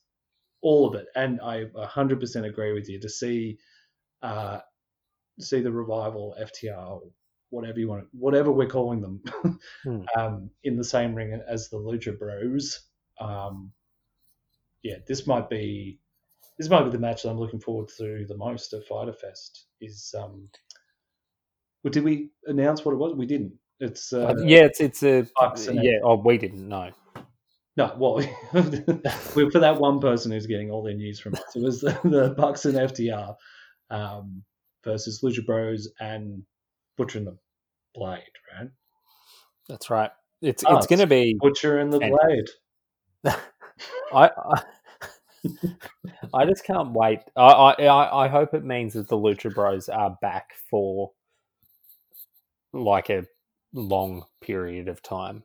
all 0.63 0.87
of 0.89 0.95
it, 0.95 1.07
and 1.15 1.41
I 1.43 1.65
100% 1.65 2.47
agree 2.47 2.73
with 2.73 2.89
you 2.89 3.01
to 3.01 3.09
see 3.09 3.59
uh, 4.23 4.61
see 5.41 5.61
the 5.61 5.73
revival 5.73 6.37
FTR 6.41 7.01
whatever 7.51 7.79
you 7.79 7.89
want, 7.89 8.07
whatever 8.13 8.51
we're 8.51 8.67
calling 8.67 9.01
them, 9.01 9.23
hmm. 9.85 10.03
um, 10.19 10.51
in 10.65 10.77
the 10.77 10.85
same 10.85 11.15
ring 11.15 11.41
as 11.49 11.69
the 11.69 11.77
Lucha 11.77 12.19
Bros. 12.19 12.81
Um, 13.21 13.73
yeah, 14.83 14.97
this 15.07 15.27
might 15.27 15.49
be 15.49 16.01
this 16.59 16.69
might 16.69 16.85
be 16.85 16.91
the 16.91 16.99
match 16.99 17.23
that 17.23 17.31
I'm 17.31 17.39
looking 17.39 17.61
forward 17.61 17.89
to 17.99 18.27
the 18.29 18.37
most 18.37 18.73
at 18.73 18.87
Fyter 18.87 19.13
Fest. 19.13 19.67
Is 19.81 20.15
um, 20.19 20.49
well, 21.83 21.91
did 21.91 22.05
we 22.05 22.31
announce 22.47 22.85
what 22.85 22.93
it 22.93 22.99
was? 22.99 23.15
We 23.15 23.27
didn't. 23.27 23.55
It's 23.81 24.13
uh, 24.13 24.27
uh, 24.27 24.43
yeah, 24.45 24.65
it's 24.65 24.81
it's 24.81 25.03
a 25.03 25.27
yeah. 25.73 25.99
Oh, 26.03 26.17
we 26.17 26.39
didn't 26.39 26.69
know. 26.69 26.91
No, 27.77 27.93
well, 27.99 28.21
for 28.53 29.59
that 29.59 29.79
one 29.81 30.01
person 30.01 30.31
who's 30.31 30.47
getting 30.47 30.71
all 30.71 30.83
their 30.83 30.95
news 30.95 31.19
from 31.19 31.35
us, 31.35 31.57
it 31.57 31.63
was 31.63 31.81
the, 31.81 31.99
the 32.05 32.35
Bucks 32.37 32.65
and 32.67 32.77
FTR 32.77 33.35
um, 33.91 34.45
versus 34.85 35.21
Lucha 35.25 35.45
Bros 35.45 35.89
and 35.99 36.45
Butcher 36.97 37.19
and 37.19 37.27
the 37.27 37.37
Blade, 37.95 38.23
right? 38.57 38.69
That's 39.69 39.91
right. 39.91 40.11
It's 40.41 40.63
oh, 40.67 40.77
it's 40.77 40.87
going 40.87 41.01
to 41.01 41.07
be 41.07 41.37
Butcher 41.39 41.79
and 41.79 41.93
the 41.93 41.99
and 41.99 42.13
Blade. 42.13 43.35
I, 44.13 44.31
I 44.31 44.63
I 46.35 46.45
just 46.47 46.65
can't 46.65 46.93
wait. 46.93 47.21
I, 47.37 47.43
I 47.43 48.25
I 48.25 48.29
hope 48.29 48.55
it 48.55 48.65
means 48.65 48.95
that 48.95 49.09
the 49.09 49.17
Lucha 49.17 49.55
Bros 49.55 49.89
are 49.89 50.17
back 50.21 50.51
for 50.71 51.13
like 52.73 53.11
a 53.11 53.25
long 53.73 54.25
period 54.41 54.89
of 54.89 55.03
time. 55.03 55.45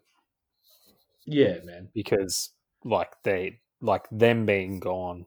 Yeah, 1.30 1.58
man. 1.64 1.90
Because 1.94 2.50
like 2.84 3.12
they 3.24 3.60
like 3.82 4.06
them 4.12 4.46
being 4.46 4.80
gone 4.80 5.26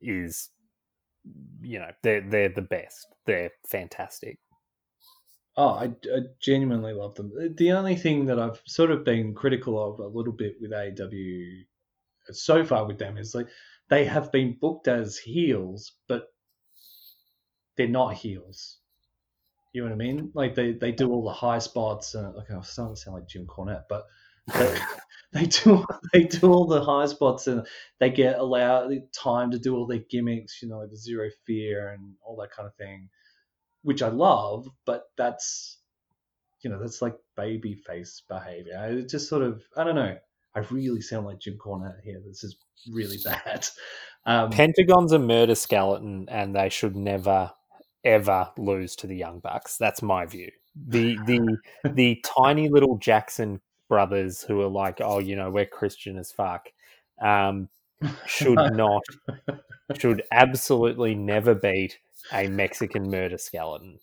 is 0.00 0.48
you 1.60 1.78
know 1.78 1.90
they're 2.02 2.22
they're 2.22 2.48
the 2.48 2.62
best. 2.62 3.06
They're 3.26 3.50
fantastic. 3.66 4.38
Oh, 5.56 5.70
I, 5.70 5.92
I, 6.14 6.20
genuinely 6.40 6.92
love 6.92 7.16
them. 7.16 7.32
The 7.56 7.72
only 7.72 7.96
thing 7.96 8.24
that 8.26 8.38
I've 8.38 8.62
sort 8.66 8.92
of 8.92 9.04
been 9.04 9.34
critical 9.34 9.82
of 9.82 9.98
a 9.98 10.06
little 10.06 10.32
bit 10.32 10.56
with 10.60 10.70
AEW 10.70 11.64
so 12.30 12.64
far 12.64 12.86
with 12.86 12.98
them 12.98 13.18
is 13.18 13.34
like 13.34 13.48
they 13.88 14.04
have 14.04 14.30
been 14.30 14.56
booked 14.60 14.88
as 14.88 15.18
heels, 15.18 15.92
but 16.08 16.28
they're 17.76 17.88
not 17.88 18.14
heels. 18.14 18.78
You 19.72 19.82
know 19.82 19.88
what 19.88 19.94
I 19.94 19.98
mean? 19.98 20.30
Like 20.34 20.54
they, 20.54 20.72
they 20.72 20.92
do 20.92 21.10
all 21.10 21.24
the 21.24 21.32
high 21.32 21.58
spots 21.58 22.14
and 22.14 22.34
like 22.34 22.50
I'm 22.50 22.62
starting 22.62 22.94
to 22.94 23.00
sound 23.00 23.16
like 23.16 23.28
Jim 23.28 23.46
Cornette, 23.46 23.84
but 23.88 24.06
they, 24.48 24.78
they 25.32 25.46
do 25.46 25.84
they 26.12 26.24
do 26.24 26.52
all 26.52 26.66
the 26.66 26.82
high 26.82 27.06
spots 27.06 27.46
and 27.46 27.66
they 27.98 28.10
get 28.10 28.38
allowed 28.38 28.92
time 29.12 29.50
to 29.50 29.58
do 29.58 29.76
all 29.76 29.86
their 29.86 30.02
gimmicks, 30.10 30.60
you 30.62 30.68
know, 30.68 30.78
like 30.78 30.90
the 30.90 30.96
zero 30.96 31.28
fear 31.46 31.90
and 31.90 32.14
all 32.22 32.36
that 32.36 32.50
kind 32.50 32.66
of 32.66 32.74
thing 32.74 33.08
which 33.82 34.02
I 34.02 34.08
love, 34.08 34.68
but 34.84 35.04
that's 35.16 35.78
you 36.62 36.70
know 36.70 36.78
that's 36.78 37.00
like 37.00 37.16
baby 37.36 37.74
face 37.74 38.22
behavior. 38.28 38.78
It 38.90 39.08
just 39.08 39.28
sort 39.28 39.42
of 39.42 39.62
I 39.76 39.84
don't 39.84 39.94
know. 39.94 40.16
I 40.54 40.60
really 40.70 41.00
sound 41.00 41.26
like 41.26 41.38
Jim 41.38 41.58
Cornette 41.64 42.02
here. 42.02 42.20
This 42.26 42.44
is 42.44 42.56
really 42.90 43.18
bad. 43.24 43.66
Um, 44.26 44.50
Pentagon's 44.50 45.12
a 45.12 45.18
murder 45.18 45.54
skeleton, 45.54 46.26
and 46.28 46.54
they 46.54 46.68
should 46.68 46.96
never 46.96 47.52
ever 48.04 48.50
lose 48.56 48.96
to 48.96 49.06
the 49.06 49.16
Young 49.16 49.40
Bucks. 49.40 49.76
That's 49.76 50.02
my 50.02 50.26
view. 50.26 50.50
The 50.74 51.16
the 51.26 51.56
the 51.90 52.22
tiny 52.36 52.68
little 52.68 52.98
Jackson 52.98 53.60
brothers 53.90 54.40
who 54.40 54.62
are 54.62 54.68
like, 54.68 55.02
oh, 55.02 55.18
you 55.18 55.36
know, 55.36 55.50
we're 55.50 55.66
Christian 55.66 56.16
as 56.16 56.32
fuck, 56.32 56.68
um, 57.22 57.68
should 58.24 58.54
not, 58.72 59.02
should 59.98 60.22
absolutely 60.32 61.14
never 61.14 61.54
beat 61.54 61.98
a 62.32 62.48
Mexican 62.48 63.10
murder 63.10 63.36
skeleton. 63.36 63.98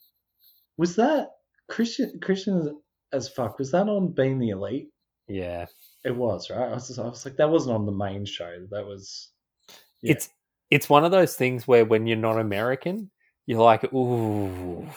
Was 0.77 0.95
that 0.97 1.29
Christian 1.67 2.19
Christian 2.21 2.79
as 3.11 3.27
fuck? 3.27 3.57
Was 3.57 3.71
that 3.71 3.89
on 3.89 4.09
Being 4.09 4.37
the 4.37 4.49
Elite? 4.49 4.89
Yeah, 5.27 5.65
it 6.05 6.15
was 6.15 6.51
right. 6.51 6.69
I 6.69 6.73
was, 6.73 6.87
just, 6.87 6.99
I 6.99 7.03
was 7.03 7.25
like, 7.25 7.37
that 7.37 7.49
wasn't 7.49 7.75
on 7.75 7.85
the 7.87 7.91
main 7.91 8.25
show. 8.25 8.67
That 8.69 8.85
was. 8.85 9.29
Yeah. 10.01 10.11
It's 10.11 10.29
it's 10.69 10.89
one 10.89 11.05
of 11.05 11.11
those 11.11 11.35
things 11.35 11.67
where 11.67 11.85
when 11.85 12.05
you're 12.05 12.17
not 12.17 12.39
American, 12.39 13.09
you're 13.45 13.63
like, 13.63 13.91
ooh, 13.93 14.87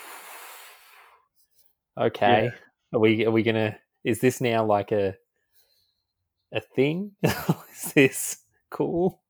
okay. 1.99 2.45
Yeah. 2.45 2.51
Are 2.93 3.01
we 3.01 3.25
are 3.25 3.31
we 3.31 3.43
gonna? 3.43 3.79
Is 4.05 4.21
this 4.21 4.41
now 4.41 4.65
like 4.65 4.93
a 4.93 5.17
a 6.53 6.61
thing? 6.61 7.13
is 7.23 7.93
this 7.95 8.39
cool? 8.71 9.21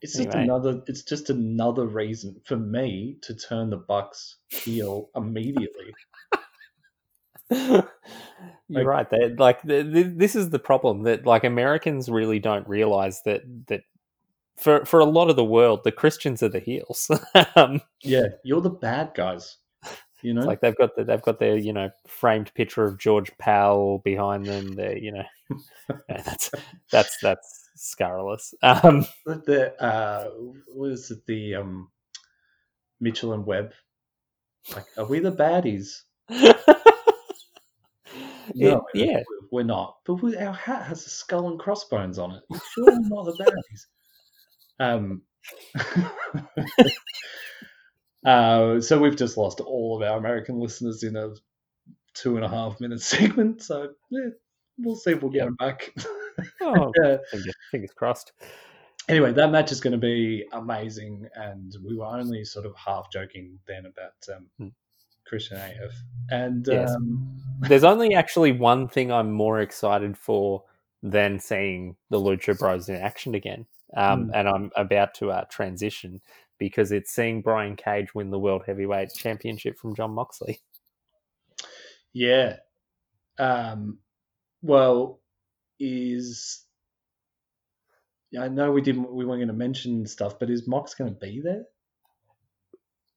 It's 0.00 0.16
just 0.16 0.34
another. 0.34 0.82
It's 0.86 1.02
just 1.02 1.30
another 1.30 1.86
reason 1.86 2.40
for 2.44 2.56
me 2.56 3.18
to 3.22 3.34
turn 3.34 3.70
the 3.70 3.76
Bucks 3.76 4.36
heel 4.48 5.10
immediately. 5.14 5.94
You're 8.70 8.84
like, 8.84 8.86
right. 8.86 9.10
That 9.10 9.36
like 9.38 9.62
the, 9.62 9.82
the, 9.82 10.02
this 10.02 10.36
is 10.36 10.50
the 10.50 10.58
problem 10.58 11.04
that 11.04 11.26
like 11.26 11.44
Americans 11.44 12.08
really 12.08 12.38
don't 12.38 12.68
realize 12.68 13.22
that 13.22 13.42
that 13.68 13.82
for 14.56 14.84
for 14.84 15.00
a 15.00 15.04
lot 15.06 15.30
of 15.30 15.36
the 15.36 15.44
world 15.44 15.80
the 15.84 15.92
Christians 15.92 16.42
are 16.42 16.48
the 16.48 16.60
heels. 16.60 17.10
um, 17.56 17.80
yeah, 18.02 18.26
you're 18.44 18.60
the 18.60 18.70
bad 18.70 19.12
guys. 19.14 19.56
You 20.22 20.34
know, 20.34 20.42
like 20.42 20.60
they've 20.60 20.76
got 20.76 20.96
the, 20.96 21.04
they've 21.04 21.22
got 21.22 21.38
their 21.38 21.56
you 21.56 21.72
know 21.72 21.90
framed 22.06 22.52
picture 22.54 22.84
of 22.84 22.98
George 22.98 23.30
Powell 23.38 23.98
behind 23.98 24.46
them. 24.46 24.74
They 24.74 24.98
you 25.00 25.12
know 25.12 25.24
that's 26.08 26.50
that's 26.90 27.18
that's 27.22 27.68
scurrilous. 27.76 28.52
Um, 28.62 29.06
the 29.24 29.74
uh, 29.82 30.30
was 30.74 31.10
it 31.10 31.24
the 31.26 31.56
um, 31.56 31.90
Mitchell 33.00 33.32
and 33.32 33.46
Webb? 33.46 33.72
Like, 34.74 34.86
are 34.96 35.06
we 35.06 35.20
the 35.20 35.32
baddies? 35.32 36.02
no, 36.28 36.54
it, 38.54 38.80
yeah, 38.94 39.22
we're 39.50 39.62
not. 39.62 39.96
But 40.04 40.14
we, 40.14 40.36
our 40.36 40.52
hat 40.52 40.84
has 40.84 41.06
a 41.06 41.10
skull 41.10 41.48
and 41.48 41.58
crossbones 41.58 42.18
on 42.18 42.32
it. 42.32 42.42
You 42.50 42.60
sure 42.74 42.86
we're 42.86 42.98
not 43.08 43.24
the 43.24 43.44
baddies? 43.44 43.86
Um. 44.80 45.22
Uh, 48.24 48.80
so 48.80 48.98
we've 48.98 49.16
just 49.16 49.36
lost 49.36 49.60
all 49.60 49.96
of 49.96 50.08
our 50.08 50.18
American 50.18 50.58
listeners 50.58 51.02
in 51.02 51.16
a 51.16 51.30
two 52.14 52.36
and 52.36 52.44
a 52.44 52.48
half 52.48 52.80
minute 52.80 53.00
segment. 53.02 53.62
So 53.62 53.90
yeah, 54.10 54.30
we'll 54.78 54.96
see 54.96 55.12
if 55.12 55.22
we'll 55.22 55.32
get 55.32 55.44
them 55.44 55.54
back. 55.54 55.94
Oh, 56.60 56.92
fingers, 57.32 57.54
fingers 57.72 57.90
crossed. 57.96 58.30
Anyway, 59.08 59.32
that 59.32 59.50
match 59.50 59.72
is 59.72 59.80
going 59.80 59.92
to 59.92 59.98
be 59.98 60.44
amazing, 60.52 61.28
and 61.34 61.74
we 61.84 61.96
were 61.96 62.06
only 62.06 62.44
sort 62.44 62.64
of 62.64 62.76
half 62.76 63.10
joking 63.12 63.58
then 63.66 63.86
about 63.86 64.36
um, 64.36 64.46
hmm. 64.56 64.68
Christian 65.26 65.56
AF. 65.56 65.92
And 66.30 66.64
yes. 66.70 66.94
um... 66.94 67.40
there's 67.62 67.82
only 67.82 68.14
actually 68.14 68.52
one 68.52 68.86
thing 68.86 69.10
I'm 69.10 69.32
more 69.32 69.60
excited 69.60 70.16
for 70.16 70.62
than 71.02 71.40
seeing 71.40 71.96
the 72.10 72.18
Lucha 72.18 72.56
Bros 72.56 72.88
in 72.88 72.94
action 72.94 73.34
again. 73.34 73.66
Um, 73.96 74.26
mm. 74.26 74.30
And 74.34 74.48
I'm 74.48 74.70
about 74.76 75.14
to 75.14 75.30
uh, 75.30 75.44
transition 75.50 76.20
because 76.58 76.92
it's 76.92 77.12
seeing 77.12 77.42
Brian 77.42 77.76
Cage 77.76 78.14
win 78.14 78.30
the 78.30 78.38
World 78.38 78.62
Heavyweight 78.66 79.10
Championship 79.14 79.78
from 79.78 79.94
Jon 79.94 80.12
Moxley. 80.12 80.60
Yeah. 82.12 82.56
Um, 83.38 83.98
well, 84.62 85.20
is 85.78 86.64
I 88.38 88.48
know 88.48 88.72
we 88.72 88.82
didn't 88.82 89.12
we 89.12 89.24
weren't 89.24 89.38
going 89.38 89.48
to 89.48 89.54
mention 89.54 90.06
stuff, 90.06 90.38
but 90.38 90.50
is 90.50 90.66
Mox 90.66 90.94
going 90.94 91.14
to 91.14 91.18
be 91.18 91.40
there? 91.40 91.64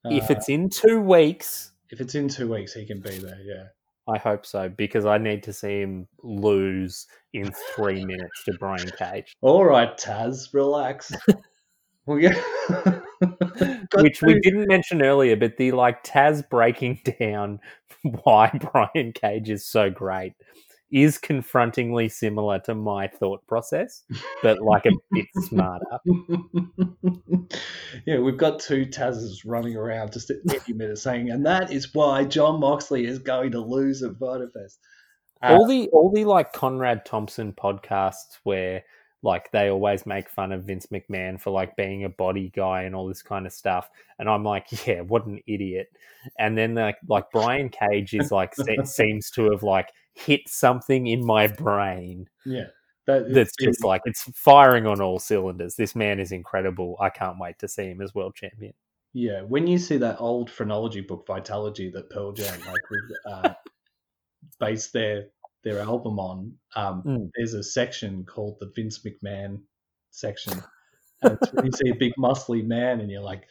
if 0.06 0.24
uh, 0.24 0.34
it's 0.34 0.50
in 0.50 0.70
two 0.70 1.00
weeks, 1.00 1.72
if 1.90 2.02
it's 2.02 2.16
in 2.16 2.28
two 2.28 2.52
weeks, 2.52 2.74
he 2.74 2.86
can 2.86 3.02
be 3.02 3.18
there. 3.18 3.40
Yeah, 3.44 3.64
I 4.08 4.18
hope 4.18 4.46
so 4.46 4.70
because 4.70 5.06
I 5.06 5.18
need 5.18 5.44
to 5.44 5.54
see 5.54 5.82
him 5.82 6.08
lose 6.24 7.08
in 7.34 7.52
three 7.76 8.06
minutes 8.06 8.44
to 8.46 8.54
Brian 8.60 8.90
Cage. 8.98 9.36
All 9.42 9.66
right, 9.66 9.98
Taz, 9.98 10.54
relax. 10.54 11.12
Which 13.96 14.22
we 14.22 14.40
didn't 14.40 14.68
mention 14.68 15.02
earlier, 15.02 15.36
but 15.36 15.58
the 15.58 15.72
like 15.72 16.04
Taz 16.04 16.48
breaking 16.48 17.02
down 17.20 17.60
why 18.24 18.52
Brian 18.72 19.14
Cage 19.14 19.50
is 19.50 19.66
so 19.66 19.90
great 19.90 20.34
is 20.92 21.18
confrontingly 21.18 22.10
similar 22.10 22.60
to 22.60 22.76
my 22.76 23.08
thought 23.08 23.46
process, 23.48 24.04
but 24.44 24.62
like 24.62 24.86
a 24.86 24.92
bit 25.12 25.26
smarter. 25.36 25.86
yeah, 28.06 28.20
we've 28.20 28.38
got 28.38 28.60
two 28.60 28.86
Tazes 28.86 29.44
running 29.46 29.78
around 29.78 30.12
just 30.12 30.30
at 30.30 30.38
any 30.50 30.76
minute 30.76 30.98
saying, 30.98 31.30
and 31.30 31.46
that 31.46 31.72
is 31.72 31.94
why 31.94 32.26
Jon 32.26 32.60
Moxley 32.60 33.06
is 33.06 33.20
going 33.20 33.52
to 33.52 33.62
lose 33.62 34.04
at 34.04 34.18
Fyter 34.20 34.50
Fest. 34.50 34.80
Uh, 35.42 35.54
all 35.54 35.66
the 35.66 35.88
all 35.94 36.12
the 36.12 36.26
like 36.26 36.52
Conrad 36.52 37.06
Thompson 37.06 37.54
podcasts 37.54 38.40
where 38.44 38.84
like 39.24 39.52
they 39.52 39.70
always 39.70 40.06
make 40.06 40.30
fun 40.30 40.52
of 40.52 40.64
Vince 40.64 40.88
McMahon 40.88 41.40
for 41.40 41.52
like 41.52 41.76
being 41.76 42.04
a 42.04 42.10
body 42.10 42.52
guy 42.56 42.84
and 42.84 42.96
all 42.96 43.08
this 43.08 43.22
kind 43.22 43.46
of 43.46 43.54
stuff. 43.54 43.90
And 44.20 44.30
I'm 44.30 44.44
like, 44.44 44.68
yeah, 44.88 45.02
what 45.02 45.26
an 45.26 45.40
idiot. 45.48 45.92
And 46.40 46.58
then 46.58 46.76
like 46.76 46.98
like 47.08 47.32
Brian 47.32 47.70
Cage 47.70 48.14
is 48.14 48.32
like 48.32 48.54
seems 48.86 49.30
to 49.32 49.52
have 49.52 49.64
like 49.64 49.90
hit 50.14 50.42
something 50.48 51.08
in 51.08 51.26
my 51.26 51.48
brain. 51.48 52.28
Yeah. 52.46 52.68
That, 53.08 53.34
that's 53.34 53.56
just 53.60 53.84
like 53.84 54.04
it's 54.06 54.24
firing 54.36 54.86
on 54.86 55.02
all 55.02 55.20
cylinders. 55.20 55.76
This 55.76 55.96
man 55.96 56.20
is 56.20 56.32
incredible. 56.32 56.96
I 57.00 57.10
can't 57.10 57.40
wait 57.40 57.58
to 57.60 57.68
see 57.68 57.86
him 57.90 58.02
as 58.02 58.14
world 58.14 58.36
champion. 58.36 58.74
Yeah, 59.14 59.42
when 59.42 59.68
you 59.68 59.78
see 59.78 59.98
that 59.98 60.22
old 60.22 60.50
phrenology 60.50 61.02
book, 61.02 61.28
Vitalogy, 61.28 61.92
that 61.94 62.10
Pearl 62.10 62.32
Jam 62.32 62.60
like 62.66 62.82
uh, 63.26 63.54
based 64.60 64.94
their 64.94 65.28
their 65.64 65.80
album 65.80 66.20
on, 66.20 66.54
um, 66.76 67.04
mm. 67.04 67.30
there's 67.36 67.54
a 67.54 67.64
section 67.64 68.26
called 68.26 68.58
the 68.60 68.72
Vince 68.76 69.00
McMahon 69.00 69.60
section. 70.10 70.62
And 71.24 71.38
it's 71.40 71.54
you 71.54 71.72
see 71.72 71.90
a 71.92 71.96
big 71.96 72.14
muscly 72.18 72.66
man 72.66 73.00
and 73.00 73.12
you're 73.12 73.22
like, 73.22 73.44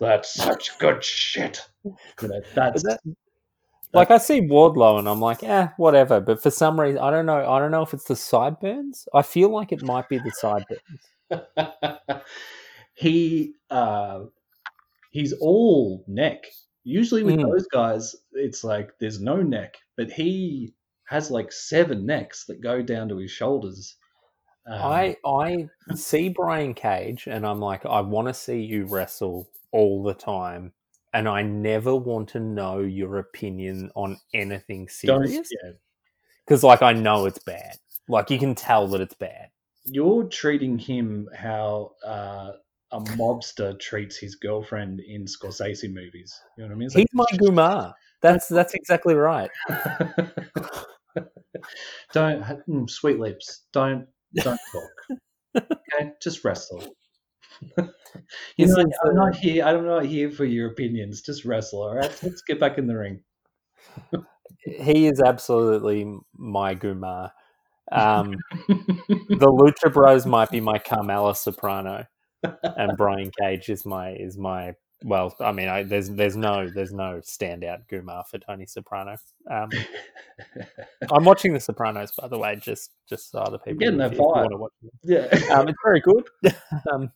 that's 0.00 0.32
such 0.32 0.78
good 0.78 1.04
shit. 1.04 1.60
You 1.84 1.94
know, 2.22 2.40
that's 2.54 2.82
that, 2.84 3.00
like 3.92 4.10
I 4.10 4.18
see 4.18 4.40
Wardlow 4.40 4.98
and 4.98 5.08
I'm 5.08 5.20
like, 5.20 5.42
eh, 5.42 5.68
whatever. 5.76 6.20
But 6.20 6.42
for 6.42 6.50
some 6.50 6.80
reason, 6.80 6.98
I 6.98 7.10
don't 7.10 7.26
know. 7.26 7.46
I 7.48 7.58
don't 7.58 7.70
know 7.70 7.82
if 7.82 7.92
it's 7.92 8.04
the 8.04 8.16
sideburns. 8.16 9.06
I 9.14 9.22
feel 9.22 9.50
like 9.50 9.72
it 9.72 9.82
might 9.82 10.08
be 10.08 10.18
the 10.18 10.30
sideburns. 10.30 11.02
he 12.94 13.54
uh, 13.70 14.20
he's 15.10 15.34
all 15.34 16.04
neck. 16.08 16.46
Usually 16.84 17.22
with 17.22 17.36
mm. 17.36 17.50
those 17.50 17.66
guys, 17.68 18.16
it's 18.32 18.64
like 18.64 18.90
there's 18.98 19.20
no 19.20 19.36
neck, 19.36 19.76
but 19.96 20.10
he 20.10 20.74
has 21.04 21.30
like 21.30 21.52
seven 21.52 22.06
necks 22.06 22.44
that 22.46 22.60
go 22.60 22.82
down 22.82 23.08
to 23.08 23.18
his 23.18 23.30
shoulders. 23.30 23.96
Um, 24.66 24.80
I 24.80 25.16
I 25.24 25.68
see 25.94 26.28
Brian 26.28 26.74
Cage 26.74 27.26
and 27.26 27.46
I'm 27.46 27.60
like, 27.60 27.84
I 27.84 28.00
want 28.00 28.28
to 28.28 28.34
see 28.34 28.60
you 28.60 28.86
wrestle 28.86 29.48
all 29.70 30.02
the 30.02 30.14
time, 30.14 30.72
and 31.12 31.28
I 31.28 31.42
never 31.42 31.94
want 31.94 32.28
to 32.30 32.40
know 32.40 32.80
your 32.80 33.18
opinion 33.18 33.90
on 33.94 34.18
anything 34.34 34.88
serious. 34.88 35.50
Because 36.44 36.62
yeah. 36.62 36.68
like 36.68 36.82
I 36.82 36.92
know 36.92 37.26
it's 37.26 37.38
bad. 37.38 37.76
Like 38.08 38.30
you 38.30 38.38
can 38.38 38.54
tell 38.54 38.88
that 38.88 39.00
it's 39.00 39.14
bad. 39.14 39.50
You're 39.84 40.24
treating 40.24 40.78
him 40.78 41.28
how 41.36 41.92
uh, 42.04 42.52
a 42.92 43.00
mobster 43.00 43.78
treats 43.80 44.16
his 44.16 44.34
girlfriend 44.36 45.00
in 45.00 45.24
Scorsese 45.24 45.92
movies. 45.92 46.38
You 46.56 46.64
know 46.64 46.68
what 46.68 46.74
I 46.74 46.76
mean? 46.76 46.86
It's 46.86 46.94
He's 46.94 47.06
like, 47.14 47.30
my 47.30 47.38
Gumar. 47.38 47.92
That's 48.20 48.48
that's 48.50 48.74
exactly 48.74 49.14
right. 49.14 49.50
don't 52.12 52.42
mm, 52.68 52.88
sweet 52.88 53.18
lips. 53.18 53.62
Don't 53.72 54.06
don't 54.36 54.60
talk. 54.72 54.90
okay, 55.56 56.12
just 56.22 56.44
wrestle. 56.44 56.84
you 58.56 58.66
know, 58.66 58.84
I'm 59.04 59.14
not 59.14 59.36
here. 59.36 59.64
I'm 59.64 59.86
not 59.86 60.04
here 60.04 60.30
for 60.30 60.44
your 60.44 60.70
opinions. 60.70 61.22
Just 61.22 61.44
wrestle. 61.44 61.82
All 61.82 61.94
right, 61.94 62.18
let's 62.22 62.42
get 62.42 62.60
back 62.60 62.78
in 62.78 62.86
the 62.86 62.96
ring. 62.96 63.22
he 64.64 65.06
is 65.06 65.20
absolutely 65.20 66.06
my 66.36 66.74
Gumar. 66.74 67.30
Um, 67.90 68.36
the 68.68 69.46
Lucha 69.46 69.92
Bros 69.92 70.24
might 70.24 70.50
be 70.50 70.60
my 70.60 70.78
Carmela 70.78 71.34
Soprano 71.34 72.06
and 72.42 72.96
Brian 72.96 73.30
Cage 73.40 73.68
is 73.68 73.84
my 73.84 74.10
is 74.10 74.36
my 74.36 74.74
well, 75.04 75.34
I 75.40 75.52
mean, 75.52 75.68
I, 75.68 75.82
there's 75.82 76.10
there's 76.10 76.36
no 76.36 76.68
there's 76.68 76.92
no 76.92 77.20
standout 77.24 77.88
Gumar 77.90 78.26
for 78.26 78.38
Tony 78.38 78.66
Soprano. 78.66 79.16
Um, 79.50 79.70
I'm 81.10 81.24
watching 81.24 81.52
The 81.52 81.60
Sopranos, 81.60 82.12
by 82.12 82.28
the 82.28 82.38
way, 82.38 82.56
just 82.56 82.90
just 83.08 83.30
so 83.30 83.40
other 83.40 83.58
people 83.58 83.80
getting 83.80 83.98
that 83.98 84.16
fire. 84.16 84.46
Want 84.46 84.50
to 84.50 84.56
watch 84.56 84.72
it. 84.82 84.92
Yeah, 85.02 85.54
um, 85.54 85.68
it's 85.68 85.78
very 85.84 86.00
good. 86.00 86.28
um, 86.92 87.10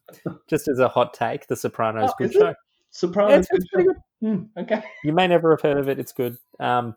just 0.49 0.69
as 0.69 0.79
a 0.79 0.89
hot 0.89 1.15
take, 1.15 1.47
The 1.47 1.57
Sopranos, 1.57 2.11
oh, 2.11 2.15
good 2.19 2.33
show. 2.33 2.49
It? 2.49 2.57
Sopranos, 2.91 3.47
yeah, 3.53 3.59
pretty 3.73 3.89
good. 3.89 3.97
Mm, 4.23 4.49
okay, 4.59 4.83
you 5.05 5.13
may 5.13 5.27
never 5.27 5.51
have 5.53 5.61
heard 5.61 5.79
of 5.79 5.89
it. 5.89 5.99
It's 5.99 6.13
good. 6.13 6.39
Um, 6.59 6.97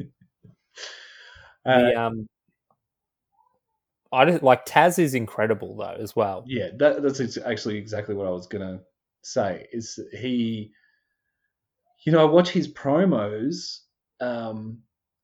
uh, 1.64 1.78
the, 1.78 2.00
um, 2.00 2.28
I 4.12 4.24
just 4.24 4.42
like 4.42 4.66
Taz 4.66 4.98
is 4.98 5.14
incredible 5.14 5.76
though 5.76 5.96
as 5.98 6.14
well. 6.14 6.44
Yeah, 6.46 6.68
that, 6.78 7.02
that's 7.02 7.38
actually 7.38 7.78
exactly 7.78 8.14
what 8.14 8.26
I 8.26 8.30
was 8.30 8.46
gonna 8.46 8.80
say. 9.22 9.66
Is 9.72 9.98
he? 10.12 10.72
You 12.04 12.12
know, 12.12 12.20
I 12.20 12.30
watch 12.30 12.50
his 12.50 12.68
promos, 12.68 13.80
um, 14.20 14.78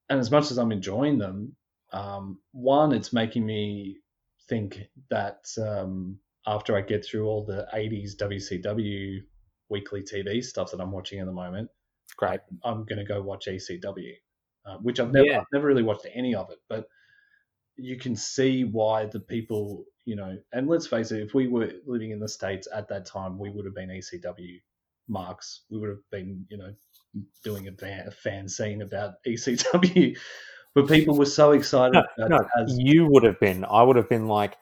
and 0.09 0.19
as 0.19 0.31
much 0.31 0.51
as 0.51 0.59
I'm 0.59 0.73
enjoying 0.73 1.19
them, 1.19 1.55
um, 1.93 2.41
one, 2.51 2.93
it's 2.93 3.13
making 3.13 3.47
me 3.47 3.99
think 4.49 4.81
that 5.11 5.45
um, 5.59 6.19
after 6.47 6.77
I 6.77 6.81
get 6.81 7.05
through 7.05 7.27
all 7.27 7.45
the 7.45 7.67
'80s 7.73 8.17
WCW 8.17 9.21
weekly 9.69 10.03
TV 10.03 10.43
stuff 10.43 10.71
that 10.73 10.81
I'm 10.81 10.93
watching 10.93 11.21
at 11.21 11.27
the 11.27 11.33
moment, 11.33 11.71
great, 12.17 12.41
I'm 12.65 12.85
gonna 12.85 13.05
go 13.05 13.23
watch 13.23 13.47
ECW, 13.47 14.13
uh, 14.67 14.77
which 14.79 14.99
I've 14.99 15.13
never, 15.13 15.27
yeah. 15.27 15.41
I've 15.41 15.47
never 15.53 15.67
really 15.67 15.85
watched 15.85 16.07
any 16.15 16.35
of 16.35 16.51
it, 16.51 16.59
but 16.69 16.87
you 17.77 17.97
can 17.97 18.17
see 18.17 18.65
why 18.65 19.07
the 19.07 19.21
people, 19.21 19.85
you 20.05 20.17
know, 20.17 20.37
and 20.53 20.69
let's 20.69 20.87
face 20.87 21.13
it, 21.13 21.23
if 21.23 21.35
we 21.35 21.49
were 21.49 21.71
living 21.87 22.11
in 22.11 22.21
the 22.21 22.29
States 22.29 22.69
at 22.75 22.89
that 22.89 23.07
time, 23.07 23.39
we 23.39 23.51
would 23.51 23.65
have 23.65 23.75
been 23.75 23.89
ECW 23.89 24.61
marks. 25.09 25.63
We 25.71 25.79
would 25.79 25.91
have 25.91 26.11
been, 26.11 26.45
you 26.49 26.59
know, 26.59 26.73
doing 27.45 27.69
a 27.69 27.73
fan, 27.73 28.09
a 28.09 28.11
fanzine 28.11 28.83
about 28.83 29.15
ECW. 29.27 30.17
But 30.75 30.89
people 30.89 31.19
were 31.19 31.27
so 31.27 31.53
excited. 31.53 32.03
No, 32.17 32.29
no 32.29 32.39
as... 32.59 32.79
you 32.79 33.07
would 33.07 33.25
have 33.25 33.39
been. 33.39 33.63
I 33.67 33.83
would 33.83 33.97
have 33.97 34.09
been 34.09 34.27
like, 34.27 34.57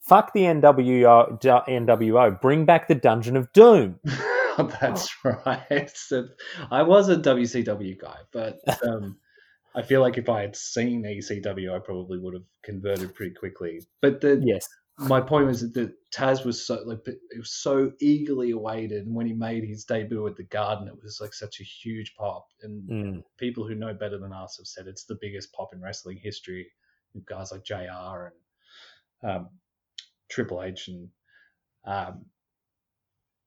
fuck 0.00 0.32
the 0.32 0.40
NWO, 0.40 1.40
NWO 1.40 2.40
bring 2.40 2.64
back 2.64 2.88
the 2.88 2.96
Dungeon 2.96 3.36
of 3.36 3.52
Doom. 3.52 4.00
That's 4.80 5.08
right. 5.24 5.90
I 6.70 6.82
was 6.82 7.08
a 7.08 7.16
WCW 7.16 7.98
guy, 7.98 8.16
but 8.32 8.58
um, 8.84 9.18
I 9.74 9.82
feel 9.82 10.00
like 10.00 10.18
if 10.18 10.28
I 10.28 10.42
had 10.42 10.56
seen 10.56 11.02
ECW, 11.02 11.74
I 11.74 11.78
probably 11.78 12.18
would 12.18 12.34
have 12.34 12.44
converted 12.62 13.14
pretty 13.14 13.34
quickly. 13.34 13.80
But 14.00 14.20
the 14.20 14.40
yes, 14.44 14.68
my 14.98 15.20
point 15.20 15.46
was 15.46 15.72
that 15.72 15.92
Taz 16.14 16.44
was 16.44 16.66
so 16.66 16.82
like 16.84 17.00
it 17.06 17.18
was 17.36 17.52
so 17.52 17.92
eagerly 18.00 18.50
awaited, 18.50 19.06
and 19.06 19.14
when 19.14 19.26
he 19.26 19.32
made 19.32 19.64
his 19.64 19.84
debut 19.84 20.26
at 20.26 20.36
the 20.36 20.44
Garden, 20.44 20.88
it 20.88 21.02
was 21.02 21.18
like 21.20 21.32
such 21.32 21.60
a 21.60 21.64
huge 21.64 22.14
pop. 22.16 22.46
And 22.62 22.90
mm. 22.90 23.22
people 23.38 23.66
who 23.66 23.74
know 23.74 23.94
better 23.94 24.18
than 24.18 24.32
us 24.32 24.58
have 24.58 24.66
said 24.66 24.86
it's 24.86 25.04
the 25.04 25.18
biggest 25.20 25.52
pop 25.52 25.70
in 25.72 25.80
wrestling 25.80 26.18
history. 26.22 26.66
With 27.14 27.26
guys 27.26 27.52
like 27.52 27.64
Jr. 27.64 28.30
and 29.22 29.30
um, 29.30 29.48
Triple 30.30 30.62
H 30.62 30.88
and 30.88 31.08
um, 31.84 32.26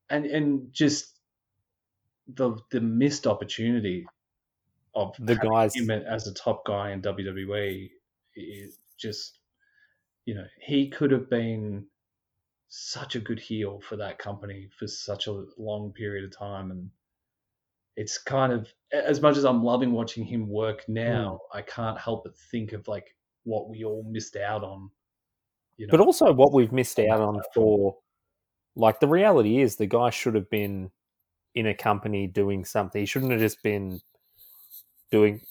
and 0.10 0.26
and 0.26 0.74
just 0.74 1.20
the 2.28 2.58
the 2.72 2.82
missed 2.82 3.28
opportunity 3.28 4.08
of 4.96 5.16
the 5.20 5.36
guys 5.36 5.76
him 5.76 5.90
as 5.90 6.28
a 6.28 6.34
top 6.34 6.66
guy 6.66 6.92
in 6.92 7.02
WWE 7.02 7.90
is 8.36 8.78
just 8.98 9.40
you 10.26 10.36
know 10.36 10.46
he 10.60 10.90
could 10.90 11.12
have 11.12 11.30
been 11.30 11.86
such 12.70 13.16
a 13.16 13.20
good 13.20 13.40
heel 13.40 13.80
for 13.88 13.96
that 13.98 14.18
company 14.18 14.68
for 14.78 14.88
such 14.88 15.28
a 15.28 15.46
long 15.58 15.92
period 15.94 16.26
of 16.26 16.38
time 16.38 16.72
and 16.72 16.90
it's 17.96 18.18
kind 18.18 18.52
of 18.52 18.68
as 18.92 19.22
much 19.22 19.38
as 19.38 19.46
I'm 19.46 19.64
loving 19.64 19.92
watching 19.92 20.26
him 20.26 20.50
work 20.50 20.84
now, 20.88 21.40
mm. 21.42 21.58
I 21.58 21.62
can't 21.62 21.98
help 21.98 22.24
but 22.24 22.38
think 22.38 22.74
of 22.74 22.88
like 22.88 23.16
what 23.44 23.70
we 23.70 23.84
all 23.84 24.06
missed 24.10 24.36
out 24.36 24.64
on. 24.64 24.90
You 25.78 25.88
know, 25.88 25.92
but 25.92 26.00
also 26.00 26.32
what 26.34 26.54
we've 26.54 26.72
missed 26.72 27.00
out 27.00 27.22
on 27.22 27.42
for 27.54 27.98
like 28.76 29.00
the 29.00 29.08
reality 29.08 29.62
is 29.62 29.76
the 29.76 29.86
guy 29.86 30.10
should 30.10 30.36
have 30.36 30.50
been 30.50 30.92
in 31.54 31.68
a 31.68 31.74
company 31.74 32.28
doing 32.28 32.66
something. 32.66 33.02
He 33.02 33.06
shouldn't 33.06 33.32
have 33.32 33.42
just 33.42 33.64
been 33.64 34.02
doing 35.16 35.42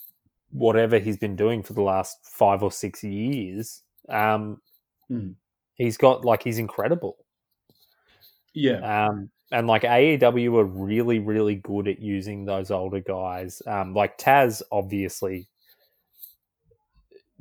whatever 0.51 0.99
he's 0.99 1.17
been 1.17 1.35
doing 1.35 1.63
for 1.63 1.73
the 1.73 1.81
last 1.81 2.17
five 2.23 2.61
or 2.63 2.71
six 2.71 3.03
years, 3.03 3.81
um, 4.09 4.61
Mm. 5.11 5.35
he's 5.75 5.97
got 5.97 6.25
like 6.25 6.41
he's 6.43 6.57
incredible. 6.57 7.17
Yeah. 8.53 8.79
Um, 9.07 9.29
and 9.51 9.67
like 9.67 9.83
AEW 9.83 10.57
are 10.57 10.65
really, 10.65 11.19
really 11.19 11.55
good 11.55 11.87
at 11.87 11.99
using 11.99 12.45
those 12.45 12.71
older 12.71 13.01
guys. 13.01 13.61
Um, 13.67 13.93
like 13.93 14.17
Taz 14.17 14.61
obviously 14.71 15.47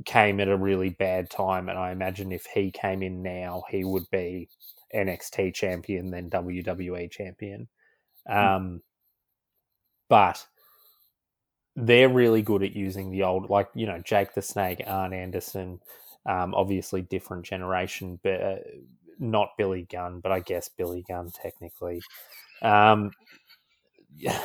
came 0.05 0.41
at 0.41 0.49
a 0.49 0.57
really 0.57 0.91
bad 0.91 1.31
time, 1.31 1.69
and 1.69 1.79
I 1.79 1.93
imagine 1.93 2.33
if 2.33 2.47
he 2.47 2.71
came 2.71 3.03
in 3.03 3.23
now, 3.23 3.63
he 3.71 3.85
would 3.85 4.09
be 4.11 4.49
NXT 4.95 5.55
champion, 5.55 6.11
then 6.11 6.29
WWE 6.31 7.11
champion. 7.11 7.69
Um, 8.27 8.83
but 10.09 10.47
they're 11.77 12.09
really 12.09 12.43
good 12.43 12.63
at 12.63 12.77
using 12.77 13.11
the 13.11 13.23
old, 13.25 13.51
like 13.51 13.69
you 13.75 13.87
know, 13.87 13.99
Jake 13.99 14.35
the 14.35 14.43
Snake, 14.43 14.83
Arn 14.87 15.13
Anderson. 15.13 15.81
Um, 16.27 16.55
obviously, 16.55 17.03
different 17.03 17.45
generation, 17.45 18.19
but 18.23 18.41
uh, 18.41 18.57
not 19.19 19.51
Billy 19.59 19.87
Gunn, 19.91 20.21
but 20.21 20.33
I 20.33 20.41
guess 20.41 20.69
Billy 20.69 21.05
Gunn 21.07 21.31
technically. 21.31 22.01
Um, 22.63 23.11
yeah, 24.17 24.41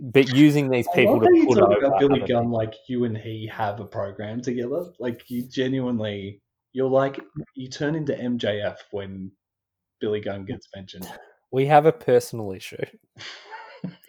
but 0.00 0.34
using 0.34 0.68
these 0.68 0.88
people 0.94 1.20
to 1.20 1.28
you 1.32 1.46
put 1.46 1.58
talk 1.58 1.70
over 1.70 1.86
about 1.86 2.00
Billy 2.00 2.20
Gunn 2.20 2.50
like 2.50 2.74
you 2.88 3.04
and 3.04 3.16
he 3.16 3.46
have 3.52 3.80
a 3.80 3.84
program 3.84 4.42
together. 4.42 4.86
Like 4.98 5.30
you 5.30 5.42
genuinely, 5.42 6.42
you're 6.72 6.90
like 6.90 7.20
you 7.54 7.68
turn 7.68 7.94
into 7.94 8.12
MJF 8.12 8.76
when 8.90 9.30
Billy 10.00 10.20
Gunn 10.20 10.44
gets 10.44 10.68
mentioned. 10.74 11.08
we 11.50 11.66
have 11.66 11.86
a 11.86 11.92
personal 11.92 12.52
issue, 12.52 12.84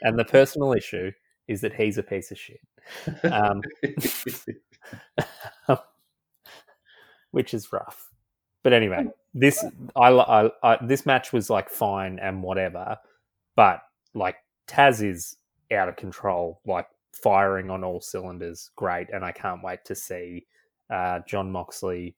and 0.01 0.17
the 0.17 0.25
personal 0.25 0.73
issue 0.73 1.11
is 1.47 1.61
that 1.61 1.73
he's 1.73 1.97
a 1.97 2.03
piece 2.03 2.31
of 2.31 2.37
shit, 2.37 2.61
um, 3.23 3.61
which 7.31 7.53
is 7.53 7.71
rough. 7.71 8.09
But 8.63 8.73
anyway, 8.73 9.07
this 9.33 9.63
I, 9.95 10.09
I, 10.09 10.49
I 10.63 10.85
this 10.85 11.05
match 11.05 11.31
was 11.31 11.49
like 11.49 11.69
fine 11.69 12.19
and 12.19 12.43
whatever, 12.43 12.97
but 13.55 13.81
like 14.13 14.35
Taz 14.67 15.01
is 15.01 15.37
out 15.71 15.89
of 15.89 15.95
control, 15.95 16.61
like 16.65 16.87
firing 17.13 17.69
on 17.69 17.83
all 17.83 18.01
cylinders, 18.01 18.69
great, 18.75 19.09
and 19.11 19.23
I 19.23 19.31
can't 19.31 19.63
wait 19.63 19.85
to 19.85 19.95
see 19.95 20.45
uh, 20.89 21.19
Jon 21.27 21.51
Moxley 21.51 22.15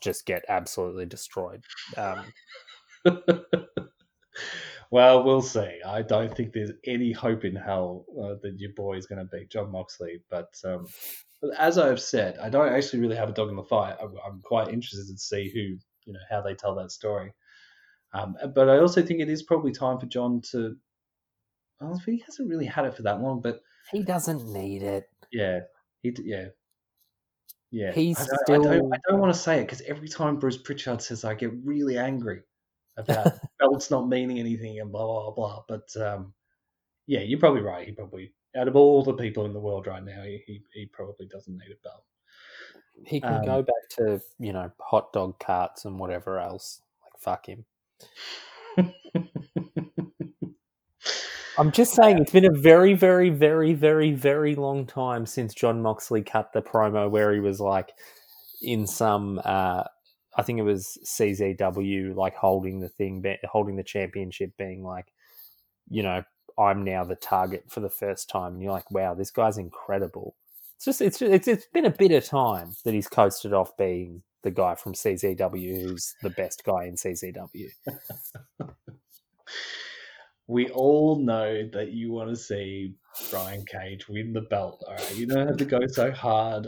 just 0.00 0.26
get 0.26 0.44
absolutely 0.48 1.06
destroyed. 1.06 1.62
Um, 1.96 2.32
well, 4.90 5.22
we'll 5.24 5.42
see. 5.42 5.80
I 5.86 6.02
don't 6.02 6.34
think 6.36 6.52
there's 6.52 6.72
any 6.84 7.12
hope 7.12 7.44
in 7.44 7.54
hell 7.54 8.04
uh, 8.20 8.34
that 8.42 8.56
your 8.58 8.72
boy 8.76 8.96
is 8.96 9.06
going 9.06 9.18
to 9.20 9.24
beat 9.36 9.50
Jon 9.50 9.70
Moxley. 9.70 10.20
But 10.28 10.52
um, 10.64 10.86
as 11.58 11.78
I've 11.78 12.00
said, 12.00 12.38
I 12.38 12.50
don't 12.50 12.72
actually 12.72 13.00
really 13.00 13.16
have 13.16 13.28
a 13.28 13.32
dog 13.32 13.50
in 13.50 13.56
the 13.56 13.62
fight. 13.62 13.96
I'm, 14.02 14.14
I'm 14.26 14.40
quite 14.42 14.68
interested 14.68 15.06
to 15.06 15.18
see 15.18 15.50
who, 15.52 15.60
you 16.06 16.12
know, 16.12 16.20
how 16.28 16.40
they 16.40 16.54
tell 16.54 16.74
that 16.76 16.90
story. 16.90 17.32
Um, 18.12 18.36
but 18.54 18.68
I 18.68 18.78
also 18.78 19.02
think 19.02 19.20
it 19.20 19.28
is 19.28 19.42
probably 19.44 19.72
time 19.72 19.98
for 19.98 20.06
Jon 20.06 20.40
to. 20.50 20.76
Well, 21.80 22.00
he 22.04 22.22
hasn't 22.26 22.48
really 22.50 22.66
had 22.66 22.84
it 22.84 22.94
for 22.94 23.02
that 23.02 23.20
long, 23.22 23.40
but 23.40 23.60
he 23.92 24.02
doesn't 24.02 24.52
need 24.52 24.82
it. 24.82 25.08
yeah, 25.32 25.60
he 26.02 26.14
yeah. 26.24 26.46
Yeah, 27.72 27.92
He's 27.92 28.18
I 28.18 28.24
don't, 28.24 28.32
I 28.32 28.42
still- 28.42 28.62
don't, 28.64 28.92
I 28.94 28.98
don't 29.08 29.20
want 29.20 29.32
to 29.32 29.38
say 29.38 29.60
it 29.60 29.66
because 29.66 29.80
every 29.82 30.08
time 30.08 30.40
Bruce 30.40 30.56
Pritchard 30.56 31.00
says, 31.00 31.24
I 31.24 31.34
get 31.34 31.52
really 31.64 31.96
angry 31.98 32.40
about 33.00 33.34
belts 33.60 33.90
not 33.90 34.08
meaning 34.08 34.38
anything 34.38 34.78
and 34.80 34.92
blah 34.92 35.06
blah 35.06 35.30
blah. 35.32 35.64
But 35.68 35.96
um, 36.00 36.34
yeah, 37.06 37.20
you're 37.20 37.40
probably 37.40 37.62
right. 37.62 37.86
He 37.86 37.92
probably, 37.92 38.32
out 38.56 38.68
of 38.68 38.76
all 38.76 39.02
the 39.02 39.14
people 39.14 39.44
in 39.46 39.52
the 39.52 39.60
world 39.60 39.86
right 39.86 40.04
now, 40.04 40.22
he 40.22 40.42
he, 40.46 40.62
he 40.72 40.86
probably 40.86 41.26
doesn't 41.26 41.56
need 41.56 41.72
a 41.72 41.76
belt. 41.82 42.04
He 43.06 43.20
can 43.20 43.40
Um, 43.40 43.42
go 43.42 43.62
back 43.62 43.88
to 43.96 44.20
you 44.38 44.52
know 44.52 44.70
hot 44.80 45.12
dog 45.12 45.38
carts 45.38 45.84
and 45.84 45.98
whatever 45.98 46.38
else. 46.38 46.82
Like 47.02 47.18
fuck 47.20 47.46
him. 47.46 47.64
I'm 51.58 51.72
just 51.72 51.94
saying 51.94 52.18
it's 52.20 52.32
been 52.32 52.44
a 52.44 52.58
very, 52.58 52.94
very, 52.94 53.30
very, 53.30 53.74
very, 53.74 54.12
very 54.12 54.54
long 54.54 54.86
time 54.86 55.26
since 55.26 55.54
Jon 55.54 55.82
Moxley 55.82 56.22
cut 56.22 56.52
the 56.52 56.62
promo 56.62 57.10
where 57.10 57.32
he 57.32 57.40
was 57.40 57.60
like 57.60 57.92
in 58.62 58.86
some, 58.86 59.40
uh, 59.44 59.84
I 60.40 60.42
think 60.42 60.58
it 60.58 60.62
was 60.62 60.96
CZW, 61.04 62.16
like 62.16 62.34
holding 62.34 62.80
the 62.80 62.88
thing, 62.88 63.22
holding 63.44 63.76
the 63.76 63.82
championship, 63.82 64.56
being 64.56 64.82
like, 64.82 65.12
you 65.90 66.02
know, 66.02 66.22
I'm 66.58 66.82
now 66.82 67.04
the 67.04 67.14
target 67.14 67.64
for 67.68 67.80
the 67.80 67.90
first 67.90 68.30
time, 68.30 68.54
and 68.54 68.62
you're 68.62 68.72
like, 68.72 68.90
wow, 68.90 69.12
this 69.12 69.30
guy's 69.30 69.58
incredible. 69.58 70.34
It's 70.76 70.86
just, 70.86 71.02
it's, 71.02 71.20
it's, 71.20 71.46
it's 71.46 71.66
been 71.66 71.84
a 71.84 71.90
bit 71.90 72.10
of 72.12 72.24
time 72.24 72.74
that 72.86 72.94
he's 72.94 73.06
coasted 73.06 73.52
off 73.52 73.76
being 73.76 74.22
the 74.42 74.50
guy 74.50 74.76
from 74.76 74.94
CZW 74.94 75.82
who's 75.82 76.14
the 76.22 76.30
best 76.30 76.64
guy 76.64 76.84
in 76.84 76.94
CZW. 76.94 77.68
we 80.46 80.70
all 80.70 81.16
know 81.16 81.68
that 81.74 81.92
you 81.92 82.12
want 82.12 82.30
to 82.30 82.36
see 82.36 82.94
Brian 83.30 83.64
Cage 83.66 84.08
win 84.08 84.32
the 84.32 84.40
belt. 84.40 84.82
All 84.88 84.94
right, 84.94 85.16
you 85.16 85.26
don't 85.26 85.46
have 85.46 85.58
to 85.58 85.66
go 85.66 85.86
so 85.86 86.10
hard 86.10 86.66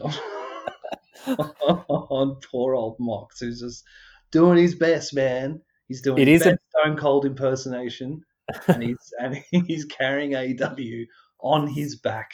on, 1.26 2.36
poor 2.50 2.74
old 2.74 2.96
Mox, 2.98 3.40
who's 3.40 3.60
just 3.60 3.84
doing 4.30 4.58
his 4.58 4.74
best, 4.74 5.14
man. 5.14 5.60
He's 5.88 6.00
doing 6.02 6.18
It 6.22 6.28
his 6.28 6.42
is 6.42 6.46
a- 6.48 6.58
Stone 6.80 6.96
Cold 6.96 7.24
impersonation, 7.26 8.22
and 8.68 8.82
he's 8.82 9.12
and 9.20 9.36
he's 9.66 9.84
carrying 9.84 10.32
AEW 10.32 11.04
on 11.40 11.66
his 11.68 11.96
back. 11.96 12.30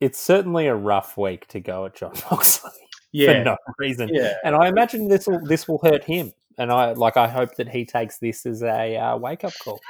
It's 0.00 0.20
certainly 0.20 0.66
a 0.68 0.74
rough 0.76 1.16
week 1.16 1.46
to 1.48 1.60
go 1.60 1.86
at 1.86 1.94
Jon 1.96 2.14
Moxley. 2.30 2.70
Yeah, 3.10 3.38
for 3.38 3.44
no 3.44 3.56
reason. 3.78 4.10
yeah. 4.12 4.34
And 4.44 4.54
I 4.54 4.68
imagine 4.68 5.08
this 5.08 5.26
will 5.26 5.40
this 5.46 5.66
will 5.66 5.78
hurt 5.82 6.04
him. 6.04 6.30
And 6.58 6.70
I 6.70 6.92
like 6.92 7.16
I 7.16 7.26
hope 7.26 7.54
that 7.56 7.66
he 7.66 7.86
takes 7.86 8.18
this 8.18 8.44
as 8.44 8.62
a 8.62 8.96
uh, 8.98 9.16
wake 9.16 9.44
up 9.44 9.54
call. 9.64 9.80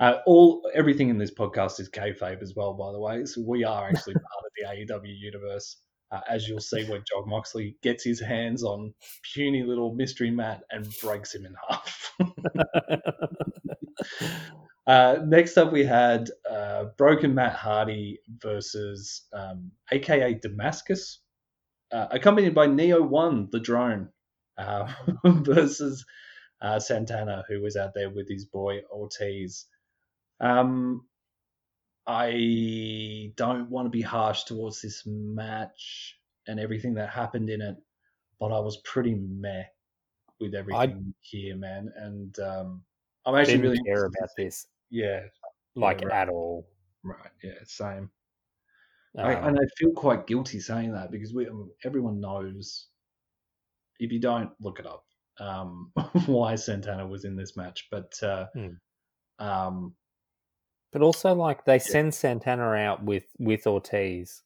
Uh, 0.00 0.18
all 0.26 0.68
everything 0.74 1.08
in 1.08 1.18
this 1.18 1.34
podcast 1.34 1.80
is 1.80 1.90
kayfabe 1.90 2.40
as 2.40 2.54
well, 2.54 2.72
by 2.74 2.92
the 2.92 3.00
way. 3.00 3.24
So 3.24 3.42
we 3.46 3.64
are 3.64 3.88
actually 3.88 4.14
part 4.14 4.44
of 4.44 4.52
the 4.56 4.64
AEW 4.94 5.18
universe, 5.18 5.76
uh, 6.12 6.20
as 6.28 6.48
you'll 6.48 6.60
see 6.60 6.84
when 6.84 7.02
Jon 7.08 7.28
Moxley 7.28 7.76
gets 7.82 8.04
his 8.04 8.20
hands 8.20 8.62
on 8.62 8.94
puny 9.34 9.64
little 9.64 9.94
mystery 9.94 10.30
Matt 10.30 10.62
and 10.70 10.86
breaks 11.02 11.34
him 11.34 11.46
in 11.46 11.54
half. 11.68 12.12
uh, 14.86 15.16
next 15.26 15.56
up, 15.56 15.72
we 15.72 15.84
had 15.84 16.30
uh, 16.48 16.84
Broken 16.96 17.34
Matt 17.34 17.54
Hardy 17.54 18.20
versus 18.40 19.26
um, 19.32 19.72
AKA 19.90 20.34
Damascus, 20.34 21.18
uh, 21.92 22.06
accompanied 22.12 22.54
by 22.54 22.68
Neo 22.68 23.02
One, 23.02 23.48
the 23.50 23.60
drone, 23.60 24.10
uh, 24.56 24.92
versus 25.24 26.04
uh, 26.62 26.78
Santana, 26.78 27.42
who 27.48 27.60
was 27.60 27.76
out 27.76 27.94
there 27.94 28.10
with 28.10 28.28
his 28.28 28.44
boy 28.44 28.82
Ortiz. 28.92 29.66
Um, 30.40 31.08
I 32.06 33.32
don't 33.36 33.70
want 33.70 33.86
to 33.86 33.90
be 33.90 34.00
harsh 34.02 34.44
towards 34.44 34.80
this 34.80 35.04
match 35.06 36.18
and 36.46 36.58
everything 36.58 36.94
that 36.94 37.10
happened 37.10 37.50
in 37.50 37.60
it, 37.60 37.76
but 38.40 38.52
I 38.52 38.60
was 38.60 38.78
pretty 38.78 39.14
meh 39.14 39.64
with 40.40 40.54
everything 40.54 41.14
here, 41.20 41.56
man. 41.56 41.90
And 41.96 42.38
um, 42.40 42.84
I'm 43.26 43.34
actually 43.36 43.62
really 43.62 43.80
care 43.84 44.06
about 44.06 44.30
this 44.36 44.66
Yeah, 44.90 45.28
like 45.80 46.02
right. 46.02 46.12
at 46.12 46.28
all. 46.28 46.68
right. 47.04 47.32
Yeah, 47.42 47.54
same. 47.64 48.10
I, 49.22 49.32
Um, 49.32 49.48
and 49.48 49.56
I 49.58 49.64
feel 49.76 49.92
quite 49.92 50.26
guilty 50.26 50.58
saying 50.60 50.92
that 50.92 51.10
because 51.12 51.32
we 51.32 51.48
everyone 51.84 52.20
knows. 52.20 52.88
If 54.00 54.12
you 54.12 54.20
don't 54.20 54.52
look 54.60 54.78
it 54.78 54.86
up, 54.86 55.06
um, 55.38 55.92
why 56.26 56.54
Santana 56.54 57.06
was 57.06 57.24
in 57.24 57.36
this 57.36 57.56
match, 57.56 57.88
but 57.90 58.20
uh, 58.22 58.46
Hmm. 58.54 58.78
um, 59.40 59.96
but 60.92 61.02
also 61.02 61.34
like 61.34 61.64
they 61.64 61.78
send 61.78 62.14
Santana 62.14 62.72
out 62.74 63.02
with 63.02 63.24
with 63.38 63.66
Ortiz. 63.66 64.42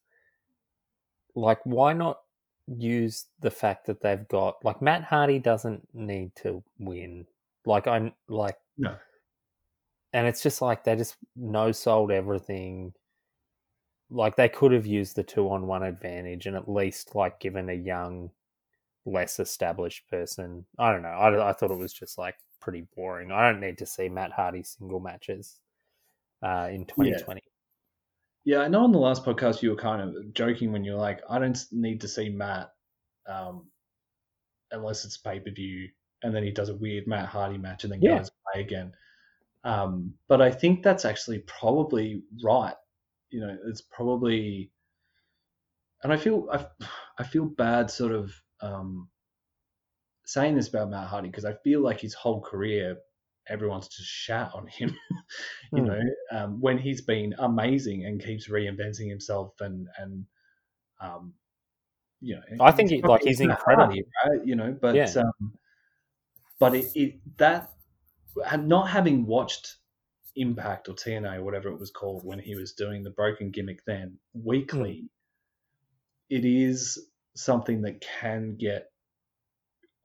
Like 1.35 1.59
why 1.63 1.93
not 1.93 2.19
use 2.67 3.25
the 3.39 3.51
fact 3.51 3.85
that 3.87 4.01
they've 4.01 4.27
got 4.27 4.63
like 4.63 4.81
Matt 4.81 5.03
Hardy 5.03 5.39
doesn't 5.39 5.87
need 5.93 6.35
to 6.37 6.63
win. 6.79 7.25
Like 7.65 7.87
I 7.87 8.13
like 8.27 8.57
No. 8.77 8.95
and 10.13 10.27
it's 10.27 10.41
just 10.43 10.61
like 10.61 10.83
they 10.83 10.95
just 10.95 11.15
no 11.35 11.71
sold 11.71 12.11
everything. 12.11 12.93
Like 14.09 14.35
they 14.35 14.49
could 14.49 14.71
have 14.73 14.85
used 14.85 15.15
the 15.15 15.23
two 15.23 15.49
on 15.49 15.65
one 15.67 15.83
advantage 15.83 16.45
and 16.45 16.55
at 16.55 16.69
least 16.69 17.15
like 17.15 17.39
given 17.39 17.69
a 17.69 17.73
young, 17.73 18.29
less 19.05 19.39
established 19.39 20.09
person. 20.09 20.65
I 20.77 20.91
don't 20.91 21.01
know. 21.01 21.09
I, 21.09 21.49
I 21.49 21.53
thought 21.53 21.71
it 21.71 21.77
was 21.77 21.93
just 21.93 22.17
like 22.17 22.35
pretty 22.59 22.85
boring. 22.95 23.31
I 23.31 23.49
don't 23.49 23.59
need 23.61 23.77
to 23.79 23.85
see 23.85 24.09
Matt 24.09 24.31
Hardy 24.31 24.63
single 24.63 24.99
matches 24.99 25.59
uh, 26.43 26.67
in 26.71 26.85
2020. 26.85 27.41
Yeah, 28.45 28.59
I 28.59 28.67
know 28.67 28.83
on 28.83 28.91
the 28.91 28.99
last 28.99 29.23
podcast 29.23 29.61
you 29.61 29.69
were 29.69 29.75
kind 29.77 30.01
of 30.01 30.33
joking 30.33 30.73
when 30.73 30.83
you 30.83 30.93
were 30.93 30.97
like, 30.99 31.21
I 31.29 31.39
don't 31.39 31.57
need 31.71 32.01
to 32.01 32.07
see 32.09 32.29
Matt 32.29 32.73
um, 33.25 33.67
unless 34.71 35.05
it's 35.05 35.17
pay 35.17 35.39
per 35.39 35.51
view, 35.51 35.89
and 36.23 36.35
then 36.35 36.43
he 36.43 36.51
does 36.51 36.69
a 36.69 36.75
weird 36.75 37.07
Matt 37.07 37.27
Hardy 37.29 37.57
match 37.57 37.83
and 37.83 37.93
then 37.93 38.01
Yeah. 38.01 38.17
goes 38.17 38.31
away 38.53 38.63
again. 38.63 38.93
Um, 39.63 40.13
but 40.27 40.41
I 40.41 40.51
think 40.51 40.83
that's 40.83 41.05
actually 41.05 41.39
probably 41.39 42.23
right. 42.43 42.75
You 43.29 43.39
know, 43.41 43.57
it's 43.67 43.81
probably, 43.81 44.71
and 46.03 46.11
I 46.11 46.17
feel 46.17 46.49
I, 46.51 46.65
I 47.17 47.23
feel 47.23 47.45
bad 47.45 47.89
sort 47.89 48.11
of 48.11 48.33
um, 48.59 49.07
saying 50.25 50.55
this 50.55 50.67
about 50.67 50.89
Matt 50.89 51.07
Hardy 51.07 51.29
because 51.29 51.45
I 51.45 51.53
feel 51.63 51.79
like 51.81 52.01
his 52.01 52.13
whole 52.13 52.41
career 52.41 52.97
everyone's 53.47 53.87
just 53.87 54.09
shat 54.09 54.51
on 54.53 54.67
him. 54.67 54.95
you 55.73 55.83
mm. 55.83 55.87
know, 55.87 56.01
um, 56.31 56.61
when 56.61 56.77
he's 56.77 57.01
been 57.01 57.33
amazing 57.39 58.05
and 58.05 58.23
keeps 58.23 58.49
reinventing 58.49 59.09
himself 59.09 59.53
and 59.59 59.87
and 59.97 60.25
um, 61.01 61.33
you 62.21 62.35
know, 62.35 62.41
I 62.61 62.71
think 62.71 62.89
he, 62.89 63.01
like 63.01 63.23
he's 63.23 63.41
incredible, 63.41 63.95
right? 64.25 64.45
You 64.45 64.55
know, 64.55 64.77
but 64.79 64.95
yeah. 64.95 65.11
um, 65.17 65.53
but 66.57 66.73
it, 66.73 66.85
it 66.95 67.19
that 67.37 67.73
not 68.59 68.89
having 68.89 69.25
watched 69.25 69.75
Impact 70.35 70.87
or 70.87 70.93
TNA 70.93 71.37
or 71.37 71.43
whatever 71.43 71.69
it 71.69 71.79
was 71.79 71.91
called 71.91 72.25
when 72.25 72.39
he 72.39 72.55
was 72.55 72.73
doing 72.73 73.03
the 73.03 73.09
broken 73.09 73.51
gimmick 73.51 73.83
then 73.85 74.17
weekly, 74.33 75.03
mm. 75.03 76.37
it 76.37 76.45
is 76.45 76.97
something 77.35 77.81
that 77.81 78.01
can 78.01 78.55
get. 78.57 78.87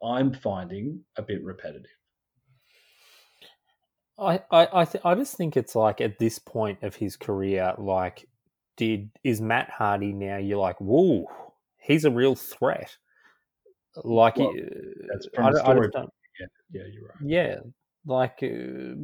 I'm 0.03 0.33
finding 0.33 1.05
a 1.17 1.23
bit 1.23 1.43
repetitive. 1.43 1.98
I 4.19 4.41
I 4.51 4.69
I, 4.73 4.85
th- 4.85 5.05
I 5.05 5.15
just 5.15 5.37
think 5.37 5.57
it's 5.57 5.75
like 5.75 6.01
at 6.01 6.19
this 6.19 6.39
point 6.39 6.83
of 6.83 6.97
his 6.97 7.17
career, 7.17 7.75
like, 7.79 8.29
did 8.77 9.11
is 9.25 9.41
Matt 9.41 9.71
Hardy 9.71 10.13
now? 10.13 10.37
You're 10.39 10.59
like, 10.59 10.81
whoa, 10.81 11.27
he's 11.79 12.05
a 12.05 12.11
real 12.11 12.35
threat. 12.35 12.97
Like, 14.05 14.37
well, 14.37 14.53
that's 15.11 15.29
from 15.35 15.47
I, 15.47 15.53
the 15.53 15.59
story. 15.59 15.91
I 15.95 16.01
yeah, 16.41 16.47
yeah, 16.71 16.83
you're 16.93 17.05
right. 17.05 17.17
Yeah, 17.25 17.57
like 18.07 18.39
uh, 18.43 18.95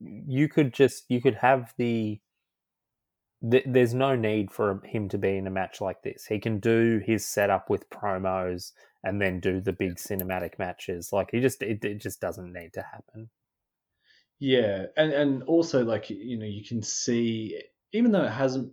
you 0.00 0.48
could 0.48 0.72
just 0.72 1.04
you 1.08 1.20
could 1.20 1.36
have 1.36 1.72
the 1.78 2.20
there's 3.42 3.92
no 3.92 4.14
need 4.14 4.52
for 4.52 4.80
him 4.84 5.08
to 5.08 5.18
be 5.18 5.36
in 5.36 5.48
a 5.48 5.50
match 5.50 5.80
like 5.80 6.02
this. 6.02 6.26
He 6.26 6.38
can 6.38 6.60
do 6.60 7.02
his 7.04 7.26
setup 7.26 7.68
with 7.68 7.90
promos 7.90 8.70
and 9.02 9.20
then 9.20 9.40
do 9.40 9.60
the 9.60 9.72
big 9.72 9.96
cinematic 9.96 10.60
matches. 10.60 11.12
Like 11.12 11.30
he 11.32 11.40
just 11.40 11.60
it, 11.62 11.84
it 11.84 12.00
just 12.00 12.20
doesn't 12.20 12.52
need 12.52 12.72
to 12.74 12.82
happen. 12.82 13.30
Yeah, 14.42 14.86
and 14.96 15.12
and 15.12 15.42
also 15.44 15.84
like 15.84 16.10
you 16.10 16.36
know 16.36 16.46
you 16.46 16.64
can 16.64 16.82
see 16.82 17.62
even 17.92 18.10
though 18.10 18.24
it 18.24 18.32
hasn't 18.32 18.72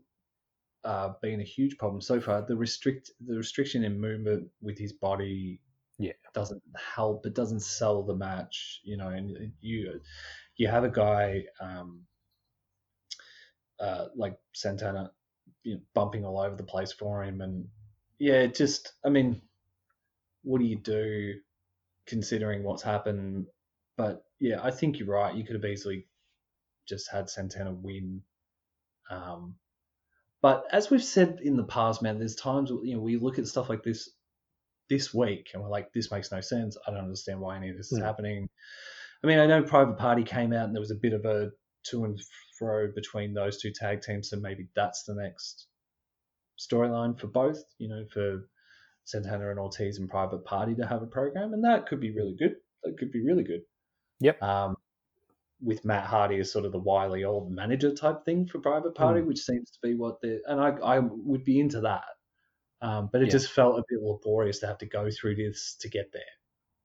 uh, 0.83 1.13
been 1.21 1.41
a 1.41 1.43
huge 1.43 1.77
problem 1.77 2.01
so 2.01 2.19
far, 2.19 2.41
the 2.41 2.55
restrict 2.55 3.11
the 3.23 3.35
restriction 3.37 3.83
in 3.83 4.01
movement 4.01 4.49
with 4.63 4.79
his 4.79 4.93
body 4.93 5.61
yeah 5.99 6.13
doesn't 6.33 6.63
help. 6.75 7.27
It 7.27 7.35
doesn't 7.35 7.59
sell 7.59 8.01
the 8.01 8.15
match. 8.15 8.81
You 8.83 8.97
know, 8.97 9.09
and 9.09 9.51
you 9.61 10.01
you 10.57 10.67
have 10.67 10.85
a 10.85 10.89
guy 10.89 11.43
um, 11.61 12.01
uh, 13.79 14.05
like 14.15 14.39
Santana, 14.53 15.11
you 15.61 15.75
know, 15.75 15.81
bumping 15.93 16.25
all 16.25 16.39
over 16.39 16.55
the 16.55 16.63
place 16.63 16.93
for 16.93 17.23
him, 17.23 17.41
and 17.41 17.67
yeah, 18.17 18.47
just 18.47 18.93
I 19.05 19.09
mean, 19.09 19.39
what 20.41 20.61
do 20.61 20.65
you 20.65 20.77
do 20.77 21.35
considering 22.07 22.63
what's 22.63 22.81
happened? 22.81 23.45
But 23.99 24.23
yeah, 24.39 24.61
I 24.63 24.71
think 24.71 24.97
you're 24.97 25.09
right. 25.09 25.35
You 25.35 25.43
could 25.43 25.55
have 25.55 25.65
easily 25.65 26.07
just 26.87 27.11
had 27.11 27.29
Santana 27.29 27.73
win. 27.73 28.21
Um, 29.11 29.55
but 30.41 30.63
as 30.71 30.89
we've 30.89 31.03
said 31.03 31.39
in 31.43 31.57
the 31.57 31.65
past, 31.65 32.01
man, 32.01 32.17
there's 32.17 32.37
times 32.37 32.69
you 32.69 32.95
know 32.95 33.01
we 33.01 33.17
look 33.17 33.39
at 33.39 33.47
stuff 33.47 33.67
like 33.67 33.83
this 33.83 34.09
this 34.89 35.13
week 35.13 35.49
and 35.53 35.61
we're 35.61 35.69
like, 35.69 35.91
this 35.91 36.11
makes 36.11 36.31
no 36.31 36.39
sense. 36.39 36.77
I 36.87 36.91
don't 36.91 37.01
understand 37.01 37.41
why 37.41 37.57
any 37.57 37.71
of 37.71 37.75
this 37.75 37.91
is 37.91 37.97
hmm. 37.97 38.05
happening. 38.05 38.47
I 39.21 39.27
mean, 39.27 39.37
I 39.37 39.47
know 39.47 39.63
Private 39.63 39.97
Party 39.97 40.23
came 40.23 40.53
out 40.53 40.63
and 40.63 40.73
there 40.73 40.79
was 40.79 40.91
a 40.91 40.95
bit 40.95 41.11
of 41.11 41.25
a 41.25 41.49
to 41.87 42.05
and 42.05 42.17
fro 42.57 42.89
between 42.95 43.33
those 43.33 43.61
two 43.61 43.73
tag 43.73 44.01
teams, 44.01 44.29
so 44.29 44.37
maybe 44.37 44.69
that's 44.77 45.03
the 45.03 45.15
next 45.15 45.67
storyline 46.57 47.19
for 47.19 47.27
both. 47.27 47.61
You 47.79 47.89
know, 47.89 48.05
for 48.13 48.47
Santana 49.03 49.49
and 49.49 49.59
Ortiz 49.59 49.99
and 49.99 50.09
Private 50.09 50.45
Party 50.45 50.75
to 50.75 50.87
have 50.87 51.01
a 51.01 51.07
program, 51.07 51.51
and 51.51 51.65
that 51.65 51.87
could 51.87 51.99
be 51.99 52.15
really 52.15 52.37
good. 52.39 52.55
That 52.85 52.97
could 52.97 53.11
be 53.11 53.25
really 53.25 53.43
good. 53.43 53.63
Yep. 54.19 54.41
Um, 54.41 54.75
with 55.61 55.83
Matt 55.83 56.05
Hardy 56.05 56.39
as 56.39 56.51
sort 56.51 56.65
of 56.65 56.71
the 56.71 56.79
wily 56.79 57.23
old 57.23 57.51
manager 57.51 57.93
type 57.93 58.23
thing 58.23 58.45
for 58.45 58.59
Private 58.59 58.95
Party, 58.95 59.21
mm. 59.21 59.25
which 59.25 59.39
seems 59.39 59.71
to 59.71 59.79
be 59.83 59.95
what 59.95 60.21
they're, 60.21 60.39
and 60.47 60.59
I, 60.59 60.69
I 60.69 60.99
would 60.99 61.43
be 61.43 61.59
into 61.59 61.81
that. 61.81 62.05
Um, 62.81 63.09
but 63.11 63.21
it 63.21 63.25
yeah. 63.25 63.31
just 63.31 63.51
felt 63.51 63.77
a 63.77 63.83
bit 63.89 64.01
laborious 64.01 64.59
to 64.59 64.67
have 64.67 64.77
to 64.77 64.85
go 64.85 65.09
through 65.11 65.35
this 65.35 65.75
to 65.81 65.89
get 65.89 66.11
there 66.13 66.21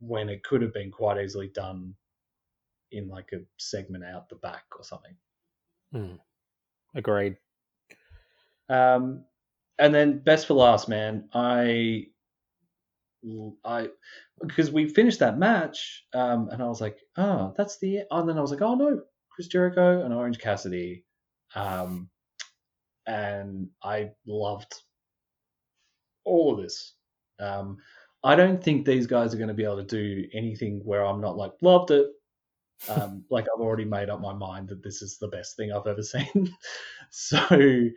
when 0.00 0.28
it 0.28 0.42
could 0.42 0.60
have 0.60 0.74
been 0.74 0.90
quite 0.90 1.22
easily 1.22 1.48
done 1.54 1.94
in 2.90 3.08
like 3.08 3.30
a 3.32 3.38
segment 3.58 4.04
out 4.04 4.28
the 4.28 4.36
back 4.36 4.64
or 4.76 4.84
something. 4.84 5.14
Mm. 5.94 6.18
Agreed. 6.96 7.36
Um, 8.68 9.24
and 9.78 9.94
then 9.94 10.18
best 10.18 10.46
for 10.46 10.54
last, 10.54 10.88
man. 10.88 11.28
I, 11.32 12.06
I, 13.64 13.88
because 14.40 14.70
we 14.70 14.88
finished 14.88 15.20
that 15.20 15.38
match, 15.38 16.04
um, 16.12 16.48
and 16.50 16.62
I 16.62 16.66
was 16.66 16.80
like, 16.80 16.98
oh, 17.16 17.54
that's 17.56 17.78
the. 17.78 18.02
And 18.10 18.28
then 18.28 18.38
I 18.38 18.40
was 18.40 18.50
like, 18.50 18.62
oh 18.62 18.74
no, 18.74 19.02
Chris 19.30 19.48
Jericho 19.48 20.04
and 20.04 20.12
Orange 20.12 20.38
Cassidy, 20.38 21.04
um, 21.54 22.08
and 23.06 23.68
I 23.82 24.10
loved 24.26 24.74
all 26.24 26.54
of 26.54 26.62
this. 26.62 26.94
Um, 27.40 27.78
I 28.22 28.36
don't 28.36 28.62
think 28.62 28.86
these 28.86 29.06
guys 29.06 29.34
are 29.34 29.38
going 29.38 29.48
to 29.48 29.54
be 29.54 29.64
able 29.64 29.76
to 29.76 29.84
do 29.84 30.26
anything 30.32 30.80
where 30.84 31.04
I'm 31.04 31.20
not 31.20 31.36
like 31.36 31.52
loved 31.60 31.90
it. 31.90 32.06
Um, 32.88 33.24
like 33.30 33.44
I've 33.44 33.60
already 33.60 33.84
made 33.84 34.08
up 34.08 34.20
my 34.20 34.32
mind 34.32 34.68
that 34.68 34.82
this 34.82 35.02
is 35.02 35.18
the 35.18 35.28
best 35.28 35.56
thing 35.56 35.72
I've 35.72 35.86
ever 35.86 36.02
seen. 36.02 36.54
so 37.10 37.88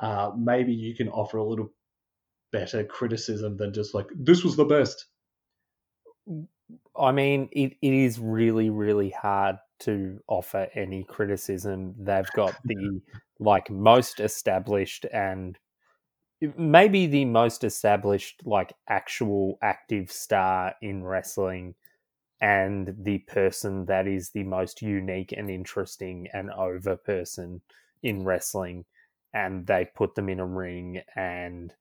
uh, 0.00 0.30
maybe 0.36 0.72
you 0.72 0.94
can 0.94 1.08
offer 1.08 1.38
a 1.38 1.44
little 1.44 1.72
better 2.52 2.84
criticism 2.84 3.56
than 3.56 3.72
just 3.72 3.94
like 3.94 4.06
this 4.14 4.44
was 4.44 4.56
the 4.56 4.64
best. 4.64 5.06
I 6.98 7.12
mean, 7.12 7.48
it, 7.52 7.76
it 7.80 7.94
is 7.94 8.18
really, 8.18 8.70
really 8.70 9.10
hard 9.10 9.56
to 9.80 10.20
offer 10.28 10.68
any 10.74 11.04
criticism. 11.04 11.94
They've 11.98 12.30
got 12.34 12.54
the 12.64 13.00
like 13.38 13.70
most 13.70 14.20
established 14.20 15.06
and 15.12 15.58
maybe 16.56 17.06
the 17.06 17.24
most 17.24 17.64
established 17.64 18.42
like 18.44 18.72
actual 18.88 19.58
active 19.62 20.10
star 20.10 20.74
in 20.82 21.04
wrestling 21.04 21.74
and 22.40 22.94
the 23.00 23.18
person 23.18 23.86
that 23.86 24.06
is 24.06 24.30
the 24.30 24.44
most 24.44 24.80
unique 24.80 25.32
and 25.36 25.50
interesting 25.50 26.28
and 26.32 26.50
over 26.52 26.96
person 26.96 27.60
in 28.02 28.24
wrestling 28.24 28.84
and 29.34 29.66
they 29.66 29.88
put 29.96 30.14
them 30.14 30.28
in 30.28 30.38
a 30.38 30.46
ring 30.46 31.00
and 31.16 31.74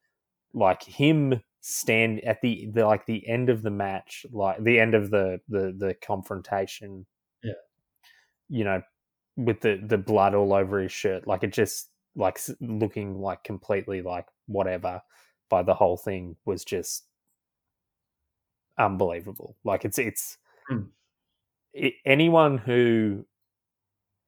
like 0.54 0.84
him 0.84 1.42
stand 1.62 2.24
at 2.24 2.42
the, 2.42 2.70
the 2.74 2.86
like 2.86 3.06
the 3.06 3.28
end 3.28 3.50
of 3.50 3.62
the 3.62 3.70
match 3.70 4.26
like 4.32 4.64
the 4.64 4.80
end 4.80 4.96
of 4.96 5.10
the 5.10 5.40
the 5.50 5.76
the 5.78 5.94
confrontation 6.02 7.06
yeah 7.44 7.52
you 8.48 8.64
know 8.64 8.82
with 9.36 9.60
the 9.62 9.80
the 9.86 9.98
blood 9.98 10.34
all 10.34 10.54
over 10.54 10.80
his 10.80 10.92
shirt 10.92 11.28
like 11.28 11.44
it 11.44 11.52
just 11.52 11.90
like 12.16 12.40
looking 12.62 13.20
like 13.20 13.44
completely 13.44 14.02
like 14.02 14.26
whatever 14.48 15.02
by 15.50 15.64
the 15.64 15.74
whole 15.74 15.98
thing 15.98 16.36
was 16.46 16.66
just 16.66 17.06
unbelievable. 18.78 19.56
Like 19.64 19.86
it's 19.86 20.00
it's 20.00 20.38
mm. 20.70 20.88
it, 21.74 21.94
anyone 22.06 22.58
who 22.58 23.26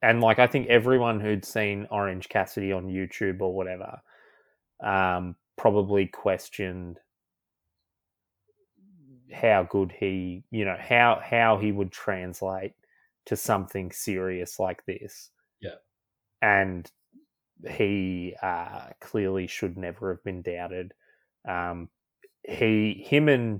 and 0.01 0.21
like 0.21 0.39
I 0.39 0.47
think 0.47 0.67
everyone 0.67 1.19
who'd 1.19 1.45
seen 1.45 1.87
Orange 1.91 2.29
Cassidy 2.29 2.71
on 2.71 2.87
YouTube 2.87 3.41
or 3.41 3.53
whatever 3.53 4.01
um, 4.81 5.35
probably 5.59 6.07
questioned 6.07 6.97
how 9.29 9.67
good 9.69 9.91
he, 9.91 10.41
you 10.51 10.63
know, 10.63 10.77
how 10.79 11.19
how 11.21 11.57
he 11.57 11.73
would 11.73 11.91
translate 11.91 12.71
to 13.25 13.35
something 13.35 13.91
serious 13.91 14.57
like 14.57 14.85
this. 14.85 15.31
Yeah. 15.59 15.75
And 16.41 16.89
he 17.69 18.35
uh, 18.41 18.87
clearly 19.01 19.47
should 19.47 19.77
never 19.77 20.13
have 20.13 20.23
been 20.23 20.41
doubted. 20.41 20.93
Um, 21.47 21.89
he, 22.43 23.05
him, 23.05 23.27
and 23.27 23.59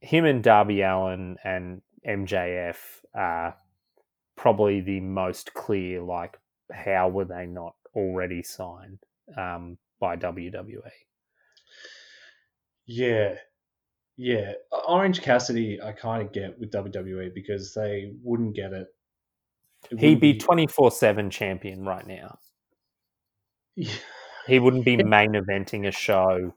him 0.00 0.24
and 0.24 0.42
Darby 0.42 0.80
Allin 0.80 1.36
and 1.44 1.82
MJF 2.08 2.78
are 3.14 3.56
probably 4.36 4.80
the 4.80 5.00
most 5.00 5.52
clear. 5.52 6.00
Like, 6.00 6.38
how 6.72 7.10
were 7.10 7.26
they 7.26 7.44
not 7.44 7.74
already 7.94 8.42
signed 8.42 9.00
um, 9.36 9.76
by 10.00 10.16
WWE? 10.16 10.80
Yeah, 12.86 13.34
yeah. 14.16 14.52
Orange 14.88 15.22
Cassidy, 15.22 15.80
I 15.80 15.92
kind 15.92 16.26
of 16.26 16.32
get 16.32 16.58
with 16.58 16.72
WWE 16.72 17.32
because 17.34 17.72
they 17.74 18.12
wouldn't 18.22 18.56
get 18.56 18.72
it 18.72 18.88
He'd 19.98 20.20
be 20.20 20.38
twenty 20.38 20.66
four 20.66 20.90
seven 20.90 21.30
champion 21.30 21.84
right 21.84 22.06
now. 22.06 22.38
he 24.46 24.58
wouldn't 24.58 24.84
be 24.84 24.96
main 24.96 25.32
eventing 25.32 25.86
a 25.86 25.90
show 25.90 26.52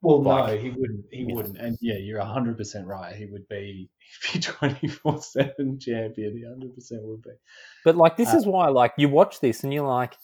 Well, 0.00 0.22
like, 0.22 0.54
no, 0.54 0.58
he 0.58 0.70
wouldn't. 0.70 1.04
He 1.10 1.24
wouldn't. 1.24 1.58
And 1.58 1.76
yeah, 1.80 1.96
you're 1.96 2.20
hundred 2.20 2.56
percent 2.56 2.86
right. 2.86 3.14
He 3.14 3.26
would 3.26 3.48
be 3.48 3.90
he'd 4.32 4.38
be 4.38 4.40
twenty 4.40 4.88
four 4.88 5.20
seven 5.20 5.78
champion. 5.80 6.36
He 6.36 6.44
hundred 6.44 6.74
percent 6.74 7.02
would 7.04 7.22
be. 7.22 7.32
But 7.84 7.96
like, 7.96 8.16
this 8.16 8.32
uh, 8.32 8.36
is 8.36 8.46
why, 8.46 8.68
like, 8.68 8.92
you 8.96 9.08
watch 9.08 9.40
this 9.40 9.64
and 9.64 9.74
you're 9.74 9.86
like, 9.86 10.16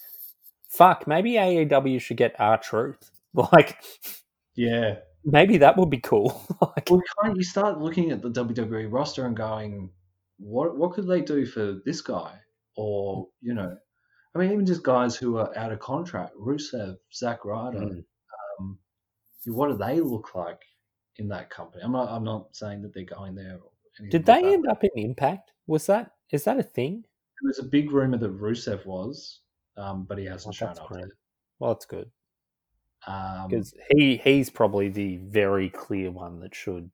"Fuck, 0.77 1.07
maybe 1.07 1.33
AEW 1.33 2.01
should 2.01 2.17
get 2.17 2.35
R-Truth." 2.39 3.11
Like, 3.53 3.83
yeah, 4.55 4.99
maybe 5.25 5.57
that 5.57 5.77
would 5.77 5.91
be 5.91 5.99
cool. 5.99 6.47
like, 6.61 6.89
well, 6.89 7.03
kind 7.21 7.33
of, 7.33 7.37
you 7.37 7.43
start 7.43 7.81
looking 7.81 8.13
at 8.13 8.23
the 8.23 8.31
WWE 8.31 8.93
roster 8.93 9.27
and 9.27 9.37
going, 9.37 9.91
"What? 10.39 10.77
What 10.77 10.93
could 10.93 11.09
they 11.09 11.21
do 11.21 11.45
for 11.45 11.81
this 11.85 12.01
guy?" 12.01 12.39
Or 12.77 13.27
you 13.41 13.55
know, 13.55 13.77
I 14.35 14.39
mean, 14.39 14.53
even 14.53 14.67
just 14.67 14.85
guys 14.85 15.17
who 15.17 15.39
are 15.39 15.57
out 15.59 15.73
of 15.73 15.81
contract, 15.81 16.37
Rusev, 16.37 16.97
Zack 17.13 17.45
Ryder. 17.45 17.81
Mm. 17.81 18.05
Um, 18.61 18.79
what 19.47 19.71
do 19.71 19.77
they 19.77 20.01
look 20.01 20.35
like 20.37 20.63
in 21.17 21.29
that 21.29 21.51
company? 21.51 21.83
I'm 21.83 21.93
not. 21.93 22.09
I'm 22.09 22.25
not 22.25 22.55
saying 22.55 22.83
that 22.83 22.95
they're 22.95 23.05
going 23.05 23.35
there. 23.35 23.59
Did 24.11 24.27
they 24.27 24.53
end 24.53 24.67
up 24.69 24.83
in 24.83 24.91
Impact? 24.95 25.53
Was 25.67 25.87
that 25.87 26.13
is 26.31 26.45
that 26.45 26.59
a 26.59 26.63
thing? 26.63 27.05
There 27.43 27.49
was 27.49 27.59
a 27.59 27.65
big 27.65 27.93
rumor 27.93 28.19
that 28.19 28.39
Rusev 28.39 28.87
was, 28.87 29.41
um, 29.77 30.05
but 30.05 30.19
he 30.19 30.25
hasn't 30.25 30.55
oh, 30.55 30.57
shown 30.57 30.69
up. 30.71 30.89
Yet. 30.95 31.09
Well, 31.59 31.75
that's 31.75 31.87
good 31.87 32.11
because 33.05 33.75
um, 33.75 33.81
he 33.97 34.17
he's 34.17 34.51
probably 34.51 34.89
the 34.89 35.19
very 35.19 35.69
clear 35.69 36.11
one 36.11 36.41
that 36.41 36.55
should. 36.55 36.91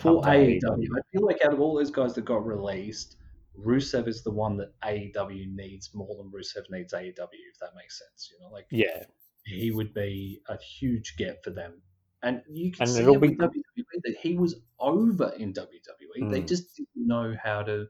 For 0.00 0.20
AEW, 0.22 0.60
I 0.62 1.00
feel 1.10 1.24
like 1.24 1.44
out 1.44 1.52
of 1.52 1.60
all 1.60 1.74
those 1.74 1.90
guys 1.90 2.14
that 2.14 2.24
got 2.24 2.46
released, 2.46 3.16
Rusev 3.58 4.08
is 4.08 4.22
the 4.22 4.30
one 4.30 4.58
that 4.58 4.78
AEW 4.84 5.54
needs 5.54 5.90
more 5.94 6.16
than 6.16 6.30
Rusev 6.30 6.64
needs 6.70 6.92
AEW, 6.92 7.08
if 7.12 7.58
that 7.60 7.70
makes 7.74 7.98
sense. 7.98 8.30
You 8.30 8.44
know, 8.44 8.52
like 8.52 8.66
yeah, 8.70 9.04
he 9.44 9.70
would 9.70 9.94
be 9.94 10.40
a 10.48 10.58
huge 10.58 11.14
get 11.16 11.42
for 11.42 11.50
them. 11.50 11.80
And 12.22 12.42
you 12.50 12.72
can 12.72 12.82
and 12.82 12.90
see 12.90 13.02
be... 13.02 13.36
WWE 13.36 13.62
that 14.04 14.16
he 14.20 14.36
was 14.36 14.56
over 14.80 15.32
in 15.38 15.52
WWE. 15.52 16.22
Mm. 16.22 16.30
They 16.30 16.40
hmm. 16.40 16.46
just 16.46 16.76
didn't 16.76 17.06
know 17.06 17.34
how 17.42 17.62
to. 17.62 17.86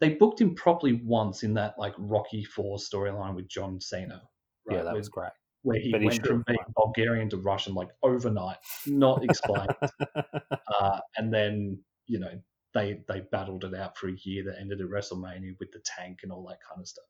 They 0.00 0.10
booked 0.10 0.40
him 0.40 0.54
properly 0.54 0.94
once 1.04 1.42
in 1.42 1.54
that 1.54 1.78
like 1.78 1.94
Rocky 1.98 2.44
Four 2.44 2.78
storyline 2.78 3.34
with 3.34 3.48
John 3.48 3.80
Cena. 3.80 4.22
Right? 4.66 4.78
Yeah, 4.78 4.82
that 4.84 4.94
was 4.94 5.08
great. 5.08 5.32
Where 5.62 5.78
he 5.78 5.92
went 5.92 6.26
from 6.26 6.42
being 6.46 6.58
Bulgarian 6.74 7.28
to 7.30 7.36
Russian 7.36 7.74
like 7.74 7.88
overnight, 8.02 8.56
not 8.86 9.22
explained. 9.22 9.74
uh, 10.80 11.00
and 11.16 11.32
then 11.32 11.78
you 12.06 12.18
know 12.18 12.40
they 12.72 13.00
they 13.08 13.20
battled 13.32 13.64
it 13.64 13.74
out 13.74 13.98
for 13.98 14.08
a 14.08 14.16
year 14.24 14.44
that 14.44 14.58
ended 14.58 14.80
at 14.80 14.86
WrestleMania 14.86 15.56
with 15.58 15.70
the 15.72 15.82
tank 15.84 16.20
and 16.22 16.32
all 16.32 16.46
that 16.48 16.58
kind 16.66 16.80
of 16.80 16.88
stuff. 16.88 17.04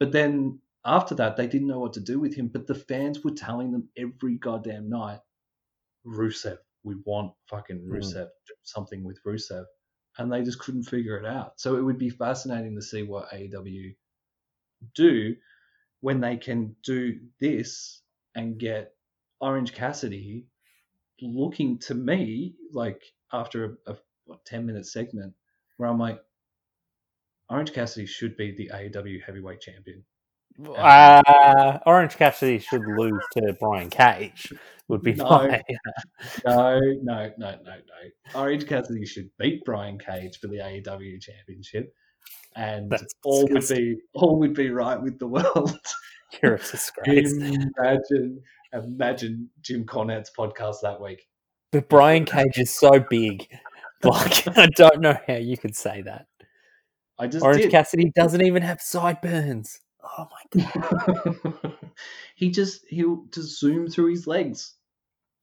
But 0.00 0.12
then 0.12 0.60
after 0.84 1.14
that, 1.16 1.36
they 1.36 1.46
didn't 1.46 1.68
know 1.68 1.80
what 1.80 1.92
to 1.94 2.00
do 2.00 2.18
with 2.18 2.34
him, 2.34 2.48
but 2.48 2.66
the 2.66 2.74
fans 2.74 3.22
were 3.22 3.32
telling 3.32 3.72
them 3.72 3.88
every 3.96 4.36
goddamn 4.36 4.88
night, 4.88 5.20
Rusev, 6.06 6.58
we 6.82 6.96
want 7.04 7.32
fucking 7.50 7.78
hmm. 7.78 7.92
Rusev, 7.92 8.26
mm. 8.26 8.30
something 8.62 9.04
with 9.04 9.18
Rusev. 9.26 9.64
And 10.18 10.32
they 10.32 10.42
just 10.42 10.58
couldn't 10.58 10.84
figure 10.84 11.16
it 11.16 11.24
out. 11.24 11.60
So 11.60 11.76
it 11.76 11.82
would 11.82 11.98
be 11.98 12.10
fascinating 12.10 12.74
to 12.74 12.82
see 12.82 13.04
what 13.04 13.30
AEW 13.30 13.94
do 14.94 15.36
when 16.00 16.20
they 16.20 16.36
can 16.36 16.74
do 16.84 17.20
this 17.40 18.02
and 18.34 18.58
get 18.58 18.94
Orange 19.40 19.72
Cassidy 19.72 20.46
looking 21.20 21.78
to 21.78 21.94
me 21.94 22.54
like 22.72 23.02
after 23.32 23.78
a, 23.86 23.92
a 23.92 23.96
what, 24.26 24.44
10 24.44 24.66
minute 24.66 24.86
segment 24.86 25.34
where 25.76 25.88
I'm 25.88 25.98
like, 25.98 26.20
Orange 27.48 27.72
Cassidy 27.72 28.06
should 28.06 28.36
be 28.36 28.52
the 28.52 28.70
AEW 28.74 29.22
heavyweight 29.24 29.60
champion. 29.60 30.04
Uh, 30.66 31.78
Orange 31.86 32.16
Cassidy 32.16 32.58
should 32.58 32.84
lose 32.84 33.22
to 33.36 33.56
Brian 33.58 33.90
Cage. 33.90 34.52
Would 34.88 35.02
be 35.02 35.12
no, 35.16 35.28
fine. 35.28 35.62
no, 36.46 36.80
no, 37.02 37.02
no, 37.02 37.30
no, 37.38 37.56
no. 37.62 38.34
Orange 38.34 38.66
Cassidy 38.66 39.04
should 39.04 39.28
beat 39.38 39.62
Brian 39.64 39.98
Cage 39.98 40.38
for 40.40 40.46
the 40.48 40.56
AEW 40.56 41.20
Championship, 41.20 41.92
and 42.56 42.90
That's 42.90 43.14
all 43.24 43.46
disgusting. 43.46 43.76
would 43.76 43.96
be 43.96 44.00
all 44.14 44.38
would 44.38 44.54
be 44.54 44.70
right 44.70 45.00
with 45.00 45.18
the 45.18 45.26
world. 45.26 45.78
You're 46.42 46.54
a 46.54 46.58
disgrace. 46.58 47.32
Imagine, 47.32 48.42
imagine 48.72 49.50
Jim 49.62 49.84
Cornette's 49.84 50.30
podcast 50.36 50.76
that 50.82 51.00
week. 51.00 51.26
But 51.72 51.88
Brian 51.88 52.24
Cage 52.24 52.56
is 52.58 52.74
so 52.74 52.90
big. 53.10 53.46
Like 54.04 54.56
I 54.56 54.66
don't 54.76 55.00
know 55.00 55.16
how 55.26 55.34
you 55.34 55.56
could 55.56 55.74
say 55.74 56.02
that. 56.02 56.26
I 57.18 57.26
just 57.26 57.44
Orange 57.44 57.62
did. 57.62 57.72
Cassidy 57.72 58.12
doesn't 58.14 58.42
even 58.42 58.62
have 58.62 58.80
sideburns. 58.80 59.80
Oh 60.04 60.28
my 60.54 60.62
god. 60.62 61.74
he 62.36 62.48
just 62.52 62.86
he'll 62.88 63.24
just 63.34 63.58
zoom 63.58 63.88
through 63.88 64.10
his 64.10 64.28
legs 64.28 64.76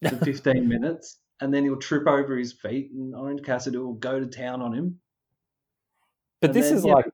for 0.10 0.18
15 0.18 0.68
minutes 0.68 1.20
and 1.42 1.54
then 1.54 1.64
he'll 1.64 1.78
trip 1.78 2.08
over 2.08 2.38
his 2.38 2.54
feet 2.54 2.92
and 2.92 3.16
Orange 3.16 3.44
Cassidy 3.44 3.78
will 3.78 3.94
go 3.94 4.20
to 4.20 4.28
town 4.28 4.62
on 4.62 4.74
him. 4.74 5.00
But 6.42 6.52
and 6.52 6.56
this 6.56 6.70
then, 6.70 6.78
is 6.78 6.86
yeah, 6.86 6.94
like 6.94 7.06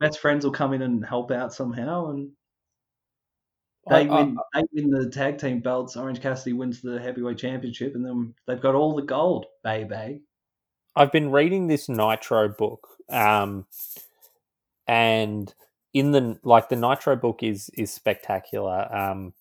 best 0.00 0.18
friends 0.20 0.44
will 0.44 0.52
come 0.52 0.72
in 0.72 0.82
and 0.82 1.04
help 1.04 1.30
out 1.30 1.52
somehow 1.52 2.10
and 2.10 2.30
they 3.88 4.08
I, 4.08 4.22
win 4.22 4.36
I, 4.54 4.60
they 4.60 4.82
win 4.82 4.90
the 4.90 5.10
tag 5.10 5.38
team 5.38 5.60
belts, 5.60 5.96
Orange 5.96 6.20
Cassidy 6.20 6.54
wins 6.54 6.80
the 6.80 7.00
heavyweight 7.00 7.38
championship 7.38 7.94
and 7.94 8.04
then 8.04 8.34
they've 8.46 8.60
got 8.60 8.74
all 8.74 8.94
the 8.94 9.02
gold, 9.02 9.46
baby. 9.62 10.22
I've 10.96 11.12
been 11.12 11.30
reading 11.30 11.66
this 11.66 11.88
Nitro 11.88 12.48
book 12.48 12.88
um 13.10 13.66
and 14.86 15.52
in 15.94 16.10
the 16.10 16.38
like 16.42 16.68
the 16.68 16.76
Nitro 16.76 17.16
book 17.16 17.42
is 17.42 17.70
is 17.74 17.92
spectacular. 17.92 18.92
Um, 18.94 19.32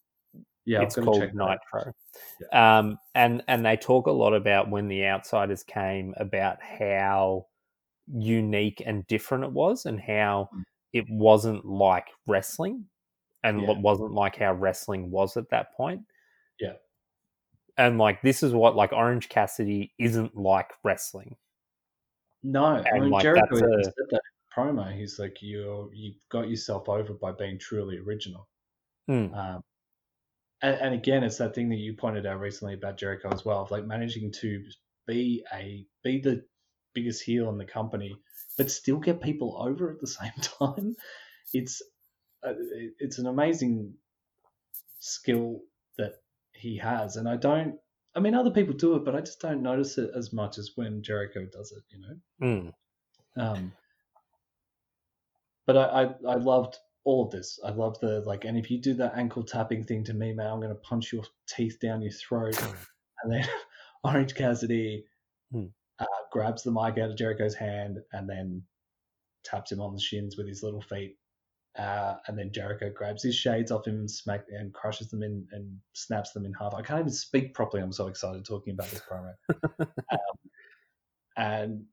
yeah, 0.65 0.81
it's 0.81 0.95
called 0.95 1.21
Nitro. 1.33 1.93
Yeah. 2.51 2.77
Um, 2.79 2.97
and 3.15 3.43
and 3.47 3.65
they 3.65 3.77
talk 3.77 4.07
a 4.07 4.11
lot 4.11 4.33
about 4.33 4.69
when 4.69 4.87
the 4.87 5.05
outsiders 5.05 5.63
came 5.63 6.13
about 6.17 6.57
how 6.61 7.47
unique 8.07 8.81
and 8.85 9.05
different 9.07 9.43
it 9.43 9.51
was, 9.51 9.85
and 9.85 9.99
how 9.99 10.49
mm. 10.53 10.63
it 10.93 11.05
wasn't 11.09 11.65
like 11.65 12.07
wrestling, 12.27 12.85
and 13.43 13.61
yeah. 13.61 13.73
wasn't 13.79 14.11
like 14.11 14.37
how 14.37 14.53
wrestling 14.53 15.11
was 15.11 15.37
at 15.37 15.49
that 15.49 15.73
point. 15.73 16.01
Yeah. 16.59 16.73
And 17.77 17.97
like 17.97 18.21
this 18.21 18.43
is 18.43 18.53
what 18.53 18.75
like 18.75 18.93
Orange 18.93 19.29
Cassidy 19.29 19.93
isn't 19.99 20.35
like 20.37 20.71
wrestling. 20.83 21.35
No, 22.43 22.75
and 22.75 22.87
I 22.87 22.99
mean 22.99 23.09
like, 23.09 23.23
Jericho 23.23 23.55
said 23.55 23.93
that 24.11 24.21
promo, 24.55 24.95
he's 24.95 25.19
like, 25.19 25.41
you 25.41 25.89
you 25.93 26.13
got 26.29 26.49
yourself 26.49 26.87
over 26.89 27.13
by 27.13 27.31
being 27.31 27.57
truly 27.57 27.97
original. 27.97 28.47
Mm. 29.09 29.35
Um, 29.35 29.63
and, 30.63 30.75
and, 30.79 30.93
again, 30.93 31.23
it's 31.23 31.37
that 31.37 31.53
thing 31.53 31.69
that 31.69 31.75
you 31.75 31.93
pointed 31.93 32.25
out 32.25 32.39
recently 32.39 32.73
about 32.73 32.97
Jericho 32.97 33.29
as 33.31 33.43
well, 33.43 33.61
of 33.61 33.71
like 33.71 33.85
managing 33.85 34.31
to 34.41 34.63
be 35.05 35.43
a 35.53 35.85
be 36.03 36.21
the 36.21 36.45
biggest 36.93 37.21
heel 37.23 37.49
in 37.49 37.57
the 37.57 37.65
company, 37.65 38.15
but 38.57 38.71
still 38.71 38.97
get 38.97 39.21
people 39.21 39.57
over 39.59 39.91
at 39.91 39.99
the 39.99 40.07
same 40.19 40.31
time. 40.39 40.95
It's 41.53 41.81
uh, 42.41 42.53
it's 42.99 43.19
an 43.19 43.27
amazing 43.27 43.93
skill 44.99 45.59
that 45.97 46.13
he 46.53 46.77
has, 46.77 47.17
and 47.17 47.27
I 47.27 47.35
don't. 47.35 47.75
I 48.15 48.19
mean, 48.19 48.35
other 48.35 48.51
people 48.51 48.75
do 48.75 48.95
it, 48.95 49.05
but 49.05 49.15
I 49.15 49.19
just 49.19 49.41
don't 49.41 49.63
notice 49.63 49.97
it 49.97 50.11
as 50.15 50.31
much 50.31 50.57
as 50.57 50.71
when 50.75 51.03
Jericho 51.03 51.45
does 51.51 51.71
it. 51.71 51.83
You 51.89 51.99
know. 51.99 52.17
Mm. 52.47 52.73
Um, 53.35 53.71
but 55.65 55.77
I, 55.77 55.83
I, 55.83 56.03
I 56.29 56.35
loved 56.35 56.77
all 57.05 57.25
of 57.25 57.31
this. 57.31 57.59
I 57.63 57.71
love 57.71 57.99
the 57.99 58.21
like, 58.21 58.45
and 58.45 58.57
if 58.57 58.71
you 58.71 58.79
do 58.79 58.93
that 58.95 59.17
ankle 59.17 59.43
tapping 59.43 59.83
thing 59.83 60.03
to 60.05 60.13
me, 60.13 60.33
man, 60.33 60.47
I'm 60.47 60.61
gonna 60.61 60.75
punch 60.75 61.11
your 61.11 61.23
teeth 61.47 61.79
down 61.79 62.01
your 62.01 62.11
throat. 62.11 62.61
and 63.23 63.33
then 63.33 63.47
Orange 64.03 64.35
Cassidy 64.35 65.05
hmm. 65.51 65.65
uh, 65.99 66.05
grabs 66.31 66.63
the 66.63 66.71
mic 66.71 66.97
out 66.97 67.09
of 67.09 67.17
Jericho's 67.17 67.55
hand 67.55 67.99
and 68.11 68.29
then 68.29 68.63
taps 69.43 69.71
him 69.71 69.81
on 69.81 69.93
the 69.93 70.01
shins 70.01 70.37
with 70.37 70.47
his 70.47 70.63
little 70.63 70.81
feet. 70.81 71.17
Uh, 71.77 72.15
and 72.27 72.37
then 72.37 72.51
Jericho 72.53 72.91
grabs 72.95 73.23
his 73.23 73.35
shades 73.35 73.71
off 73.71 73.87
him 73.87 73.95
and 73.95 74.11
smack 74.11 74.45
and 74.49 74.73
crushes 74.73 75.09
them 75.09 75.23
in 75.23 75.47
and 75.51 75.77
snaps 75.93 76.31
them 76.31 76.45
in 76.45 76.53
half. 76.53 76.75
I 76.75 76.83
can't 76.83 76.99
even 76.99 77.11
speak 77.11 77.55
properly. 77.55 77.81
I'm 77.81 77.91
so 77.91 78.07
excited 78.07 78.45
talking 78.45 78.73
about 78.73 78.91
this 78.91 79.01
promo. 79.01 79.33
um, 80.11 80.19
and 81.35 81.83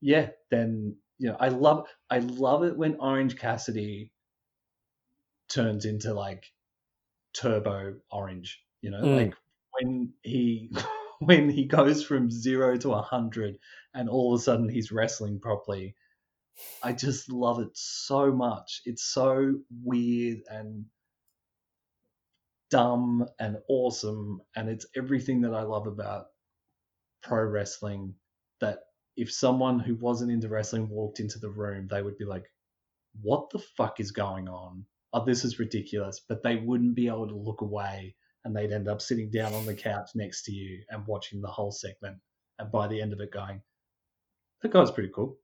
yeah, 0.00 0.30
then 0.50 0.96
you 1.18 1.28
know, 1.28 1.36
I 1.38 1.48
love 1.48 1.86
I 2.10 2.20
love 2.20 2.64
it 2.64 2.76
when 2.76 2.96
Orange 2.96 3.36
Cassidy 3.36 4.10
turns 5.48 5.84
into 5.84 6.14
like 6.14 6.44
turbo 7.34 7.96
orange, 8.10 8.62
you 8.80 8.90
know, 8.90 9.02
mm. 9.02 9.16
like 9.16 9.34
when 9.78 10.12
he 10.22 10.70
when 11.20 11.48
he 11.48 11.64
goes 11.64 12.04
from 12.04 12.30
0 12.30 12.76
to 12.78 12.88
a 12.88 12.96
100 12.96 13.58
and 13.94 14.08
all 14.08 14.34
of 14.34 14.40
a 14.40 14.42
sudden 14.42 14.68
he's 14.68 14.92
wrestling 14.92 15.40
properly. 15.40 15.94
I 16.82 16.92
just 16.92 17.30
love 17.30 17.60
it 17.60 17.70
so 17.74 18.32
much. 18.32 18.80
It's 18.86 19.04
so 19.04 19.54
weird 19.84 20.38
and 20.48 20.86
dumb 22.70 23.26
and 23.38 23.58
awesome 23.68 24.40
and 24.56 24.68
it's 24.68 24.86
everything 24.96 25.42
that 25.42 25.54
I 25.54 25.62
love 25.62 25.86
about 25.86 26.26
pro 27.22 27.44
wrestling 27.44 28.14
that 28.60 28.80
if 29.16 29.32
someone 29.32 29.78
who 29.78 29.94
wasn't 29.94 30.30
into 30.30 30.48
wrestling 30.48 30.88
walked 30.88 31.20
into 31.20 31.38
the 31.38 31.48
room, 31.48 31.88
they 31.88 32.02
would 32.02 32.18
be 32.18 32.24
like, 32.24 32.50
"What 33.22 33.50
the 33.50 33.58
fuck 33.58 33.98
is 34.00 34.10
going 34.10 34.48
on? 34.48 34.86
Oh, 35.16 35.24
this 35.24 35.44
is 35.44 35.58
ridiculous!" 35.58 36.20
But 36.28 36.42
they 36.42 36.56
wouldn't 36.56 36.94
be 36.94 37.08
able 37.08 37.28
to 37.28 37.36
look 37.36 37.60
away 37.62 38.14
and 38.44 38.54
they'd 38.54 38.72
end 38.72 38.88
up 38.88 39.02
sitting 39.02 39.28
down 39.30 39.52
on 39.54 39.66
the 39.66 39.74
couch 39.74 40.10
next 40.14 40.44
to 40.44 40.52
you 40.52 40.84
and 40.88 41.04
watching 41.06 41.40
the 41.40 41.48
whole 41.48 41.72
segment, 41.72 42.18
and 42.60 42.70
by 42.70 42.86
the 42.86 43.02
end 43.02 43.12
of 43.12 43.20
it, 43.20 43.32
going, 43.32 43.62
"That 44.62 44.72
guy's 44.72 44.92
pretty 44.92 45.10
cool." 45.14 45.38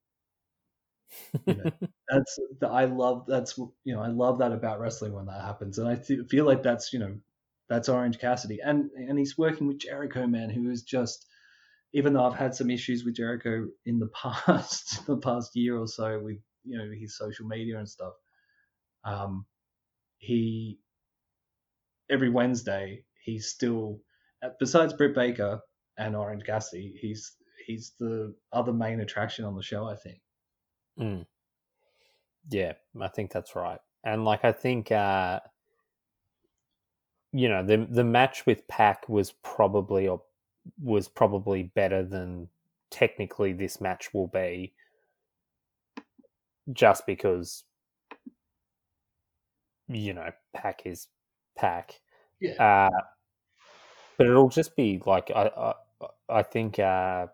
You 1.47 1.55
know, 1.55 1.71
that's 2.09 2.39
I 2.63 2.85
love 2.85 3.25
that's 3.27 3.59
you 3.59 3.95
know 3.95 4.01
I 4.01 4.09
love 4.09 4.39
that 4.39 4.53
about 4.53 4.81
wrestling 4.81 5.13
when 5.15 5.27
that 5.27 5.43
happens, 5.43 5.79
and 5.79 5.89
I 5.89 5.97
th- 5.97 6.29
feel 6.29 6.45
like 6.45 6.63
that's 6.63 6.93
you 6.93 7.01
know 7.01 7.19
that's 7.69 7.89
Orange 7.89 8.19
Cassidy, 8.19 8.61
and 8.65 8.91
and 8.93 9.19
he's 9.19 9.37
working 9.37 9.67
with 9.67 9.79
Jericho, 9.79 10.27
man, 10.27 10.51
who 10.51 10.71
is 10.71 10.83
just 10.83 11.27
even 11.93 12.13
though 12.13 12.25
I've 12.25 12.39
had 12.39 12.55
some 12.55 12.71
issues 12.71 13.05
with 13.05 13.17
Jericho 13.17 13.67
in 13.85 13.99
the 13.99 14.09
past, 14.47 15.05
the 15.07 15.17
past 15.17 15.51
year 15.55 15.77
or 15.77 15.89
so 15.89 16.21
with 16.21 16.39
you 16.65 16.79
know 16.79 16.89
his 16.97 17.19
social 17.19 17.47
media 17.47 17.79
and 17.79 17.89
stuff, 17.89 18.13
um, 19.05 19.45
he 20.23 20.79
every 22.11 22.31
Wednesday 22.31 23.05
he's 23.23 23.49
still 23.49 24.01
besides 24.59 24.95
Britt 24.95 25.15
Baker 25.15 25.61
and 25.99 26.17
Orange 26.17 26.45
Cassidy, 26.45 26.95
he's 27.01 27.33
he's 27.67 27.93
the 28.01 28.35
other 28.53 28.73
main 28.73 29.01
attraction 29.01 29.45
on 29.45 29.57
the 29.57 29.63
show. 29.63 29.87
I 29.87 29.97
think. 29.97 30.21
Mm. 30.99 31.27
Yeah, 32.51 32.73
I 33.01 33.09
think 33.09 33.33
that's 33.33 33.55
right, 33.55 33.81
and 34.05 34.25
like 34.25 34.45
I 34.45 34.53
think. 34.53 34.93
uh 34.93 35.41
you 37.33 37.49
know 37.49 37.65
the 37.65 37.87
the 37.91 38.05
match 38.05 38.47
with 38.47 38.69
PAC 38.69 39.09
was 39.09 39.33
probably 39.43 40.07
or 40.07 40.23
was 40.83 41.09
probably 41.09 41.63
better 41.63 42.05
than 42.05 42.49
technically 42.91 43.53
this 43.53 43.81
match 43.81 44.13
will 44.13 44.29
be 44.29 44.75
just 46.73 47.07
because 47.07 47.65
you 49.95 50.15
know 50.15 50.31
PAC 50.55 50.83
is 50.85 51.09
PAC. 51.57 52.01
yeah. 52.41 52.89
uh, 52.89 53.01
but 54.19 54.27
it'll 54.27 54.49
just 54.49 54.77
be 54.77 55.01
like 55.07 55.31
i 55.35 55.51
i, 55.57 56.07
I 56.29 56.43
think 56.43 56.79
uh, 56.79 57.27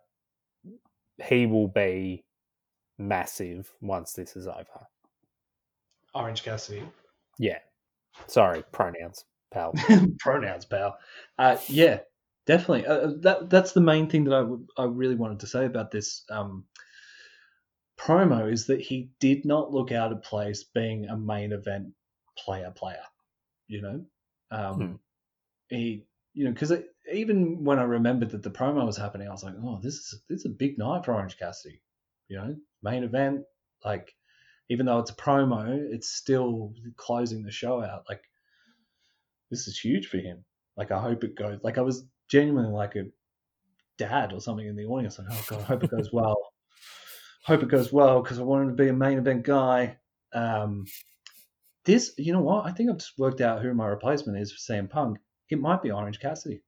he 1.24 1.46
will 1.46 1.68
be 1.68 2.24
massive 2.98 3.72
once 3.80 4.12
this 4.12 4.36
is 4.36 4.46
over. 4.46 4.86
Orange 6.14 6.42
cassidy. 6.42 6.82
Yeah. 7.38 7.58
Sorry 8.26 8.64
pronouns 8.72 9.24
pal. 9.52 9.72
Pronouns 10.18 10.64
pal. 10.64 10.98
Uh, 11.38 11.56
yeah 11.68 12.00
definitely. 12.48 12.86
Uh, 12.86 12.94
uh, 12.94 13.12
that 13.20 13.50
that's 13.50 13.72
the 13.72 13.80
main 13.80 14.08
thing 14.08 14.24
that 14.24 14.34
I—I 14.34 14.86
really 14.86 15.14
wanted 15.14 15.40
to 15.40 15.46
say 15.46 15.66
about 15.66 15.92
this 15.92 16.24
um, 16.30 16.64
promo 18.00 18.50
is 18.50 18.66
that 18.66 18.80
he 18.80 19.10
did 19.20 19.44
not 19.44 19.70
look 19.70 19.92
out 19.92 20.10
of 20.10 20.22
place 20.22 20.64
being 20.64 21.06
a 21.06 21.16
main 21.16 21.52
event 21.52 21.88
player 22.44 22.72
player. 22.74 23.02
You 23.66 23.82
know, 23.82 24.04
um, 24.50 24.74
hmm. 24.74 24.94
he 25.68 26.04
you 26.34 26.44
know 26.44 26.52
because 26.52 26.72
even 27.12 27.64
when 27.64 27.78
I 27.78 27.84
remembered 27.84 28.30
that 28.30 28.42
the 28.42 28.50
promo 28.50 28.86
was 28.86 28.96
happening, 28.96 29.28
I 29.28 29.32
was 29.32 29.44
like, 29.44 29.54
oh, 29.62 29.80
this 29.82 29.94
is 29.94 30.22
this 30.28 30.40
is 30.40 30.46
a 30.46 30.50
big 30.50 30.78
night 30.78 31.04
for 31.04 31.14
Orange 31.14 31.38
Cassidy. 31.38 31.82
You 32.28 32.38
know, 32.38 32.56
main 32.82 33.04
event 33.04 33.42
like. 33.84 34.14
Even 34.70 34.84
though 34.84 34.98
it's 34.98 35.10
a 35.10 35.14
promo, 35.14 35.78
it's 35.78 36.12
still 36.12 36.74
closing 36.98 37.42
the 37.42 37.50
show 37.50 37.82
out. 37.82 38.04
Like, 38.06 38.20
this 39.50 39.66
is 39.66 39.80
huge 39.80 40.08
for 40.08 40.18
him. 40.18 40.44
Like, 40.76 40.90
I 40.90 41.00
hope 41.00 41.24
it 41.24 41.36
goes. 41.36 41.58
Like, 41.62 41.78
I 41.78 41.80
was 41.80 42.04
genuinely 42.28 42.70
like 42.70 42.94
a 42.94 43.04
dad 43.98 44.32
or 44.32 44.40
something 44.40 44.66
in 44.66 44.76
the 44.76 44.86
audience. 44.86 45.18
Like, 45.18 45.28
oh 45.30 45.44
god, 45.48 45.60
I 45.60 45.64
hope 45.64 45.84
it 45.84 45.90
goes 45.90 46.10
well. 46.12 46.52
hope 47.44 47.62
it 47.62 47.68
goes 47.68 47.92
well 47.92 48.22
because 48.22 48.38
I 48.38 48.42
wanted 48.42 48.68
to 48.68 48.82
be 48.82 48.88
a 48.88 48.92
main 48.92 49.18
event 49.18 49.44
guy. 49.44 49.96
Um, 50.32 50.84
this, 51.84 52.12
you 52.18 52.32
know 52.32 52.40
what? 52.40 52.66
I 52.66 52.72
think 52.72 52.90
I've 52.90 52.98
just 52.98 53.18
worked 53.18 53.40
out 53.40 53.62
who 53.62 53.72
my 53.74 53.86
replacement 53.86 54.38
is 54.38 54.52
for 54.52 54.72
CM 54.72 54.90
Punk. 54.90 55.18
It 55.50 55.60
might 55.60 55.82
be 55.82 55.90
Orange 55.90 56.20
Cassidy. 56.20 56.62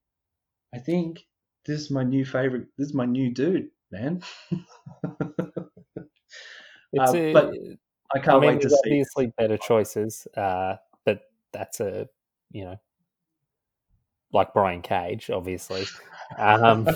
I 0.73 0.79
think 0.79 1.19
this 1.65 1.79
is 1.79 1.91
my 1.91 2.03
new 2.03 2.25
favorite. 2.25 2.67
This 2.77 2.87
is 2.87 2.93
my 2.93 3.05
new 3.05 3.33
dude, 3.33 3.69
man. 3.91 4.21
uh, 5.05 5.13
a, 7.13 7.33
but 7.33 7.53
I 8.13 8.19
can't 8.19 8.29
I 8.29 8.39
mean, 8.39 8.49
wait 8.49 8.61
to 8.61 8.69
see. 8.69 8.75
Obviously, 8.85 9.33
better 9.37 9.57
choices, 9.57 10.27
uh, 10.35 10.75
but 11.05 11.21
that's 11.51 11.79
a 11.79 12.07
you 12.51 12.65
know 12.65 12.79
like 14.33 14.53
Brian 14.53 14.81
Cage, 14.81 15.29
obviously. 15.29 15.85
Um, 16.37 16.87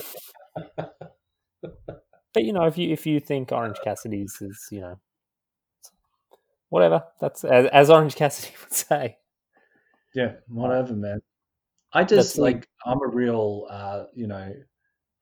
but 0.73 2.43
you 2.43 2.53
know, 2.53 2.63
if 2.63 2.77
you 2.77 2.91
if 2.91 3.05
you 3.05 3.19
think 3.19 3.51
Orange 3.51 3.77
Cassidy's 3.83 4.37
is 4.41 4.67
you 4.71 4.81
know 4.81 4.99
whatever, 6.75 7.03
that's 7.19 7.43
as, 7.43 7.67
as 7.67 7.89
Orange 7.89 8.15
Cassidy 8.15 8.53
would 8.61 8.73
say. 8.73 9.17
Yeah, 10.13 10.33
whatever, 10.47 10.93
man. 10.93 11.21
I 11.93 12.03
just 12.03 12.37
like 12.37 12.67
I'm 12.85 13.01
a 13.01 13.07
real 13.07 13.67
uh, 13.69 14.03
you 14.13 14.27
know 14.27 14.53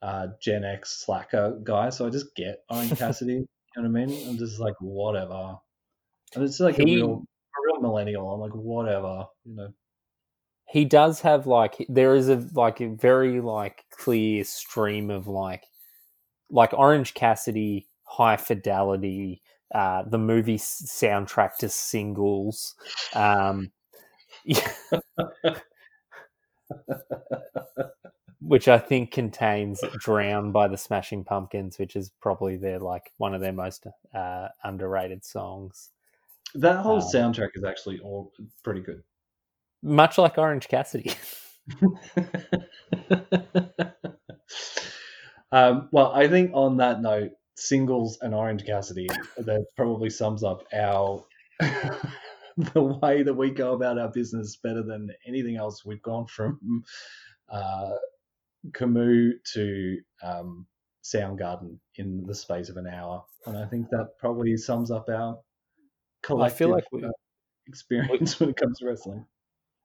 uh, 0.01 0.27
Gen 0.41 0.63
X 0.63 1.03
slacker 1.05 1.59
guy, 1.63 1.89
so 1.89 2.07
I 2.07 2.09
just 2.09 2.35
get 2.35 2.63
Orange 2.69 2.97
Cassidy. 2.97 3.33
you 3.33 3.47
know 3.77 3.89
what 3.89 4.01
I 4.01 4.05
mean? 4.05 4.27
I'm 4.27 4.37
just 4.37 4.59
like 4.59 4.75
whatever. 4.79 5.57
And 6.35 6.43
it's 6.43 6.59
like 6.59 6.75
he, 6.75 6.81
a 6.81 6.85
real 6.85 7.23
a 7.23 7.59
real 7.67 7.81
millennial. 7.81 8.31
I'm 8.31 8.41
like 8.41 8.55
whatever, 8.55 9.27
you 9.45 9.55
know 9.55 9.69
he 10.73 10.85
does 10.85 11.21
have 11.21 11.45
like 11.45 11.85
there 11.87 12.15
is 12.15 12.29
a 12.29 12.43
like 12.55 12.81
a 12.81 12.87
very 12.87 13.39
like 13.39 13.85
clear 13.91 14.43
stream 14.43 15.11
of 15.11 15.27
like 15.27 15.65
like 16.49 16.73
Orange 16.73 17.13
Cassidy, 17.13 17.87
High 18.05 18.37
Fidelity, 18.37 19.42
uh, 19.73 20.03
the 20.03 20.17
movie 20.17 20.57
soundtrack 20.57 21.57
to 21.57 21.69
singles. 21.69 22.75
Um, 23.13 23.71
which 28.41 28.67
I 28.67 28.77
think 28.77 29.11
contains 29.11 29.81
"Drown" 29.99 30.51
by 30.51 30.67
the 30.67 30.77
Smashing 30.77 31.23
Pumpkins, 31.23 31.79
which 31.79 31.95
is 31.95 32.11
probably 32.21 32.57
their 32.57 32.79
like 32.79 33.11
one 33.17 33.33
of 33.33 33.41
their 33.41 33.53
most 33.53 33.87
uh, 34.13 34.49
underrated 34.63 35.23
songs. 35.23 35.89
That 36.55 36.77
whole 36.77 37.01
um, 37.01 37.07
soundtrack 37.13 37.51
is 37.55 37.63
actually 37.63 37.99
all 37.99 38.33
pretty 38.63 38.81
good 38.81 39.03
much 39.83 40.17
like 40.17 40.37
Orange 40.37 40.67
Cassidy. 40.69 41.13
um, 45.51 45.89
well, 45.91 46.11
I 46.13 46.27
think 46.27 46.51
on 46.53 46.77
that 46.77 47.01
note, 47.01 47.31
singles 47.55 48.17
and 48.21 48.33
Orange 48.33 48.65
Cassidy 48.65 49.07
that 49.37 49.65
probably 49.75 50.09
sums 50.09 50.43
up 50.43 50.63
our 50.73 51.23
the 52.57 52.81
way 52.81 53.23
that 53.23 53.33
we 53.33 53.51
go 53.51 53.73
about 53.73 53.99
our 53.99 54.09
business 54.09 54.57
better 54.57 54.83
than 54.83 55.09
anything 55.27 55.57
else. 55.57 55.85
We've 55.85 56.01
gone 56.01 56.27
from 56.27 56.83
uh, 57.49 57.95
Camus 58.73 59.35
to 59.53 59.97
um, 60.23 60.65
Soundgarden 61.03 61.77
in 61.95 62.25
the 62.25 62.35
space 62.35 62.69
of 62.69 62.77
an 62.77 62.87
hour, 62.87 63.23
and 63.45 63.57
I 63.57 63.65
think 63.65 63.89
that 63.89 64.17
probably 64.19 64.55
sums 64.57 64.91
up 64.91 65.09
our 65.09 65.39
collective 66.21 66.55
I 66.55 66.57
feel 66.57 66.69
like 66.69 66.85
we, 66.91 67.03
uh, 67.03 67.09
experience 67.67 68.39
when 68.39 68.49
it 68.49 68.57
comes 68.57 68.79
to 68.79 68.87
wrestling 68.87 69.25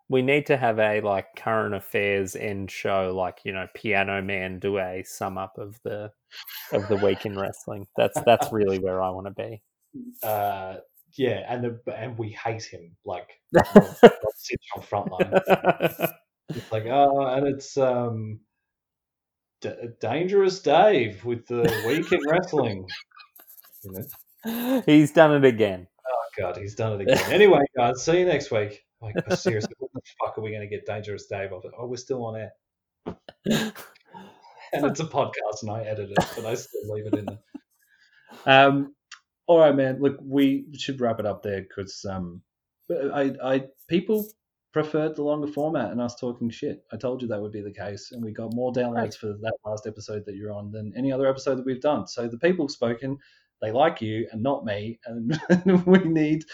we 0.08 0.22
need 0.22 0.46
to 0.46 0.56
have 0.56 0.78
a 0.78 1.00
like 1.00 1.36
current 1.36 1.74
affairs 1.74 2.34
end 2.34 2.70
show, 2.70 3.14
like 3.14 3.40
you 3.44 3.52
know, 3.52 3.66
Piano 3.74 4.22
Man 4.22 4.58
do 4.58 4.78
a 4.78 5.02
sum 5.04 5.36
up 5.36 5.58
of 5.58 5.78
the 5.84 6.10
of 6.72 6.88
the 6.88 6.96
week 6.96 7.26
in 7.26 7.38
wrestling. 7.38 7.86
That's 7.96 8.18
that's 8.24 8.52
really 8.52 8.78
where 8.78 9.02
I 9.02 9.10
want 9.10 9.26
to 9.26 9.42
be. 9.42 9.62
Uh, 10.22 10.76
yeah, 11.16 11.44
and 11.48 11.64
the 11.64 11.94
and 11.94 12.16
we 12.16 12.30
hate 12.30 12.64
him 12.64 12.96
like 13.04 13.28
sits 14.36 14.66
on 14.76 14.82
front 14.82 15.12
line. 15.12 15.40
It's 16.50 16.72
like 16.72 16.86
oh, 16.86 17.26
and 17.26 17.46
it's 17.46 17.76
um, 17.76 18.40
D- 19.60 19.70
dangerous 20.00 20.60
Dave 20.60 21.24
with 21.24 21.46
the 21.46 21.62
week 21.86 22.10
in 22.12 22.20
wrestling. 22.26 22.86
You 23.82 23.92
know? 23.92 24.82
He's 24.86 25.12
done 25.12 25.34
it 25.34 25.44
again. 25.44 25.86
Oh 26.06 26.42
god, 26.42 26.56
he's 26.56 26.74
done 26.74 27.00
it 27.00 27.02
again. 27.02 27.32
Anyway, 27.32 27.60
guys, 27.76 28.02
see 28.02 28.20
you 28.20 28.24
next 28.24 28.50
week. 28.50 28.84
Like, 29.00 29.14
seriously, 29.34 29.74
fuck 30.20 30.38
are 30.38 30.42
we 30.42 30.50
going 30.50 30.62
to 30.62 30.68
get 30.68 30.86
Dangerous 30.86 31.26
Dave 31.26 31.52
off? 31.52 31.64
Oh, 31.78 31.86
we're 31.86 31.96
still 31.96 32.24
on 32.24 32.36
air. 32.36 32.52
and 34.72 34.84
it's 34.84 35.00
a 35.00 35.04
podcast 35.04 35.62
and 35.62 35.70
I 35.70 35.82
edit 35.82 36.10
it, 36.10 36.26
but 36.36 36.44
I 36.44 36.54
still 36.54 36.92
leave 36.94 37.06
it 37.06 37.18
in 37.18 37.24
there. 37.26 37.38
Um, 38.44 38.94
all 39.46 39.58
right, 39.58 39.74
man. 39.74 40.00
Look, 40.00 40.18
we 40.22 40.66
should 40.74 41.00
wrap 41.00 41.18
it 41.18 41.26
up 41.26 41.42
there 41.42 41.62
because 41.62 42.04
um, 42.08 42.42
I, 42.90 43.34
I 43.42 43.64
people 43.88 44.28
preferred 44.72 45.16
the 45.16 45.22
longer 45.22 45.46
format 45.46 45.90
and 45.90 46.00
us 46.00 46.14
talking 46.14 46.50
shit. 46.50 46.84
I 46.92 46.96
told 46.96 47.22
you 47.22 47.28
that 47.28 47.40
would 47.40 47.52
be 47.52 47.62
the 47.62 47.72
case, 47.72 48.12
and 48.12 48.22
we 48.22 48.32
got 48.32 48.54
more 48.54 48.72
downloads 48.72 49.16
for 49.16 49.28
that 49.28 49.54
last 49.64 49.86
episode 49.86 50.24
that 50.26 50.36
you're 50.36 50.52
on 50.52 50.70
than 50.70 50.92
any 50.96 51.10
other 51.10 51.26
episode 51.26 51.56
that 51.56 51.66
we've 51.66 51.80
done. 51.80 52.06
So 52.06 52.28
the 52.28 52.38
people 52.38 52.66
have 52.66 52.70
spoken. 52.70 53.18
They 53.60 53.72
like 53.72 54.00
you 54.00 54.28
and 54.30 54.42
not 54.42 54.64
me, 54.64 55.00
and 55.06 55.84
we 55.86 55.98
need 56.00 56.44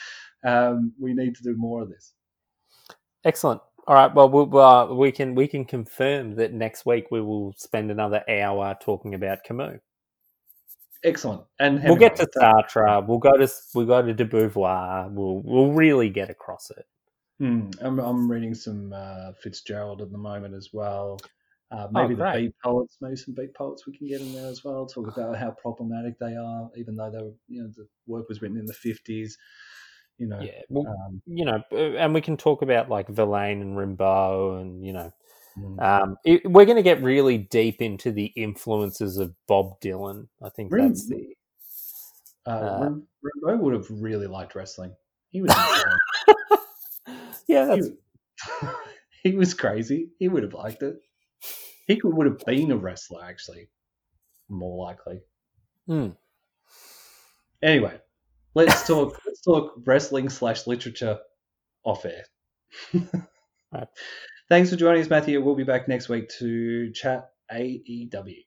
um, 0.44 0.92
we 0.98 1.14
need 1.14 1.34
to 1.34 1.42
do 1.42 1.56
more 1.56 1.82
of 1.82 1.90
this. 1.90 2.13
Excellent. 3.24 3.60
All 3.86 3.94
right. 3.94 4.14
Well, 4.14 4.28
we'll 4.28 4.58
uh, 4.58 4.92
we 4.94 5.12
can 5.12 5.34
we 5.34 5.46
can 5.46 5.64
confirm 5.64 6.36
that 6.36 6.52
next 6.52 6.86
week 6.86 7.10
we 7.10 7.20
will 7.20 7.54
spend 7.56 7.90
another 7.90 8.22
hour 8.28 8.76
talking 8.80 9.14
about 9.14 9.44
Camus. 9.44 9.80
Excellent. 11.02 11.42
And 11.58 11.82
we'll 11.84 11.96
get 11.96 12.16
to 12.16 12.26
Sartre. 12.26 13.06
We'll 13.06 13.18
go 13.18 13.32
to 13.36 13.48
we'll 13.74 13.86
go 13.86 14.00
to 14.00 14.14
De 14.14 14.24
Beauvoir. 14.24 15.10
We'll 15.12 15.42
we'll 15.44 15.72
really 15.72 16.08
get 16.08 16.30
across 16.30 16.70
it. 16.70 16.86
Mm, 17.42 17.76
I'm, 17.82 17.98
I'm 17.98 18.30
reading 18.30 18.54
some 18.54 18.92
uh, 18.94 19.32
Fitzgerald 19.42 20.00
at 20.00 20.12
the 20.12 20.18
moment 20.18 20.54
as 20.54 20.70
well. 20.72 21.18
Uh, 21.70 21.88
maybe 21.90 22.14
Oh, 22.14 22.32
the 22.32 22.32
beat 22.40 22.54
poets, 22.62 22.98
maybe 23.00 23.16
some 23.16 23.34
beat 23.34 23.52
poets 23.54 23.86
we 23.86 23.96
can 23.96 24.06
get 24.06 24.20
in 24.20 24.32
there 24.32 24.46
as 24.46 24.62
well. 24.62 24.86
Talk 24.86 25.16
about 25.16 25.36
how 25.36 25.50
problematic 25.50 26.18
they 26.18 26.36
are, 26.36 26.70
even 26.76 26.94
though 26.94 27.10
they 27.10 27.18
were, 27.18 27.32
you 27.48 27.62
know, 27.62 27.70
the 27.76 27.86
work 28.06 28.28
was 28.28 28.40
written 28.40 28.58
in 28.58 28.66
the 28.66 28.74
50s. 28.74 29.32
You 30.18 30.28
know, 30.28 30.40
Yeah, 30.40 30.60
well, 30.68 30.86
um, 30.86 31.22
you 31.26 31.44
know, 31.44 31.62
uh, 31.72 31.96
and 31.96 32.14
we 32.14 32.20
can 32.20 32.36
talk 32.36 32.62
about 32.62 32.88
like 32.88 33.08
Verlaine 33.08 33.60
and 33.62 33.76
Rimbaud, 33.76 34.60
and 34.60 34.84
you 34.84 34.92
know, 34.92 35.12
mm. 35.58 35.82
um, 35.82 36.16
it, 36.24 36.48
we're 36.48 36.66
going 36.66 36.76
to 36.76 36.82
get 36.82 37.02
really 37.02 37.38
deep 37.38 37.82
into 37.82 38.12
the 38.12 38.26
influences 38.26 39.18
of 39.18 39.34
Bob 39.48 39.80
Dylan. 39.80 40.28
I 40.42 40.50
think 40.50 40.72
Rim- 40.72 40.88
that's 40.88 41.08
the 41.08 41.34
uh, 42.46 42.50
uh, 42.50 42.90
Rimbaud 43.22 43.60
would 43.60 43.74
have 43.74 43.86
really 43.90 44.26
liked 44.26 44.54
wrestling. 44.54 44.94
He 45.30 45.42
was, 45.42 45.52
yeah, 47.48 47.74
he, 47.74 47.80
that's 47.80 47.88
was 47.88 48.74
he 49.24 49.32
was 49.32 49.54
crazy. 49.54 50.10
He 50.18 50.28
would 50.28 50.44
have 50.44 50.54
liked 50.54 50.82
it. 50.82 50.96
He 51.86 51.96
could, 51.96 52.14
would 52.14 52.26
have 52.26 52.38
been 52.46 52.70
a 52.70 52.76
wrestler, 52.76 53.24
actually, 53.24 53.68
more 54.48 54.86
likely. 54.86 55.20
Hmm. 55.86 56.10
Anyway, 57.62 57.98
let's 58.54 58.86
talk. 58.86 59.20
let's 59.26 59.40
talk 59.42 59.74
wrestling 59.84 60.28
slash 60.28 60.66
literature 60.66 61.18
off 61.84 62.04
air. 62.04 62.24
Right. 63.72 63.88
Thanks 64.48 64.70
for 64.70 64.76
joining 64.76 65.02
us, 65.02 65.10
Matthew. 65.10 65.42
We'll 65.42 65.56
be 65.56 65.64
back 65.64 65.88
next 65.88 66.08
week 66.08 66.28
to 66.38 66.92
chat 66.92 67.30
AEW. 67.52 68.44